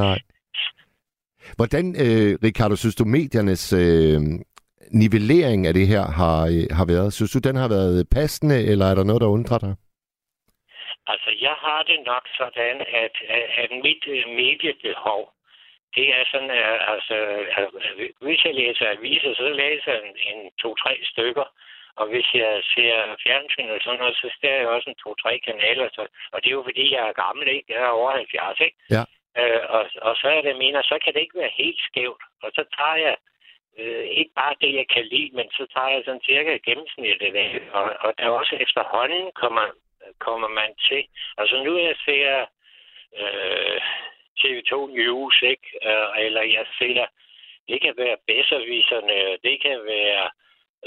[0.04, 0.20] nej.
[1.58, 4.20] Hvordan, øh, Ricardo, synes du, mediernes øh,
[5.04, 7.14] nivellering af det her har, øh, har været?
[7.14, 9.74] Synes du, den har været passende, eller er der noget, der undrer dig?
[11.12, 15.22] Altså, jeg har det nok sådan, at, at, at mit øh, mediebehov,
[15.96, 17.16] det er sådan, at, altså,
[17.58, 17.66] at,
[18.22, 21.48] hvis jeg læser aviser, så læser jeg en, en to-tre stykker.
[21.96, 25.90] Og hvis jeg ser fjernsyn og sådan noget, så ser jeg også en to-tre kanaler.
[25.96, 26.02] Så,
[26.32, 27.74] og det er jo fordi, jeg er gammel, ikke?
[27.74, 28.78] Jeg er over 70, ikke?
[28.96, 29.04] Ja.
[29.40, 32.24] Øh, og, og så er det, mener, så kan det ikke være helt skævt.
[32.44, 33.16] Og så tager jeg
[33.80, 37.62] øh, ikke bare det, jeg kan lide, men så tager jeg sådan cirka gennemsnittet af.
[37.72, 39.66] Og, og der er også efterhånden kommer,
[40.20, 41.04] kommer man til.
[41.38, 42.46] Altså nu jeg ser
[43.20, 43.82] øh,
[44.42, 45.68] TV2 News, ikke?
[45.90, 47.06] Øh, eller jeg ser,
[47.70, 50.26] det kan være bedserviserne, det kan være,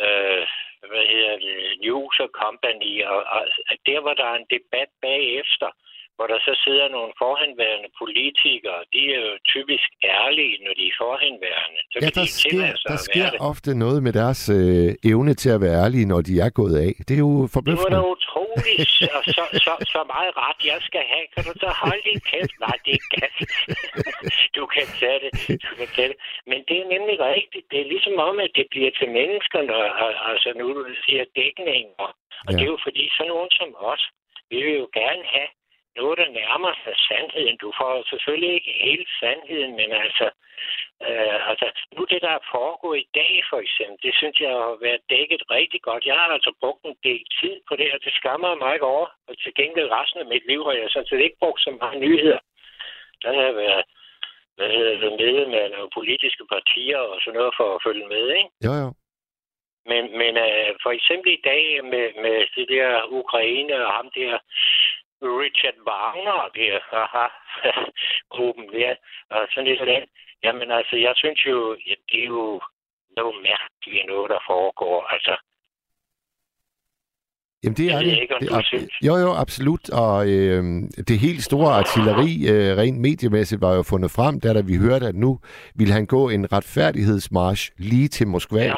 [0.04, 0.42] øh,
[0.90, 3.42] hvad hedder det, News og Company, og, og
[3.88, 5.70] der, hvor der er en debat bagefter,
[6.16, 10.96] hvor der så sidder nogle forhenværende politikere, de er jo typisk ærlige, når de er
[11.04, 11.80] forhenværende.
[11.92, 13.40] Så Ja, der de sker, der sker det.
[13.50, 16.92] ofte noget med deres øh, evne til at være ærlige, når de er gået af.
[17.08, 17.32] Det er jo
[17.70, 18.02] Det var da
[18.56, 21.26] muligt, og så, så, så meget ret jeg skal have.
[21.34, 22.54] Kan du så holde din kæft?
[22.66, 23.36] Nej, det er gas.
[24.56, 25.32] du kan tage det.
[25.66, 26.18] Du kan tage det.
[26.50, 27.66] Men det er nemlig rigtigt.
[27.70, 29.72] Det er ligesom om, at det bliver til menneskerne,
[30.04, 30.66] og- altså nu
[31.04, 32.08] siger dækninger.
[32.46, 32.56] Og Ja.
[32.58, 34.02] det er jo fordi, sådan nogen som os,
[34.50, 35.48] vi vil jo gerne have
[36.00, 37.56] noget, der nærmer sig sandheden.
[37.64, 40.26] Du får selvfølgelig ikke hele sandheden, men altså,
[41.06, 41.66] øh, altså
[41.96, 45.42] nu det, der er foregået i dag, for eksempel, det synes jeg har været dækket
[45.56, 46.08] rigtig godt.
[46.10, 48.90] Jeg har altså brugt en del tid på det, og det skammer jeg mig ikke
[48.94, 49.08] over.
[49.28, 51.98] Og til gengæld resten af mit liv har jeg sådan set ikke brugt så mange
[52.06, 52.40] nyheder.
[53.22, 53.84] Der har jeg været
[54.56, 58.50] hvad hedder det, medlem af politiske partier og sådan noget for at følge med, ikke?
[58.66, 58.88] Jo, jo.
[59.90, 62.90] Men, men øh, for eksempel i dag med, med det der
[63.20, 64.38] Ukraine og ham der
[65.22, 67.26] Richard Wagner der, haha,
[68.34, 68.92] gruppen der,
[69.30, 70.02] og sådan lidt af den.
[70.44, 72.60] Jamen altså, jeg synes jo, ja, det er jo
[73.16, 74.98] noget mærkeligt noget, der foregår.
[75.14, 75.34] Altså,
[77.64, 78.06] Jamen, det er det.
[78.22, 79.90] ikke, det er, jo, jo, absolut.
[79.90, 80.62] Og øh,
[81.08, 85.06] det helt store artilleri, øh, rent mediemæssigt, var jo fundet frem, da, da vi hørte,
[85.06, 85.40] at nu
[85.74, 88.62] ville han gå en retfærdighedsmarsch lige til Moskva.
[88.64, 88.74] Ja.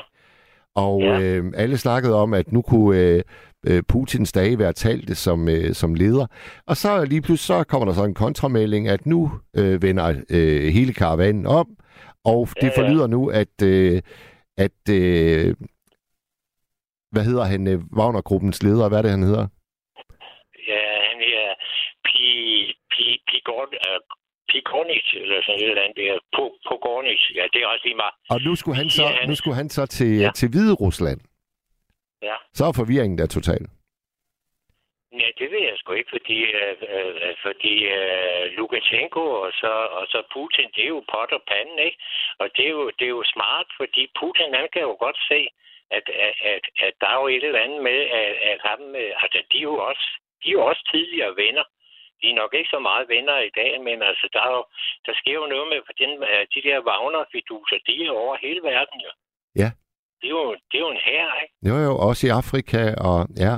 [0.75, 1.21] Og Ja.
[1.21, 3.23] øh, alle snakkede om, at nu kunne øh,
[3.67, 6.27] øh, Putins dage være talte som, øh, som leder.
[6.67, 10.73] Og så lige pludselig så kommer der så en kontramelding, at nu øh, vender øh,
[10.73, 11.67] hele karavanen om,
[12.25, 12.83] og det Ja, ja.
[12.83, 14.03] forlyder nu, at, øh,
[14.57, 15.55] at øh,
[17.13, 19.47] hvad hedder han, øh, Wagner-gruppens leder, hvad er det, han hedder?
[20.71, 21.49] ja, han er
[22.07, 22.23] Pi,
[22.93, 24.01] Pi, Pigorn, uh,
[24.53, 26.15] Pigornic, eller sådan et eller andet der.
[26.37, 28.15] Po- Pogornic, ja, det er også lige meget.
[28.35, 30.31] Og nu skulle han så, Ja, han- nu skulle han så til, ja.
[30.35, 31.21] til Hvide Rusland.
[32.23, 32.37] Ja.
[32.53, 33.63] Så er forvirringen der total.
[35.13, 40.07] Nej, det ved jeg sgu ikke, fordi, øh, øh, fordi øh, Lukashenko og så, og
[40.13, 41.99] så Putin, det er jo pot og panden, ikke?
[42.39, 45.41] Og det er, jo, det er jo smart, fordi Putin, han kan jo godt se,
[45.91, 49.13] at, at, at, at der er jo et eller andet med, at, at ham, øh,
[49.23, 50.07] altså de er jo også,
[50.43, 51.65] de er jo også tidligere venner.
[52.21, 54.65] De er nok ikke så meget venner i dag, men altså, der, er jo,
[55.07, 59.01] der sker jo noget med den, øh, de der Wagner-fiduser, de er over hele verden,
[59.07, 59.11] jo.
[59.63, 59.71] Ja.
[60.21, 61.55] Det er jo, det er jo en herre, ikke?
[61.69, 63.55] Jo, jo, også i Afrika, og ja,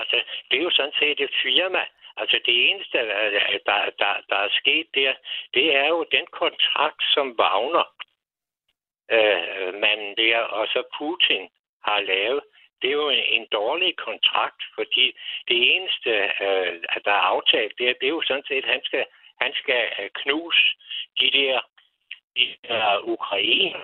[0.00, 0.16] Altså,
[0.50, 1.84] det er jo sådan set et firma.
[2.16, 3.30] Altså, det eneste, der,
[3.66, 5.14] der, der, der er sket der,
[5.54, 7.86] det er jo den kontrakt, som Wagner,
[9.10, 11.48] øh, manden der, og så Putin
[11.84, 12.42] har lavet.
[12.82, 15.06] Det er jo en, en dårlig kontrakt, fordi
[15.48, 16.10] det eneste,
[16.46, 19.04] øh, der er aftalt, det er, det er jo sådan set, at han skal,
[19.40, 20.64] han skal øh, knuse
[21.20, 21.60] de der,
[22.36, 23.80] de der Ukraine,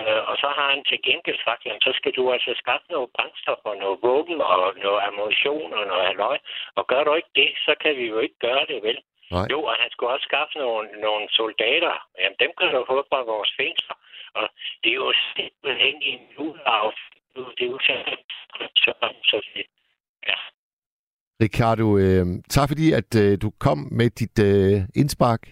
[0.00, 3.10] Øh, og så har han til gengæld sagt, at så skal du altså skaffe noget
[3.14, 6.38] brændstof og noget våben og noget ammunition og noget halløj.
[6.78, 8.98] Og gør du ikke det, så kan vi jo ikke gøre det, vel?
[9.34, 9.46] Nej.
[9.52, 11.94] Jo, og han skulle også skaffe nogle, nogle soldater.
[12.20, 13.96] Jamen, dem kan du få fra vores fængsler.
[14.38, 14.44] Og
[14.82, 16.92] det er jo simpelthen en udlav.
[17.58, 18.18] Det er jo sådan,
[18.84, 18.92] så,
[19.30, 19.66] så det,
[20.28, 20.38] ja.
[21.44, 25.42] Ricardo, øh, tak fordi, at øh, du kom med dit øh, indspark.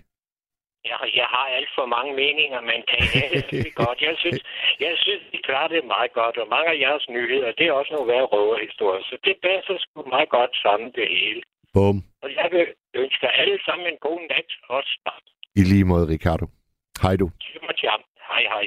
[0.89, 3.98] Jeg, jeg har alt for mange meninger, men kan have det godt.
[4.09, 4.40] Jeg synes,
[4.86, 7.93] jeg synes, I klarer det meget godt, og mange af jeres nyheder, det er også
[7.94, 11.43] nogle værre røverhistorier, så det passer sgu meget godt sammen det hele.
[11.74, 11.97] Bum.
[12.24, 12.66] Og jeg vil
[13.02, 14.93] ønske alle sammen en god nat, også
[15.61, 16.47] I lige måde, Ricardo.
[17.02, 17.31] Hej du.
[17.43, 18.01] Chip og jam.
[18.31, 18.66] Hej, hej.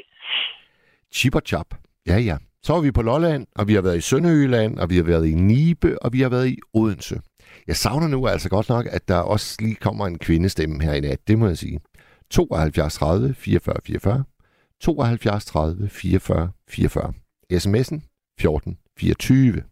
[1.13, 1.69] Chip og chap.
[2.07, 2.37] Ja, ja.
[2.63, 5.27] Så var vi på Lolland, og vi har været i Sønderjylland, og vi har været
[5.27, 7.15] i Nibe, og vi har været i Odense.
[7.67, 10.99] Jeg savner nu altså godt nok, at der også lige kommer en kvindestemme her i
[10.99, 11.27] nat.
[11.27, 11.79] Det må jeg sige.
[12.33, 14.23] 72 30 44 44.
[14.79, 17.13] 72 30 44 44.
[17.53, 18.01] SMS'en
[18.37, 19.63] 1424.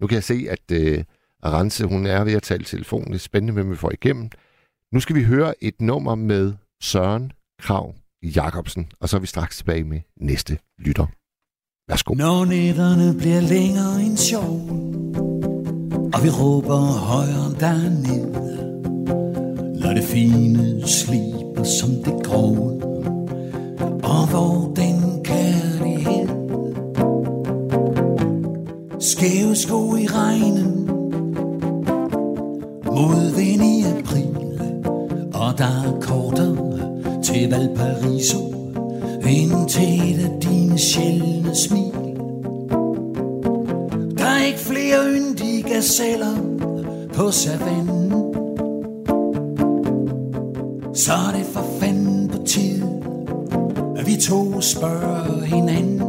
[0.00, 1.04] Nu kan jeg se, at øh,
[1.42, 3.06] Arance, hun er ved at tale telefonen.
[3.06, 4.30] Det er spændende, hvem vi får igennem.
[4.92, 9.56] Nu skal vi høre et nummer med Søren Krav Jacobsen, og så er vi straks
[9.56, 11.06] tilbage med næste lytter.
[11.88, 12.14] Værsgo.
[12.14, 14.54] Når nætterne bliver længere end sjov
[16.14, 16.76] Og vi råber
[17.10, 18.26] højere derned
[19.80, 20.88] Når det fine
[21.54, 22.82] griber som det grove
[24.02, 26.28] Og hvor den kærlighed
[29.00, 30.90] Skæve sko i regnen
[32.84, 34.36] Modvind i april
[35.34, 38.54] Og der er kortere til Valparaiso
[39.26, 41.92] Ind til et af dine sjældne smil.
[44.18, 46.36] Der er ikke flere yndige gazeller
[47.14, 48.03] på savannen.
[50.94, 53.02] Så er det for fanden på tide
[53.96, 56.03] At vi to spørger hinanden.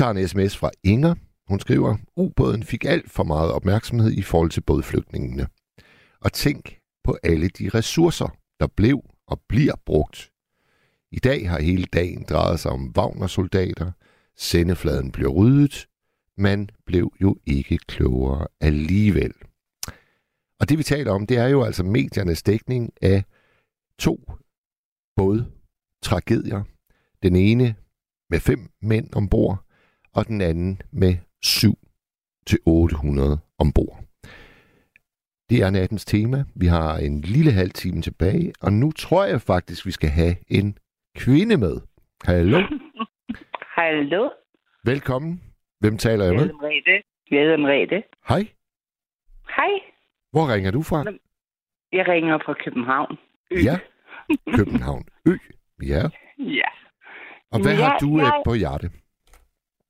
[0.00, 1.14] tager en sms fra Inger.
[1.48, 5.46] Hun skriver, ubåden fik alt for meget opmærksomhed i forhold til bådflygtningene.
[6.20, 10.30] Og tænk på alle de ressourcer, der blev og bliver brugt.
[11.10, 13.92] I dag har hele dagen drejet sig om Wagner-soldater,
[14.36, 15.86] sendefladen blev ryddet,
[16.36, 19.32] man blev jo ikke klogere alligevel.
[20.60, 23.24] Og det vi taler om, det er jo altså mediernes dækning af
[23.98, 24.32] to
[25.16, 25.50] både
[26.02, 26.62] tragedier.
[27.22, 27.74] Den ene
[28.30, 29.64] med fem mænd ombord,
[30.14, 31.78] og den anden med 7
[32.46, 34.04] til 800 ombord.
[35.50, 36.44] Det er nattens tema.
[36.54, 40.36] Vi har en lille halv time tilbage, og nu tror jeg faktisk, vi skal have
[40.48, 40.78] en
[41.16, 41.80] kvinde med.
[42.24, 42.60] Hallo.
[43.78, 44.30] Hallo.
[44.84, 45.42] Velkommen.
[45.80, 46.42] Hvem taler jeg med?
[47.30, 47.62] Jeg hedder Merete.
[47.62, 48.02] Merete.
[48.28, 48.42] Hej.
[49.56, 49.72] Hej.
[50.32, 51.04] Hvor ringer du fra?
[51.92, 53.18] Jeg ringer fra København.
[53.50, 53.56] Ø.
[53.64, 53.78] Ja,
[54.56, 55.36] København Ø.
[55.82, 56.02] Ja.
[56.38, 56.68] Ja.
[57.52, 58.42] Og hvad jeg, har du øh, jeg...
[58.46, 58.90] på hjerte?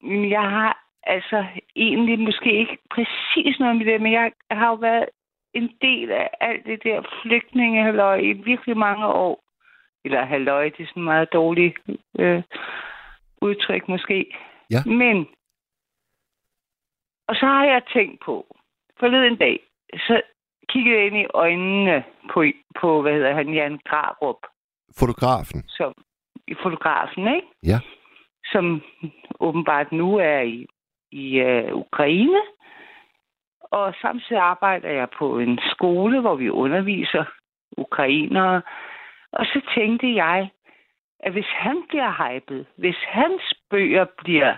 [0.03, 1.45] Men Jeg har altså
[1.77, 5.09] egentlig måske ikke præcis noget med det, men jeg har jo været
[5.55, 9.45] en del af alt det der flygtningehalløj i virkelig mange år.
[10.05, 11.79] Eller halløj, det er sådan en meget dårligt
[12.19, 12.43] øh,
[13.43, 14.37] udtryk måske.
[14.71, 14.83] Ja.
[14.87, 15.27] Men,
[17.29, 18.57] og så har jeg tænkt på,
[19.01, 19.61] forleden dag,
[19.95, 20.23] så
[20.69, 22.45] kiggede jeg ind i øjnene på,
[22.81, 24.41] på hvad hedder han, Jan Grarup,
[24.99, 25.63] Fotografen.
[25.69, 25.93] som
[26.49, 27.49] i fotografen, ikke?
[27.63, 27.79] Ja.
[28.53, 28.83] Som
[29.41, 30.67] åbenbart nu er i,
[31.13, 32.41] i uh, Ukraine.
[33.63, 37.25] Og samtidig arbejder jeg på en skole, hvor vi underviser
[37.77, 38.63] ukrainere.
[39.33, 40.49] Og så tænkte jeg,
[41.21, 44.55] at hvis han bliver hypet, hvis hans bøger bliver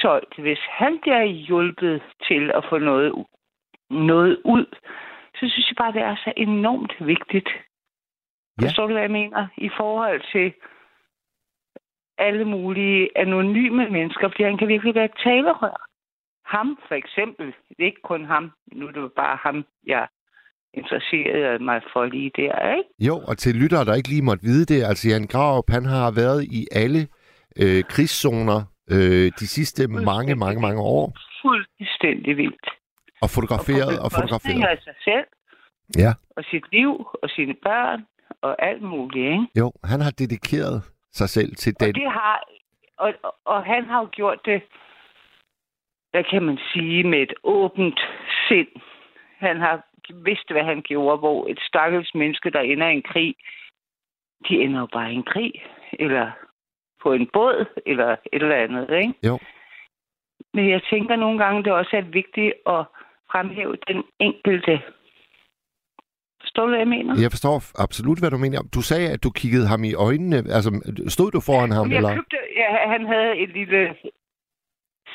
[0.00, 3.26] solgt, hvis han bliver hjulpet til at få noget,
[3.90, 4.66] noget ud,
[5.34, 7.48] så synes jeg bare, det er så enormt vigtigt.
[8.60, 8.66] Ja.
[8.66, 9.46] Forstår du, hvad jeg mener?
[9.56, 10.52] I forhold til
[12.18, 15.76] alle mulige anonyme mennesker, fordi han kan virkelig være et talerør.
[16.54, 20.06] Ham for eksempel, det er ikke kun ham, nu er det jo bare ham, jeg
[20.74, 22.90] interesserede mig for lige der, ikke?
[23.08, 26.10] Jo, og til lyttere, der ikke lige måtte vide det, altså Jan Graup, han har
[26.10, 27.00] været i alle
[27.62, 31.12] øh, krigszoner øh, de sidste mange, mange, mange år,
[31.42, 32.66] Fuldstændig vildt.
[33.22, 34.66] og fotograferet og Bekostning fotograferet.
[34.76, 35.26] af sig selv,
[36.04, 36.90] Ja, og sit liv,
[37.22, 38.00] og sine børn,
[38.42, 39.46] og alt muligt, ikke?
[39.58, 40.82] jo, han har dedikeret
[41.12, 41.94] sig selv til Og den.
[41.94, 42.44] det har,
[42.96, 44.62] og, og, og han har jo gjort det,
[46.10, 48.00] hvad kan man sige, med et åbent
[48.48, 48.68] sind.
[49.38, 53.34] Han har vidst, hvad han gjorde, hvor et stakkels menneske, der ender i en krig,
[54.48, 55.52] de ender jo bare i en krig,
[55.92, 56.30] eller
[57.02, 59.14] på en båd, eller et eller andet, ikke?
[59.22, 59.38] Jo.
[60.54, 62.84] Men jeg tænker nogle gange, det også er vigtigt at
[63.30, 64.82] fremhæve den enkelte.
[66.48, 67.12] Forstår du, hvad jeg mener?
[67.24, 68.58] Jeg forstår absolut, hvad du mener.
[68.76, 70.36] Du sagde, at du kiggede ham i øjnene.
[70.56, 70.70] Altså,
[71.16, 72.10] stod du foran ham, Jamen, eller?
[72.10, 73.80] Jeg købte, ja, han havde et lille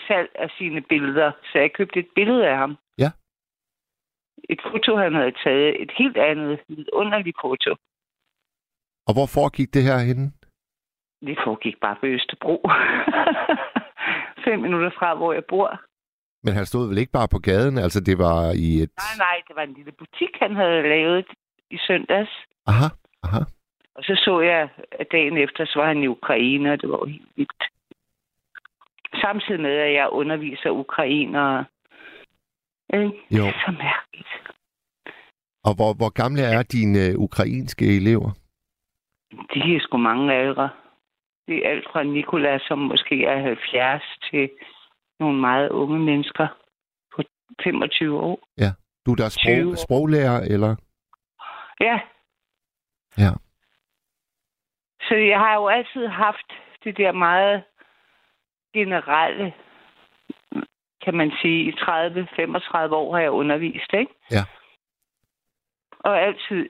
[0.08, 2.72] salg af sine billeder, så jeg købte et billede af ham.
[3.04, 3.12] Ja.
[4.50, 5.82] Et foto, han havde taget.
[5.84, 7.72] Et helt andet, lidt underligt foto.
[9.08, 10.26] Og hvor foregik det her henne?
[11.28, 12.56] Det foregik bare på Østerbro.
[14.46, 15.70] Fem minutter fra, hvor jeg bor.
[16.44, 17.78] Men han stod vel ikke bare på gaden?
[17.78, 18.92] Altså, det var i et...
[19.04, 21.26] Nej, nej, det var en lille butik, han havde lavet
[21.72, 22.32] i søndags.
[22.66, 22.88] Aha,
[23.24, 23.40] aha.
[23.96, 27.06] Og så så jeg, at dagen efter, så var han i Ukraine, og det var
[27.06, 27.64] helt vildt.
[29.22, 31.66] Samtidig med, at jeg underviser ukrainere.
[32.94, 33.06] Øh,
[33.38, 33.46] Jo.
[33.66, 34.34] Så mærkeligt.
[35.64, 38.32] Og hvor, hvor gamle er dine øh, ukrainske elever?
[39.54, 40.70] De er sgu mange aldre.
[41.48, 44.50] Det er alt fra Nikola, som måske er 70, til
[45.20, 46.48] nogle meget unge mennesker
[47.16, 47.22] på
[47.64, 48.40] 25 år.
[48.58, 48.72] Ja.
[49.06, 49.76] Du er der 20 år.
[49.76, 50.76] sprog, sproglærer, eller?
[51.80, 52.00] Ja,
[53.18, 53.30] Ja.
[55.02, 56.48] så jeg har jo altid haft
[56.84, 57.64] det der meget
[58.74, 59.54] generelle,
[61.04, 64.14] kan man sige, i 30-35 år har jeg undervist, ikke?
[64.32, 64.44] Ja.
[66.00, 66.70] Og altid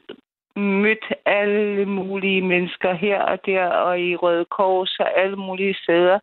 [0.55, 6.19] mødt alle mulige mennesker her og der, og i Røde Kors og alle mulige steder.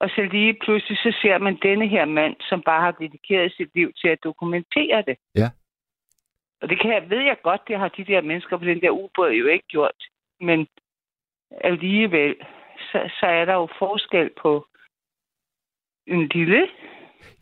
[0.00, 3.70] Og så lige pludselig, så ser man denne her mand, som bare har dedikeret sit
[3.74, 5.16] liv til at dokumentere det.
[5.34, 5.48] Ja.
[6.62, 8.90] Og det kan jeg, ved jeg godt, det har de der mennesker på den der
[8.90, 10.00] ubåd jo ikke gjort.
[10.40, 10.66] Men
[11.50, 12.34] alligevel,
[12.78, 14.66] så, så er der jo forskel på
[16.06, 16.68] en lille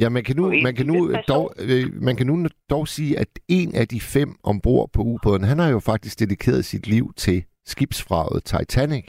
[0.01, 3.29] Ja, man kan nu, man kan nu, dog, øh, man kan nu dog sige, at
[3.49, 7.45] en af de fem ombord på ubåden, han har jo faktisk dedikeret sit liv til
[7.65, 9.07] skibsfraget Titanic.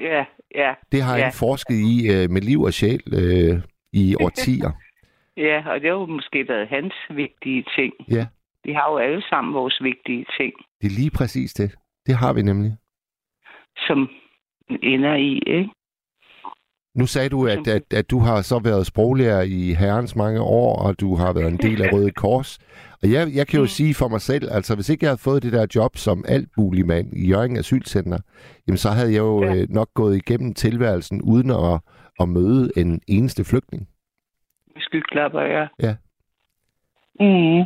[0.00, 0.24] Ja,
[0.54, 0.74] ja.
[0.92, 1.22] Det har ja.
[1.24, 3.62] han forsket i øh, med liv og sjæl øh,
[3.92, 4.72] i årtier.
[5.38, 7.92] Ja, og det har jo måske været hans vigtige ting.
[8.10, 8.26] Ja,
[8.64, 11.74] Vi har jo alle sammen vores vigtige ting, det er lige præcis det.
[12.06, 12.72] Det har vi nemlig.
[13.86, 14.08] som
[14.82, 15.70] ender i, ikke?
[16.94, 20.82] Nu sagde du, at, at, at du har så været sproglærer i herrens mange år,
[20.86, 22.58] og du har været en del af Røde Kors.
[23.02, 25.42] Og jeg, jeg kan jo sige for mig selv, altså hvis ikke jeg havde fået
[25.42, 28.18] det der job som alt mulig mand i Jørgen Asylcenter,
[28.66, 29.54] jamen så havde jeg jo Ja.
[29.54, 31.80] øh, nok gået igennem tilværelsen uden at,
[32.20, 33.88] at møde en eneste flygtning.
[34.78, 35.66] Skyklapper, ja.
[35.82, 35.96] Ja.
[37.20, 37.64] Mm.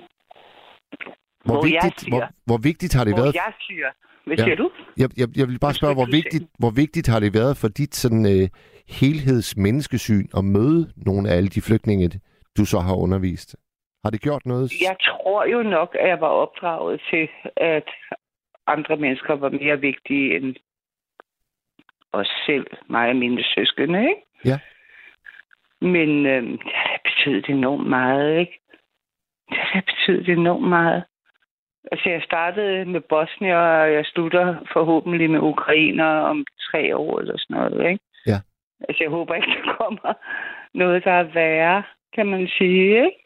[1.44, 3.34] Hvor, Hvor jeg vigtigt, siger- hvor, hvor vigtigt har det Hvor været...
[3.34, 3.86] jeg siger,
[4.26, 4.44] hvad Ja.
[4.44, 4.70] siger du?
[4.96, 7.94] Jeg, jeg, jeg vil bare spørge, hvor vigtigt, hvor vigtigt har det været for dit
[7.94, 8.48] sådan, øh,
[8.88, 12.20] helhedsmenneskesyn at møde nogle af alle de flygtninge,
[12.58, 13.56] du så har undervist?
[14.04, 14.72] Har det gjort noget?
[14.80, 17.88] Jeg tror jo nok, at jeg var opdraget til, at
[18.66, 20.56] andre mennesker var mere vigtige end
[22.12, 24.22] os selv, mig og mine søskende, ikke?
[24.44, 24.58] Ja.
[25.80, 28.60] Men øh, det har betydet enormt meget, ikke?
[29.50, 31.04] Det har betydet enormt meget.
[31.92, 37.38] Altså, jeg startede med Bosnien, og jeg slutter forhåbentlig med Ukrainer om tre år eller
[37.38, 38.04] sådan noget, ikke?
[38.26, 38.38] Ja.
[38.88, 40.14] Altså, jeg håber ikke, der kommer
[40.74, 41.82] noget, der er værre,
[42.14, 43.19] kan man sige, ikke?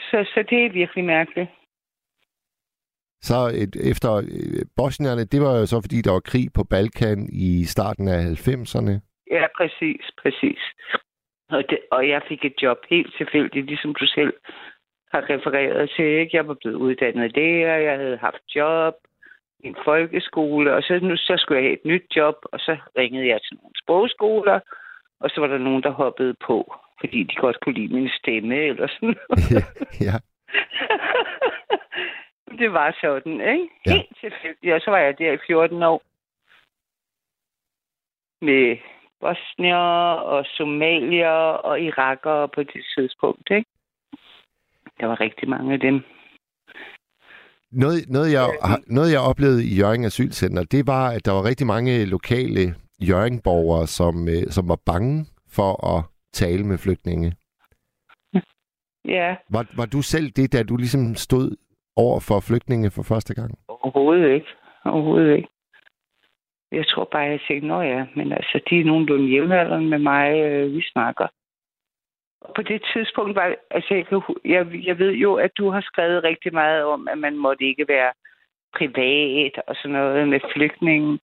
[0.00, 1.50] Så, så det er virkelig mærkeligt.
[3.28, 7.28] Så et, efter øh, bosnierne, det var jo så fordi, der var krig på Balkan
[7.32, 8.94] i starten af 90'erne.
[9.30, 10.60] Ja, præcis, præcis.
[11.48, 14.34] Og, det, og jeg fik et job helt tilfældigt, ligesom du selv
[15.12, 16.04] har refereret til.
[16.04, 16.36] Ikke?
[16.36, 18.94] Jeg var blevet uddannet der, jeg havde haft job
[19.64, 22.76] i en folkeskole, og så, nu, så skulle jeg have et nyt job, og så
[22.98, 24.60] ringede jeg til nogle sprogskoler,
[25.20, 26.74] og så var der nogen, der hoppede på,
[27.04, 29.16] fordi de godt kunne lide min stemme, eller sådan
[30.08, 30.16] ja.
[32.60, 33.68] Det var sådan, ikke?
[33.86, 33.92] Ja.
[33.92, 34.74] Helt tilfældigt.
[34.74, 36.02] Og så var jeg der i 14 år
[38.44, 38.76] med
[39.20, 39.86] bosnier
[40.32, 43.70] og somalier og irakere på det tidspunkt, ikke?
[45.00, 46.02] Der var rigtig mange af dem.
[47.72, 48.46] Noget, noget, jeg,
[48.86, 53.86] noget, jeg oplevede i Jørgen Asylcenter, det var, at der var rigtig mange lokale Jørgen-borgere,
[53.86, 55.26] som, øh, som var bange
[55.56, 56.04] for at
[56.42, 57.32] tale med flygtninge.
[59.04, 61.56] Ja, Var, var du selv det, da du ligesom stod
[61.96, 63.50] over for flygtninge for første gang?
[63.68, 64.46] overhovedet ikke.
[64.84, 65.48] Overhovedet ikke.
[66.72, 70.40] Jeg tror bare, jeg tænkte, nå ja, men altså, de er nogenlunde jævnaldrende med mig,
[70.44, 71.26] øh, vi snakker.
[72.56, 76.24] På det tidspunkt var, altså, jeg, kan, jeg, jeg ved jo, at du har skrevet
[76.24, 78.12] rigtig meget om, at man måtte ikke være
[78.78, 81.18] privat og sådan noget med flygtningen.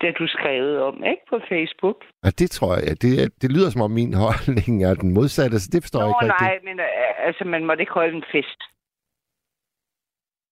[0.00, 1.22] Det har du skrevet om, ikke?
[1.30, 1.98] På Facebook.
[2.24, 3.02] Ja, det tror jeg.
[3.02, 3.12] Det,
[3.42, 6.34] det lyder som om min holdning er den modsatte, så det forstår jeg Nå, ikke
[6.40, 6.64] nej, rigtigt.
[6.68, 8.60] men øh, altså, man måtte ikke holde en fest.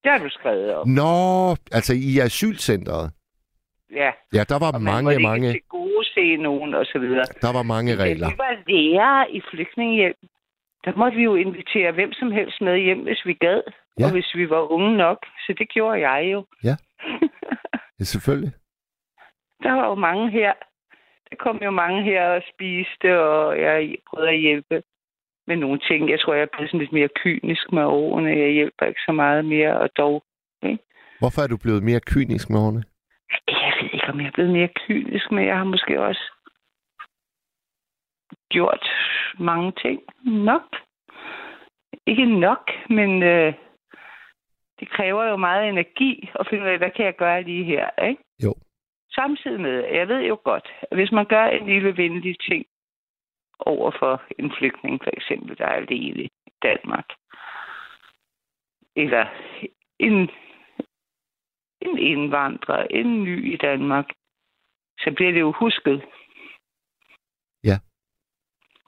[0.02, 0.88] Det har du skrevet om.
[0.88, 1.12] Nå,
[1.78, 3.06] altså i asylcentret.
[4.02, 4.10] Ja.
[4.36, 6.98] Ja, der var Og man mange, måtte mange, ikke til gode se nogen, og så
[6.98, 7.24] videre.
[7.44, 8.26] der var mange regler.
[8.28, 10.16] Da vi var lærere i flygtningehjælp,
[10.84, 13.62] der måtte vi jo invitere hvem som helst med hjem, hvis vi gad.
[13.98, 14.04] Ja.
[14.04, 15.18] Og hvis vi var unge nok.
[15.46, 16.46] Så det gjorde jeg jo.
[16.64, 16.74] Ja.
[18.00, 18.52] Ja, selvfølgelig.
[19.62, 20.52] Der var jo mange her.
[21.30, 24.82] Der kom jo mange her og spiste, og jeg prøvede at hjælpe
[25.46, 26.10] med nogle ting.
[26.10, 28.30] Jeg tror, jeg er blevet sådan lidt mere kynisk med årene.
[28.30, 30.22] Jeg hjælper ikke så meget mere, og dog...
[30.62, 30.78] Ikke?
[31.18, 32.82] Hvorfor er du blevet mere kynisk med årene?
[33.48, 36.24] Jeg ved ikke, om jeg er blevet mere kynisk, men jeg har måske også
[38.50, 38.84] gjort
[39.38, 40.76] mange ting nok.
[42.06, 43.54] Ikke nok, men øh,
[44.80, 47.90] det kræver jo meget energi at finde ud af, hvad kan jeg gøre lige her,
[48.08, 48.22] ikke?
[49.14, 52.66] Samtidig med, jeg ved jo godt, at hvis man gør en lille venlig ting
[53.58, 56.30] over for en flygtning, for eksempel, der er alene i
[56.62, 57.08] Danmark,
[58.96, 59.26] eller
[59.98, 60.30] en,
[61.80, 64.06] en indvandrer, en ny i Danmark,
[64.98, 66.04] så bliver det jo husket.
[67.64, 67.76] Ja.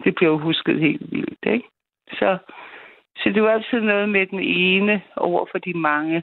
[0.04, 1.68] Det bliver jo husket helt vildt, ikke?
[2.08, 2.38] Så,
[3.16, 6.22] så det er jo altid noget med den ene over for de mange.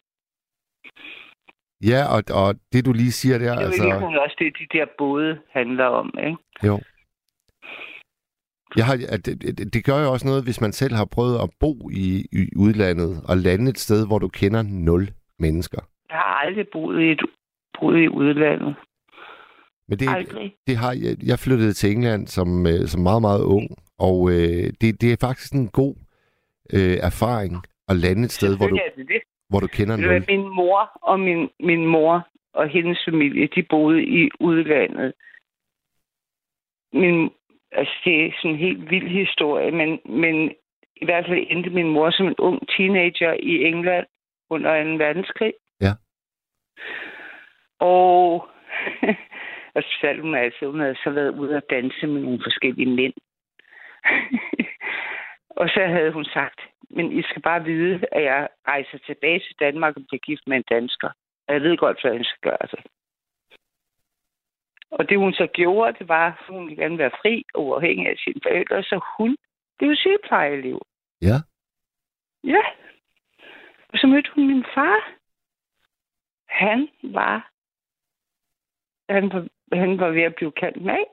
[1.84, 3.84] Ja, og, og det du lige siger der, Det er jo altså...
[3.84, 4.20] altså...
[4.26, 6.38] også det, de der både handler om, ikke?
[6.64, 6.80] Jo.
[8.76, 8.96] Jeg har,
[9.26, 12.56] det, det, gør jo også noget, hvis man selv har prøvet at bo i, i
[12.58, 15.82] udlandet og lande et sted, hvor du kender nul mennesker.
[16.10, 17.22] Jeg har aldrig boet i, et,
[17.80, 18.76] boet i udlandet.
[19.88, 20.56] Men det, Aldrig.
[20.68, 23.68] det har jeg, jeg flyttede til England som, øh, som meget, meget ung,
[24.00, 25.96] og øh, det, det er faktisk en god
[26.74, 27.54] øh, erfaring
[27.90, 29.22] at lande et sted, hvor du, er det det.
[29.50, 30.26] Hvor du kender nul.
[30.28, 35.14] Min mor og min, min mor og hendes familie, de boede i udlandet.
[36.94, 37.32] Min,
[37.72, 40.52] altså, det er sådan en helt vild historie, men, men
[40.96, 44.06] i hvert fald endte min mor som en ung teenager i England
[44.50, 44.90] under 2.
[45.04, 45.54] verdenskrig.
[45.82, 45.94] Ja.
[47.80, 48.34] Og,
[49.76, 53.14] og så hun altså, hun havde så været ude at danse med nogle forskellige mænd.
[55.60, 56.60] og så havde hun sagt,
[56.90, 60.58] men I skal bare vide, at jeg rejser tilbage til Danmark og bliver gift med
[60.58, 61.10] en dansker.
[61.48, 62.80] Og jeg ved godt, hvad jeg skal gøre det.
[64.92, 68.08] Og det hun så gjorde, det var, at hun ville gerne være fri og uafhængig
[68.08, 69.38] af sine forældre, så hun
[69.78, 70.82] blev sygeplejeliv.
[71.22, 71.38] Ja.
[72.44, 72.64] Ja.
[73.90, 75.12] Og så mødte hun min far.
[76.48, 77.52] Han var,
[79.10, 81.04] han var, han var ved at blive kaldt med.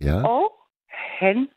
[0.00, 0.28] Ja.
[0.28, 0.52] Og
[0.88, 1.48] han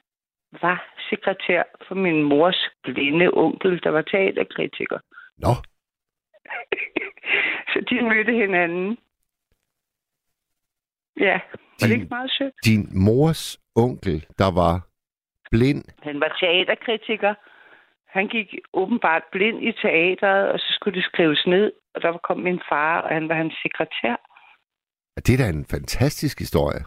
[0.61, 4.99] var sekretær for min mors blinde onkel, der var teaterkritiker.
[5.37, 5.53] Nå,
[7.71, 8.97] Så de mødte hinanden.
[11.19, 11.39] Ja,
[11.79, 12.53] var det ikke meget sødt?
[12.65, 14.87] din mors onkel, der var...
[15.51, 15.83] Blind?
[16.03, 17.33] Han var teaterkritiker.
[18.07, 21.71] Han gik åbenbart blind i teateret, og så skulle det skrives ned.
[21.95, 24.15] Og der kom min far, og han var hans sekretær.
[25.15, 26.81] Det er da en fantastisk historie.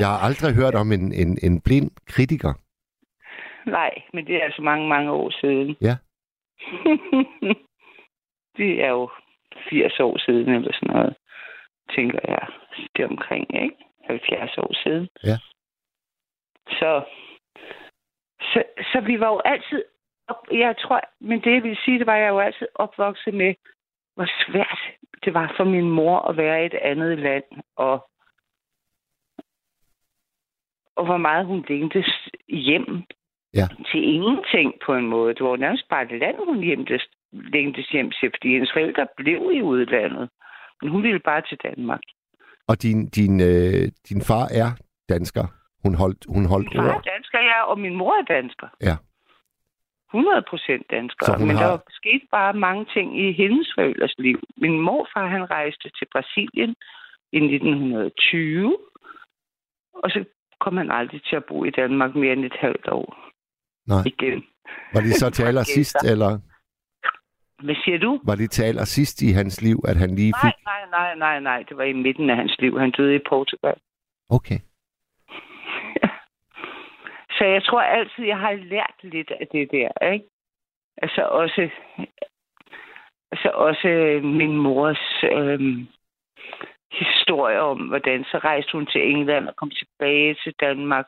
[0.00, 2.52] Jeg har aldrig hørt om en, en, en blind kritiker.
[3.66, 5.76] Nej, men det er altså mange, mange år siden.
[5.80, 5.96] Ja.
[8.58, 9.10] det er jo
[9.70, 11.16] 80 år siden, eller sådan noget,
[11.96, 12.46] tænker jeg.
[12.96, 13.76] Det er omkring, ikke?
[14.04, 15.08] 70 år siden.
[15.24, 15.36] Ja.
[16.68, 17.04] Så,
[18.40, 18.62] så,
[18.92, 19.84] så vi var jo altid,
[20.28, 23.34] op, jeg tror, men det jeg vil sige, det var, at jeg jo altid opvokset
[23.34, 23.54] med,
[24.14, 24.80] hvor svært
[25.24, 27.44] det var for min mor at være i et andet land,
[27.76, 28.10] og,
[31.00, 32.10] og hvor meget hun længtes
[32.48, 32.86] hjem
[33.54, 33.66] ja.
[33.90, 35.34] til ingenting på en måde.
[35.34, 37.02] Det var nærmest bare et land, hun hjemtes,
[37.32, 40.28] længtes hjem til, fordi hendes forældre blev i udlandet.
[40.80, 42.00] Men hun ville bare til Danmark.
[42.70, 44.70] Og din, din, øh, din far er
[45.08, 45.44] dansker?
[45.84, 48.68] Hun holdt, hun holdt Min far er dansker, ja, og min mor er dansker.
[48.88, 48.96] Ja.
[50.14, 51.38] 100 procent dansker.
[51.38, 54.38] Men har- der skete bare mange ting i hendes forældres liv.
[54.56, 56.74] Min morfar, han rejste til Brasilien
[57.32, 58.76] i 1920,
[59.94, 60.24] og så
[60.60, 63.16] kom han aldrig til at bo i Danmark mere end et halvt år
[63.86, 64.02] Nej.
[64.06, 64.44] igen.
[64.94, 66.38] Var det så til allersidst, eller
[67.64, 68.20] Hvad siger du?
[68.24, 70.64] var det til allersidst i hans liv, at han lige Nej, fik...
[70.64, 71.64] nej, nej, nej, nej.
[71.68, 72.78] Det var i midten af hans liv.
[72.78, 73.74] Han døde i Portugal.
[74.30, 74.58] Okay.
[77.36, 80.24] Så jeg tror altid, jeg har lært lidt af det der, ikke?
[81.02, 81.70] Altså også,
[83.32, 83.88] altså også
[84.22, 85.86] min mors øhm,
[86.92, 91.06] historie om, hvordan så rejste hun til England og kom tilbage til Danmark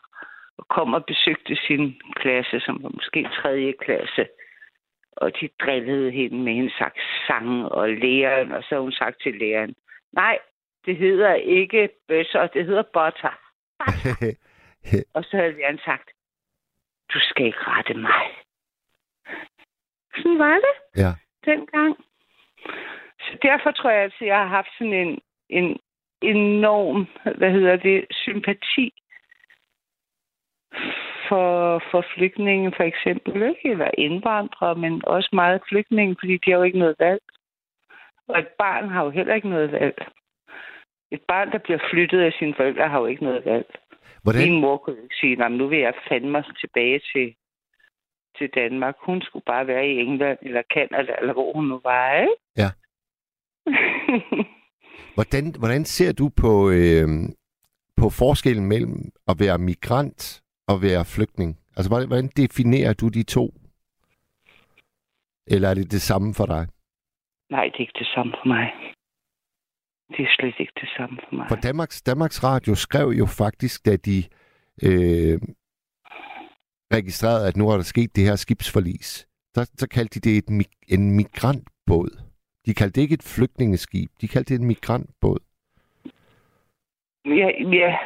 [0.59, 4.28] og kom og besøgte sin klasse, som var måske tredje klasse.
[5.16, 6.72] Og de drillede hende med hendes
[7.26, 9.74] sang og læreren, og så hun sagt til læreren,
[10.12, 10.38] nej,
[10.86, 13.38] det hedder ikke bøsser, det hedder butter.
[15.14, 16.10] Og så havde læreren sagt,
[17.14, 18.22] du skal ikke rette mig.
[20.16, 21.12] Sådan var det Ja.
[21.44, 21.96] dengang.
[23.20, 25.78] Så derfor tror jeg altid, jeg har haft sådan en, en
[26.23, 27.06] enorm,
[27.39, 28.93] hvad hedder det, sympati
[31.28, 33.70] for, for flygtninge for eksempel, ikke?
[33.70, 37.23] eller indvandrere, men også meget flygtninge, fordi de har jo ikke noget valg.
[38.28, 40.06] Og et barn har jo heller ikke noget valg.
[41.10, 43.66] Et barn, der bliver flyttet af sine forældre, har jo ikke noget valg.
[44.23, 44.43] Hvordan?
[44.43, 47.35] Min mor kunne ikke sige, "Nå, men nu vil jeg fandme mig tilbage til,
[48.39, 48.97] til Danmark.
[49.01, 52.36] Hun skulle bare være i England eller Canada, eller hvor hun nu var, ikke?
[52.56, 52.70] Ja.
[55.14, 57.09] Hvordan, hvordan ser du på, øh,
[57.97, 58.97] på forskellen mellem
[59.28, 61.59] at være migrant og være flygtning?
[61.76, 63.55] Altså, hvordan, hvordan definerer du de to?
[65.47, 66.66] Eller er det det samme for dig?
[67.51, 68.66] Nej, det er ikke det samme for mig.
[70.16, 71.47] Det er slet ikke det samme for mig.
[71.48, 74.18] For Danmarks, Danmarks Radio skrev jo faktisk, da de
[74.82, 75.39] øh,
[76.93, 80.66] registrerede, at nu er der sket det her skibsforlis, så, så kaldte de det et,
[80.89, 82.31] en migrantbåd.
[82.66, 85.40] De kaldte det ikke et flygtningeskib, de kaldte det en migrantbåd.
[87.24, 87.48] Ja,
[87.80, 87.98] ja,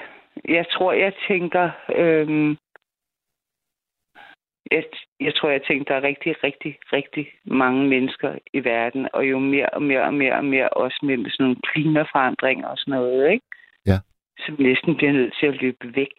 [0.44, 1.70] jeg tror, jeg tænker...
[1.96, 2.56] Øhm,
[4.70, 4.84] jeg,
[5.20, 9.38] jeg tror, jeg tænker, der er rigtig, rigtig, rigtig mange mennesker i verden, og jo
[9.38, 13.30] mere og mere og mere og mere, også med sådan nogle klimaforandringer og sådan noget,
[13.32, 13.46] ikke?
[13.86, 13.98] Ja.
[14.38, 16.16] Som næsten bliver nødt til at løbe væk.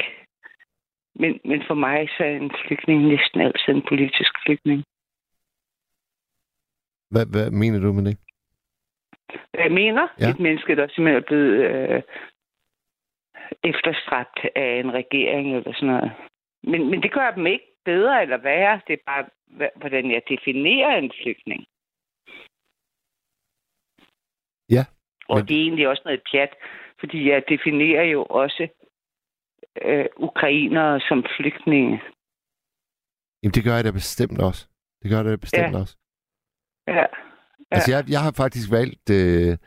[1.15, 4.84] Men, men for mig så er en flygtning næsten altid en politisk flygtning.
[7.11, 8.18] Hvad, hvad mener du med det?
[9.53, 10.07] Jeg mener?
[10.19, 10.29] Ja.
[10.29, 12.01] Et menneske, der simpelthen er blevet øh,
[13.63, 16.11] efterstræbt af en regering eller sådan noget.
[16.63, 18.81] Men, men det gør dem ikke bedre eller værre.
[18.87, 19.25] Det er bare,
[19.75, 21.61] hvordan jeg definerer en flygtning.
[24.69, 24.83] Ja.
[25.29, 26.53] Og Men- det er egentlig også noget pjat,
[26.99, 28.67] fordi jeg definerer jo også
[29.81, 32.01] øh, ukrainere som flygtninge.
[33.43, 34.67] Jamen, det gør jeg da bestemt også.
[35.01, 35.79] Det gør jeg da bestemt Ja.
[35.81, 35.97] også.
[36.87, 37.05] Ja.
[37.72, 39.57] Altså, jeg, jeg har faktisk valgt øh,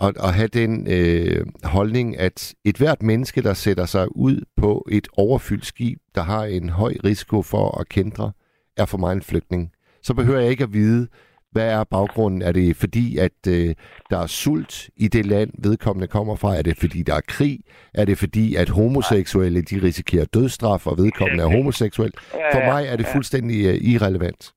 [0.00, 4.86] at, at have den øh, holdning, at et hvert menneske, der sætter sig ud på
[4.90, 8.32] et overfyldt skib, der har en høj risiko for at kendre,
[8.76, 9.70] er for mig en flygtning.
[10.02, 11.08] Så behøver jeg ikke at vide,
[11.50, 12.42] hvad er baggrunden?
[12.42, 13.74] Er det fordi, at øh,
[14.10, 16.56] der er sult i det land, vedkommende kommer fra?
[16.56, 17.60] Er det fordi, der er krig?
[17.94, 22.12] Er det fordi, at homoseksuelle de risikerer dødsstraf, og vedkommende er homoseksuel?
[22.30, 24.52] For mig er det fuldstændig øh, irrelevant.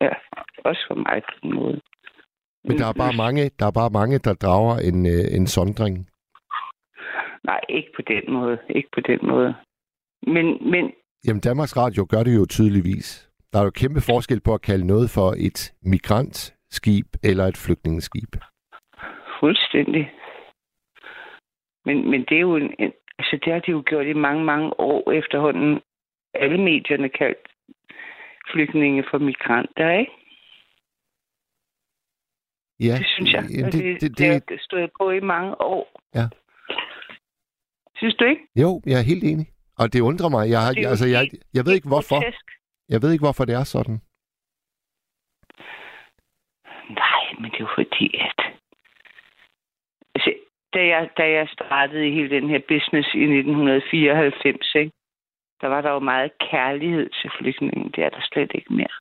[0.00, 0.08] Ja,
[0.68, 1.80] også for mig på den måde.
[2.64, 5.94] Men der er bare mange, der er bare mange, der drager en, øh, en sondring.
[7.44, 8.58] Nej, ikke på den måde.
[8.68, 9.54] Ikke på den måde.
[10.22, 10.92] Men, men
[11.26, 13.30] Jamen, Danmarks Radio gør det jo tydeligvis.
[13.52, 18.32] Der er jo kæmpe forskel på at kalde noget for et migrantskib eller et flygtningeskib.
[19.40, 20.12] fuldstændig.
[21.84, 24.44] Men, men det er jo en, en Altså, det har de jo gjort i mange,
[24.44, 25.80] mange år efterhånden.
[26.34, 27.38] Alle medierne kaldt
[28.52, 30.12] flygtninge for migranter, ikke?
[32.80, 33.44] Ja, Det synes jeg.
[33.50, 36.00] Jamen, det, det, det, det, det, det har stået på i mange år.
[36.14, 36.26] Ja.
[37.96, 38.42] Synes du ikke?
[38.56, 39.46] jo, jeg er helt enig.
[39.78, 40.50] Og det undrer mig.
[40.50, 41.22] Jeg, Det jo altså, jeg,
[41.54, 42.20] jeg ved ikke, hvorfor.
[42.20, 42.46] Grotesk.
[42.88, 43.98] Jeg ved ikke, hvorfor det er sådan.
[47.02, 48.40] Nej, men det er jo fordi, at...
[50.14, 50.30] Altså,
[50.74, 54.92] da jeg, da jeg startede i hele den her business i 1994, ikke?
[55.60, 57.90] der var der jo meget kærlighed til flygtningen.
[57.94, 58.96] Det er der slet ikke mere.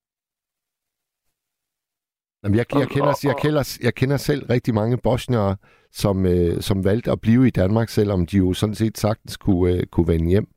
[2.47, 5.55] Jamen, jeg, jeg, kender, jeg, kender, jeg kender selv rigtig mange bosniere,
[5.91, 9.73] som, øh, som valgte at blive i Danmark, selvom de jo sådan set sagtens kunne,
[9.73, 10.47] øh, kunne vende hjem.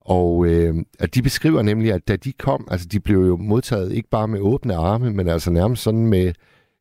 [0.00, 3.92] Og øh, at de beskriver nemlig, at da de kom, altså de blev jo modtaget
[3.92, 6.32] ikke bare med åbne arme, men altså nærmest sådan med,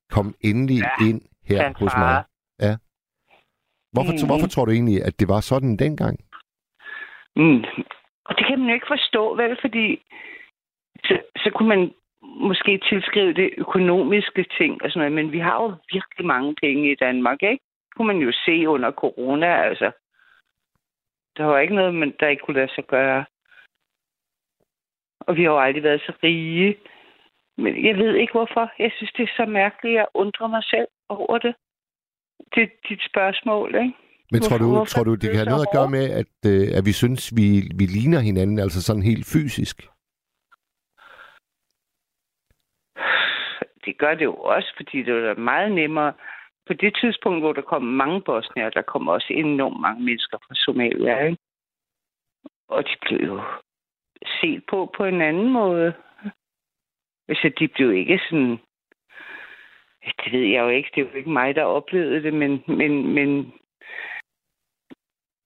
[0.09, 2.23] kom endelig ja, ind her ja, hos mig.
[2.61, 2.75] Ja.
[3.93, 4.27] Hvorfor, Mhm.
[4.27, 6.19] hvorfor tror du egentlig, at det var sådan dengang?
[7.35, 7.63] Mm.
[8.27, 9.57] Og det kan man jo ikke forstå, vel?
[9.61, 9.85] Fordi
[11.07, 11.91] så, så kunne man
[12.39, 16.91] måske tilskrive det økonomiske ting og sådan noget, men vi har jo virkelig mange penge
[16.91, 17.63] i Danmark, ikke?
[17.85, 19.91] Det kunne man jo se under corona, altså.
[21.37, 23.25] Der var ikke noget, man, der ikke kunne lade sig gøre.
[25.19, 26.77] Og vi har jo aldrig været så rige.
[27.57, 28.71] Men jeg ved ikke hvorfor.
[28.79, 29.95] Jeg synes, det er så mærkeligt.
[29.95, 31.55] Jeg undrer mig selv over det.
[32.55, 33.93] Det er dit spørgsmål, ikke?
[34.31, 36.85] Men tror du, tror du, det kan have noget at gøre med, at, øh, at
[36.85, 37.47] vi synes, vi,
[37.79, 39.87] vi ligner hinanden, altså sådan helt fysisk?
[43.87, 46.13] Det gør det jo også, fordi det var meget nemmere.
[46.67, 50.55] På det tidspunkt, hvor der kom mange bosnier, der kom også enormt mange mennesker fra
[50.55, 51.37] Somalia, ikke?
[52.67, 53.41] Og de blev jo
[54.41, 55.93] set på på en anden måde.
[57.27, 58.57] Altså, de blev ikke sådan...
[60.23, 60.89] Det ved jeg jo ikke.
[60.95, 63.53] Det er jo ikke mig, der oplevede det, men, men, men,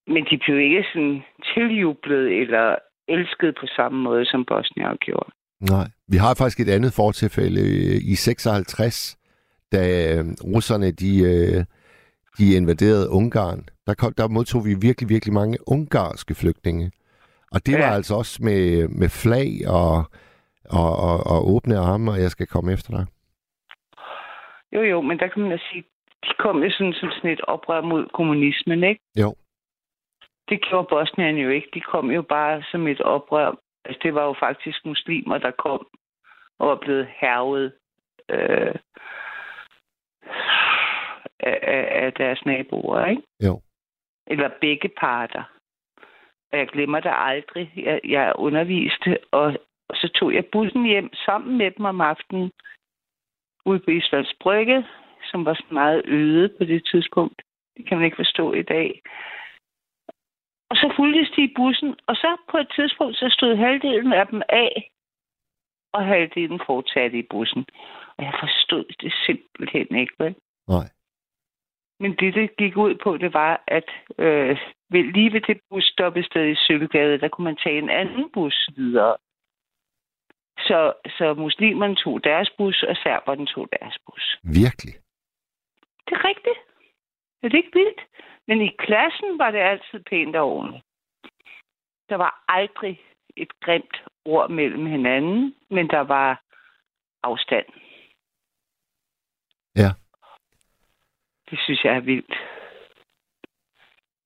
[0.07, 1.23] men de blev ikke sådan
[1.53, 2.75] tiljublet eller
[3.07, 5.31] elsket på samme måde, som Bosnien gjorde.
[5.69, 5.87] Nej.
[6.07, 7.61] Vi har faktisk et andet fortilfælde
[8.11, 9.17] i 56,
[9.71, 9.79] da
[10.15, 11.63] øh, russerne de, øh,
[12.37, 13.65] de invaderede Ungarn.
[13.87, 16.91] Der, kom, der modtog vi virkelig, virkelig mange ungarske flygtninge.
[17.51, 17.79] Og det ja.
[17.79, 19.95] var altså også med, med flag og,
[20.79, 23.05] og, og, og åbne arme, og jeg skal komme efter dig.
[24.75, 25.83] Jo, jo, men der kan man sige,
[26.23, 29.01] de kom jo sådan som sådan et oprør mod kommunismen, ikke?
[29.19, 29.35] Jo.
[30.49, 31.67] Det gjorde Bosnien jo ikke.
[31.73, 33.55] De kom jo bare som et oprør.
[33.85, 35.87] Altså, det var jo faktisk muslimer, der kom
[36.59, 37.73] og var blevet hervet
[38.29, 38.75] øh,
[41.39, 43.21] af, af, deres naboer, ikke?
[43.45, 43.61] Jo.
[44.27, 45.43] Eller begge parter.
[46.51, 47.73] Og jeg glemmer det aldrig.
[47.75, 49.45] Jeg, jeg underviste, og,
[49.89, 52.51] og så tog jeg bussen hjem sammen med dem om aftenen
[53.65, 54.85] ude på Islands Brygge,
[55.23, 57.41] som var meget øde på det tidspunkt.
[57.77, 59.01] Det kan man ikke forstå i dag.
[60.71, 64.27] Og så fulgtes de i bussen, og så på et tidspunkt, så stod halvdelen af
[64.27, 64.91] dem af,
[65.93, 67.65] og halvdelen fortsatte i bussen.
[68.17, 70.35] Og jeg forstod det simpelthen ikke, vel?
[70.67, 70.87] Nej.
[71.99, 74.57] Men det, det gik ud på, det var, at øh,
[74.89, 79.17] ved, lige ved det busstoppested i Sølvgade, der kunne man tage en anden bus videre.
[80.57, 84.37] Så, så muslimerne tog deres bus, og serberne tog deres bus.
[84.43, 84.93] Virkelig.
[86.05, 86.59] Det er rigtigt.
[87.43, 88.01] Er det ikke vildt?
[88.47, 90.85] Men i klassen var det altid pænt og ordentligt.
[92.09, 93.01] Der var aldrig
[93.37, 93.95] et grimt
[94.25, 96.41] ord mellem hinanden, men der var
[97.23, 97.65] afstand.
[99.75, 99.89] Ja.
[101.49, 102.35] Det synes jeg er vildt.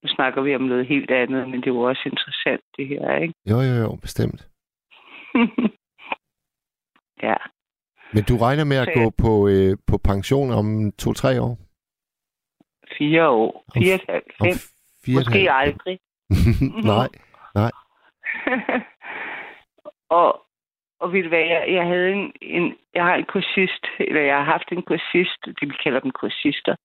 [0.03, 3.15] Nu snakker vi om noget helt andet, men det er jo også interessant, det her,
[3.15, 3.33] ikke?
[3.49, 4.47] Jo, jo, jo, bestemt.
[7.27, 7.35] ja.
[8.13, 11.57] Men du regner med at Så gå jeg- på, øh, på pension om to-tre år?
[12.97, 13.65] Fire år.
[13.73, 14.34] Fire og et halvt.
[14.43, 14.57] Fem.
[15.15, 15.99] Måske aldrig.
[16.93, 17.09] nej,
[17.55, 17.72] nej.
[20.19, 20.45] og,
[20.99, 24.43] og du hvad, jeg, jeg havde en, en, jeg har en kursist, eller jeg har
[24.43, 26.76] haft en kursist, det vi kalder dem kursister,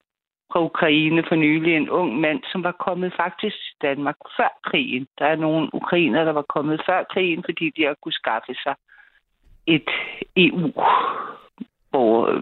[0.52, 5.06] fra Ukraine for nylig, en ung mand, som var kommet faktisk til Danmark før krigen.
[5.18, 8.74] Der er nogle ukrainer, der var kommet før krigen, fordi de har kunne skaffe sig
[9.66, 9.90] et
[10.36, 10.72] EU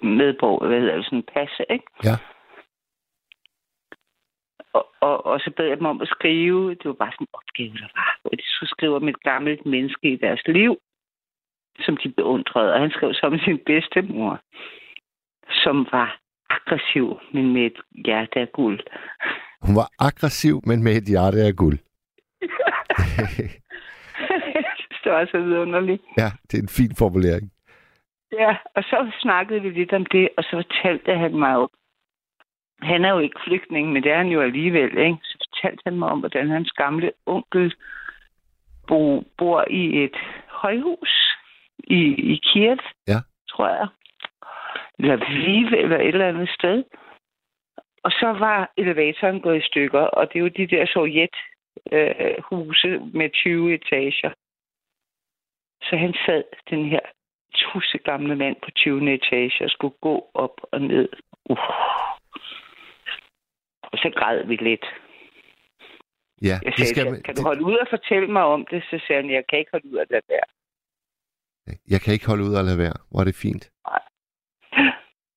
[0.03, 1.85] medborger, hvad hedder det, sådan en passe, ikke?
[2.05, 2.17] Ja.
[4.73, 7.39] Og, og, og så bad jeg dem om at skrive, det var bare sådan en
[7.41, 10.77] opgave, der var, hvor de skulle skrive om et gammelt menneske i deres liv,
[11.81, 12.75] som de beundrede.
[12.75, 14.41] Og han skrev så om sin bedstemor,
[15.51, 16.21] som var
[16.51, 18.81] aggressiv, men med et hjerte af guld.
[19.63, 21.79] Hun var aggressiv, men med et hjerte af guld.
[25.05, 26.03] det var så vidunderligt.
[26.17, 27.53] ja, det er en fin formulering.
[28.33, 31.69] Ja, og så snakkede vi lidt om det, og så fortalte han mig jo,
[32.83, 35.19] han er jo ikke flygtning, men det er han jo alligevel, ikke?
[35.23, 37.75] Så fortalte han mig om, hvordan hans gamle onkel
[38.89, 40.17] bo, bor i et
[40.49, 41.37] højhus
[41.79, 42.03] i,
[42.33, 42.79] i Kiev,
[43.09, 43.19] Ja.
[43.51, 43.89] tror jeg.
[44.99, 46.85] Eller Lviv, eller et eller andet sted.
[48.03, 51.37] Og så var elevatoren gået i stykker, og det er jo de der sovjet
[51.93, 54.31] øh, med 20 etager.
[55.83, 57.01] Så han sad, den her
[57.55, 59.15] tusse gamle mand på 20.
[59.15, 61.09] etage, og skulle gå op og ned.
[61.51, 61.59] Uh.
[63.93, 64.87] Og så græd vi lidt.
[66.43, 68.67] Ja, Jeg det sagde, skal, skal, man- kan du holde ud og fortælle mig om
[68.71, 68.83] det?
[68.91, 70.45] Så sagde han, jeg kan ikke holde ud af det der.
[71.95, 72.97] jeg kan ikke holde ud og lade være.
[73.11, 73.65] Hvor er det fint.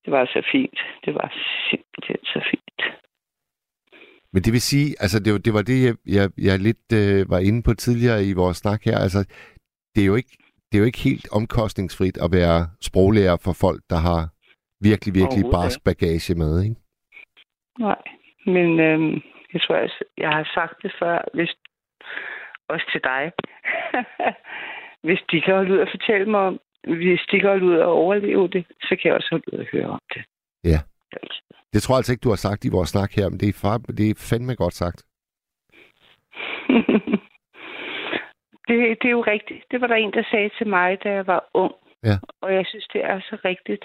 [0.04, 0.78] Det var så fint.
[1.04, 1.28] Det var
[1.70, 2.80] simpelthen så fint.
[4.32, 7.30] Men det vil sige, altså det, var- det var det, jeg, jeg, jeg lidt øh,
[7.30, 8.98] var inde på tidligere i vores snak her.
[8.98, 9.18] Altså,
[9.94, 10.36] det er jo ikke,
[10.68, 14.20] det er jo ikke helt omkostningsfrit at være sproglærer for folk, der har
[14.88, 16.76] virkelig, virkelig barsk bagage med, ikke?
[17.78, 18.02] Nej,
[18.46, 21.54] men øhm, jeg tror, jeg, jeg har sagt det før, hvis,
[22.68, 23.32] også til dig.
[25.06, 27.92] hvis de kan holde ud og fortælle mig om, hvis de kan holde ud og
[27.92, 30.24] overleve det, så kan jeg også holde ud og høre om det.
[30.64, 30.78] Ja.
[31.72, 33.58] Det tror jeg altså ikke, du har sagt i vores snak her, men det er,
[33.62, 35.04] far, det er fandme godt sagt.
[38.68, 39.64] det, det er jo rigtigt.
[39.70, 41.74] Det var der en, der sagde til mig, da jeg var ung.
[42.04, 42.16] Ja.
[42.40, 43.84] Og jeg synes, det er så rigtigt.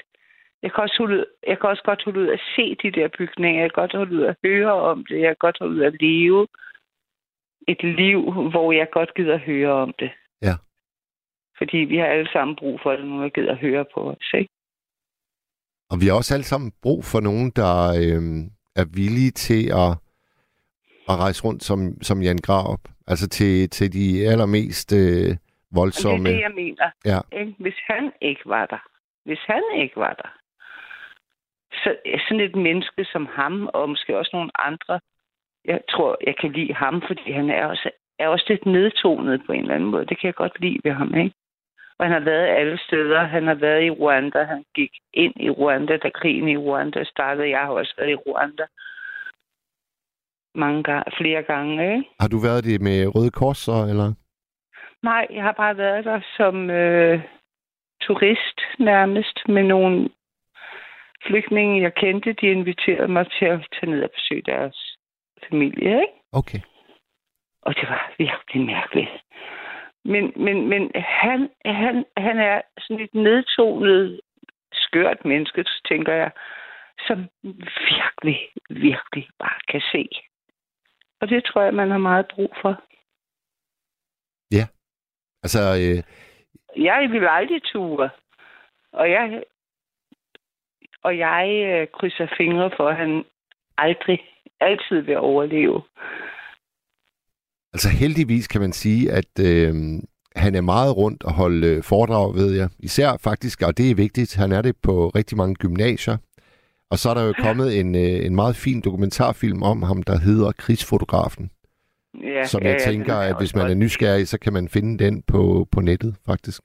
[0.64, 3.08] Jeg kan, også holde ud, jeg kan også godt holde ud at se de der
[3.18, 3.62] bygninger.
[3.62, 5.20] Jeg kan godt holde ud at høre om det.
[5.20, 6.48] Jeg kan godt holde ud at leve
[7.68, 10.12] et liv, hvor jeg godt gider at høre om det.
[10.42, 10.56] Ja.
[11.58, 14.30] Fordi vi har alle sammen brug for det, når der gider at høre på os.
[14.34, 14.50] Ikke?
[15.90, 17.74] Og vi har også alle sammen brug for nogen, der
[18.04, 18.22] øh,
[18.76, 19.92] er villige til at,
[21.10, 22.80] at rejse rundt som, som Jan Graup.
[23.08, 25.38] Altså til, til de allermest øh, Og det er
[25.72, 26.30] voldsomme...
[26.30, 26.90] det, jeg mener.
[27.06, 27.20] Ja.
[27.40, 27.56] Ikke?
[27.60, 28.84] Hvis han ikke var der,
[29.26, 30.30] hvis han ikke var der,
[31.84, 31.95] så
[32.28, 34.99] sådan et menneske som ham, og måske også nogle andre,
[35.66, 37.90] jeg tror, jeg kan lide ham, fordi han er også,
[38.20, 40.06] er også lidt nedtonet på en eller anden måde.
[40.06, 41.36] Det kan jeg godt lide ved ham, ikke?
[41.99, 43.24] Og han har været alle steder.
[43.24, 44.44] Han har været i Rwanda.
[44.44, 47.49] Han gik ind i Rwanda, da krigen i Rwanda startede.
[47.49, 48.66] Jeg har også været i Rwanda
[50.56, 52.10] mange gange, flere gange, ikke?
[52.20, 54.14] Har du været det med Røde Kors så, eller?
[55.04, 57.22] Nej, jeg har bare været der som øh,
[58.02, 60.10] turist nærmest med nogle
[61.28, 62.34] flygtninge, jeg kendte.
[62.34, 64.98] De inviterede mig til at tage ned og besøge deres
[65.49, 66.14] familie, ikke?
[66.32, 66.60] Okay.
[67.62, 69.10] Og det var virkelig mærkeligt.
[70.06, 74.22] Men, men, men han, han, han er sådan et nedtonet,
[74.74, 76.32] skørt menneske, tænker jeg,
[77.08, 77.30] som
[77.90, 80.10] virkelig, virkelig bare kan se.
[81.22, 82.84] Og det tror jeg, man har meget brug for.
[84.52, 84.66] Ja.
[85.44, 86.04] Altså, øh,
[86.84, 88.10] Jeg vil aldrig ture.
[88.91, 89.44] Og jeg,
[91.03, 93.24] og jeg øh, krydser fingre for, at han
[93.78, 94.19] aldrig,
[94.60, 95.82] altid vil overleve.
[97.74, 99.74] altså heldigvis kan man sige, at øh,
[100.36, 102.69] han er meget rundt og holde øh, foredrag, ved jeg.
[102.80, 106.18] Især faktisk, og det er vigtigt, han er det på rigtig mange gymnasier.
[106.91, 110.18] Og så er der jo kommet en, øh, en meget fin dokumentarfilm om ham, der
[110.19, 111.52] hedder Krigsfotografen.
[112.24, 114.68] Ja, som ja, jeg ja, tænker, den at hvis man er nysgerrig, så kan man
[114.69, 116.61] finde den på, på nettet, faktisk.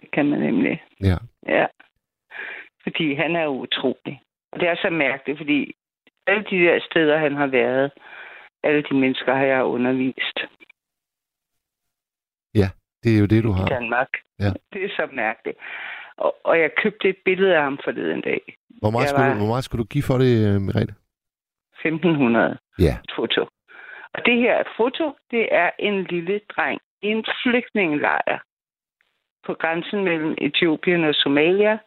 [0.00, 0.82] Det kan man nemlig.
[1.00, 1.16] Ja.
[1.48, 1.66] Ja.
[2.82, 4.22] Fordi han er utrolig.
[4.52, 5.74] Og det er så mærkeligt, fordi
[6.26, 7.90] alle de der steder, han har været,
[8.62, 10.38] alle de mennesker har jeg undervist
[12.54, 12.68] Ja,
[13.02, 13.66] det er jo det, du i har.
[13.66, 14.08] Danmark.
[14.38, 14.50] Ja.
[14.72, 15.58] Det er så mærkeligt.
[16.16, 18.40] Og, og jeg købte et billede af ham forleden dag.
[18.80, 20.94] Hvor meget, Jeg skulle var du, hvor meget skulle du give for det, øh, Merete?
[21.84, 22.94] 1500 Ja.
[23.16, 23.42] foto.
[24.14, 28.38] Og det her foto, det er en lille dreng i en flygtningelejr
[29.46, 31.78] på grænsen mellem Etiopien og Somalia.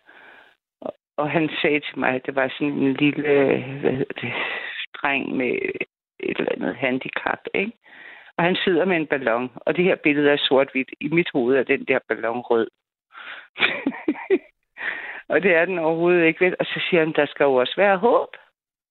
[1.17, 4.33] Og, han sagde til mig, at det var sådan en lille hvad det,
[5.01, 5.51] dreng med
[6.19, 7.71] et eller andet handicap, ikke?
[8.37, 10.89] Og han sidder med en ballon, og det her billede er sort-hvidt.
[10.99, 12.67] I mit hoved er den der ballon rød.
[15.31, 16.45] og det er den overhovedet ikke.
[16.45, 16.55] vel?
[16.59, 18.29] Og så siger han, der skal jo også være håb.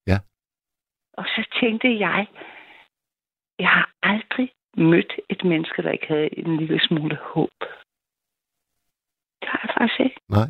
[0.07, 0.17] Ja.
[1.13, 2.27] Og så tænkte jeg,
[3.59, 7.59] jeg har aldrig mødt et menneske, der ikke havde en lille smule håb.
[9.41, 10.21] Det har jeg faktisk ikke.
[10.29, 10.49] Nej.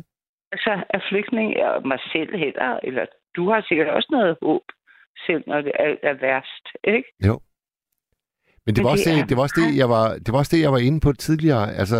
[0.56, 3.04] Altså, er flygtning og mig selv heller, eller
[3.36, 4.62] du har sikkert også noget håb,
[5.26, 7.08] selv når det er, er værst, ikke?
[7.28, 7.34] Jo.
[8.66, 10.30] Men det Men var, også det det, er det, var også det, jeg var, det
[10.32, 11.66] var også det, jeg var inde på tidligere.
[11.80, 11.98] Altså,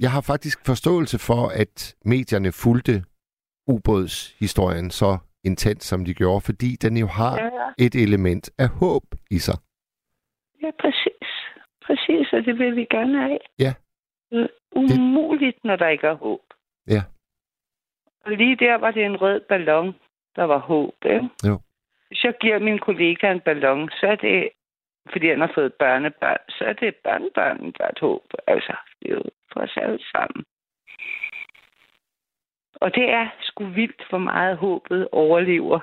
[0.00, 2.94] jeg har faktisk forståelse for, at medierne fulgte
[3.66, 7.68] ubådshistorien så intens, som de gjorde, fordi den jo har Ja, ja.
[7.86, 9.58] et element af håb i sig.
[10.62, 11.28] Ja, præcis.
[11.86, 13.38] Præcis, og det vil vi gerne have.
[13.58, 13.72] Ja.
[14.30, 16.40] Det umuligt, når der ikke er håb.
[16.88, 17.02] Ja.
[18.24, 19.94] Og lige der var det en rød ballon,
[20.36, 21.28] der var håb, ikke?
[21.46, 21.60] Jo.
[22.08, 24.48] hvis jeg giver min kollega en ballon, så er det,
[25.12, 28.24] fordi han har fået børnebørn, så er det børnebørnen, der er et håb.
[28.46, 29.22] Altså, det er jo
[29.52, 30.44] for os alle sammen.
[32.74, 35.80] Og det er sgu vildt, hvor meget håbet overlever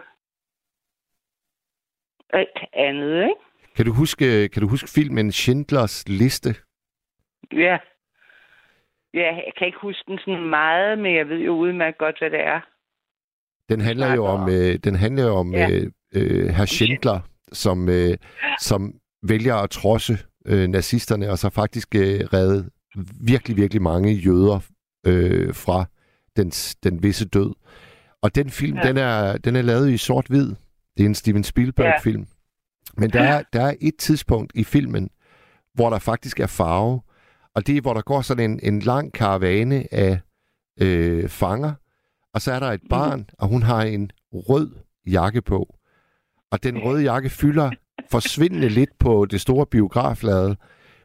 [2.29, 3.41] alt andet, ikke?
[3.75, 6.49] Kan du huske, kan du huske filmen Schindlers Liste?
[7.51, 7.77] Ja.
[9.13, 12.29] Ja, jeg kan ikke huske den sådan meget, men jeg ved jo udmærket godt, hvad
[12.29, 12.59] det er.
[13.69, 15.69] Den handler jo om, øh, den handler jo om Ja.
[15.71, 17.19] øh, øh, herr Schindler,
[17.53, 18.17] som, øh,
[18.59, 22.69] som vælger at trodse øh, nazisterne, og så faktisk øh, redde
[23.21, 24.59] virkelig, virkelig mange jøder
[25.07, 25.85] øh, fra
[26.37, 26.49] den,
[26.83, 27.53] den visse død.
[28.21, 28.81] Og den film, Ja.
[28.81, 28.87] ja.
[28.87, 30.47] den, er, den er lavet i sort-hvid.
[30.97, 32.27] Det er en Steven Spielberg-film.
[32.97, 35.09] Men der er, der er et tidspunkt i filmen,
[35.73, 37.01] hvor der faktisk er farve,
[37.59, 40.19] og det er, hvor der går sådan en, en lang karavane af
[40.81, 41.73] øh, fanger,
[42.33, 44.75] og så er der et barn, og hun har en rød
[45.07, 45.75] jakke på.
[46.51, 47.71] Og den røde jakke fylder
[48.11, 50.55] forsvindende lidt på det store biograflade,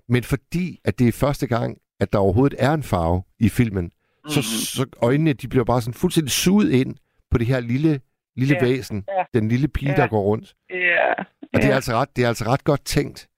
[0.08, 3.90] men fordi at det er første gang, at der overhovedet er en farve i filmen,
[4.28, 6.94] så, så øjnene de bliver bare sådan fuldstændig suget ind
[7.30, 8.00] på det her lille,
[8.36, 9.96] lille Ja, væsen, ja, den lille pige, ja.
[9.96, 10.54] der går rundt.
[10.70, 11.12] Ja.
[11.54, 13.28] Og det er, altså ret, det er altså ret godt tænkt,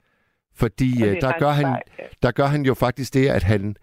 [0.59, 1.83] fordi det øh, er der gør, han,
[2.23, 3.77] der gør han jo faktisk det, at han,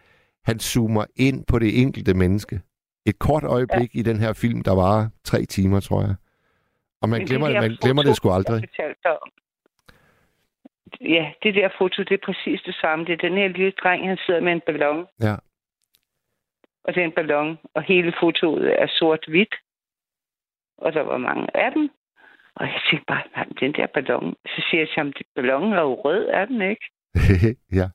[0.45, 2.61] han zoomer ind på det enkelte menneske.
[3.05, 3.99] Et kort øjeblik ja.
[3.99, 6.15] i den her film, der var tre timer, tror jeg.
[7.01, 8.63] Og man Men glemmer, det der man glemmer det sgu aldrig.
[11.01, 13.05] Ja, det der foto, det er præcis det samme.
[13.05, 15.07] Det er den her lille dreng, han sidder med en ballon.
[15.21, 15.35] Ja.
[16.83, 19.55] Og det er en ballon, og hele fotoet er sort-hvidt.
[20.77, 21.89] Og der var mange af dem.
[22.55, 24.35] Og jeg tænkte bare, nej, den der ballon.
[24.47, 26.85] Så siger jeg til ham, "Den ballonen er jo rød, er den ikke?
[27.79, 27.87] ja.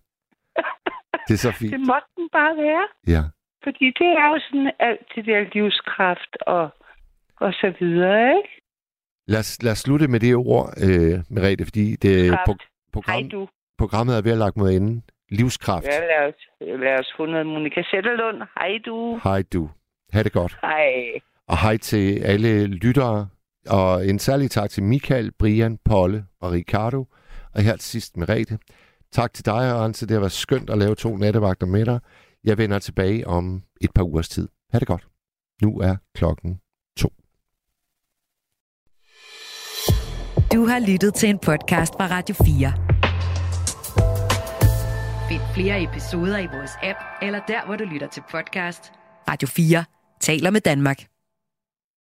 [1.28, 1.72] Det er så fint.
[1.74, 2.86] Det måtte den bare være.
[3.14, 3.22] Ja.
[3.64, 6.68] Fordi det er jo sådan alt det der livskraft og,
[7.40, 8.48] og så videre, ikke?
[9.26, 12.47] Lad os, lad os slutte med det ord, øh, Merete, fordi det, Kraft.
[12.47, 12.55] pro,
[12.93, 13.48] program, Hej du.
[13.78, 15.02] programmet er ved at lagt mod enden.
[15.30, 15.86] Livskraft.
[15.86, 18.43] Ja, lad os, lad os få noget Monika Sætterlund.
[18.59, 19.20] Hej du.
[19.24, 19.70] Hej du.
[20.12, 20.59] Ha' det godt.
[20.62, 21.20] Hej.
[21.48, 23.28] Og hej til alle lyttere.
[23.69, 27.07] Og en særlig tak til Michael, Brian, Polle og Ricardo.
[27.55, 28.59] Og her til sidst Merete.
[29.12, 30.07] Tak til dig, Arnse.
[30.07, 32.01] Det har været skønt at lave to nattevagter med dig.
[32.45, 34.49] Jeg vender tilbage om et par ugers tid.
[34.73, 35.07] Ha' det godt.
[35.62, 36.61] Nu er klokken
[36.97, 37.09] to.
[40.53, 42.73] Du har lyttet til en podcast fra Radio 4.
[45.28, 48.93] Find flere episoder i vores app, eller der, hvor du lytter til podcast.
[49.28, 49.85] Radio 4
[50.20, 51.18] taler med Danmark.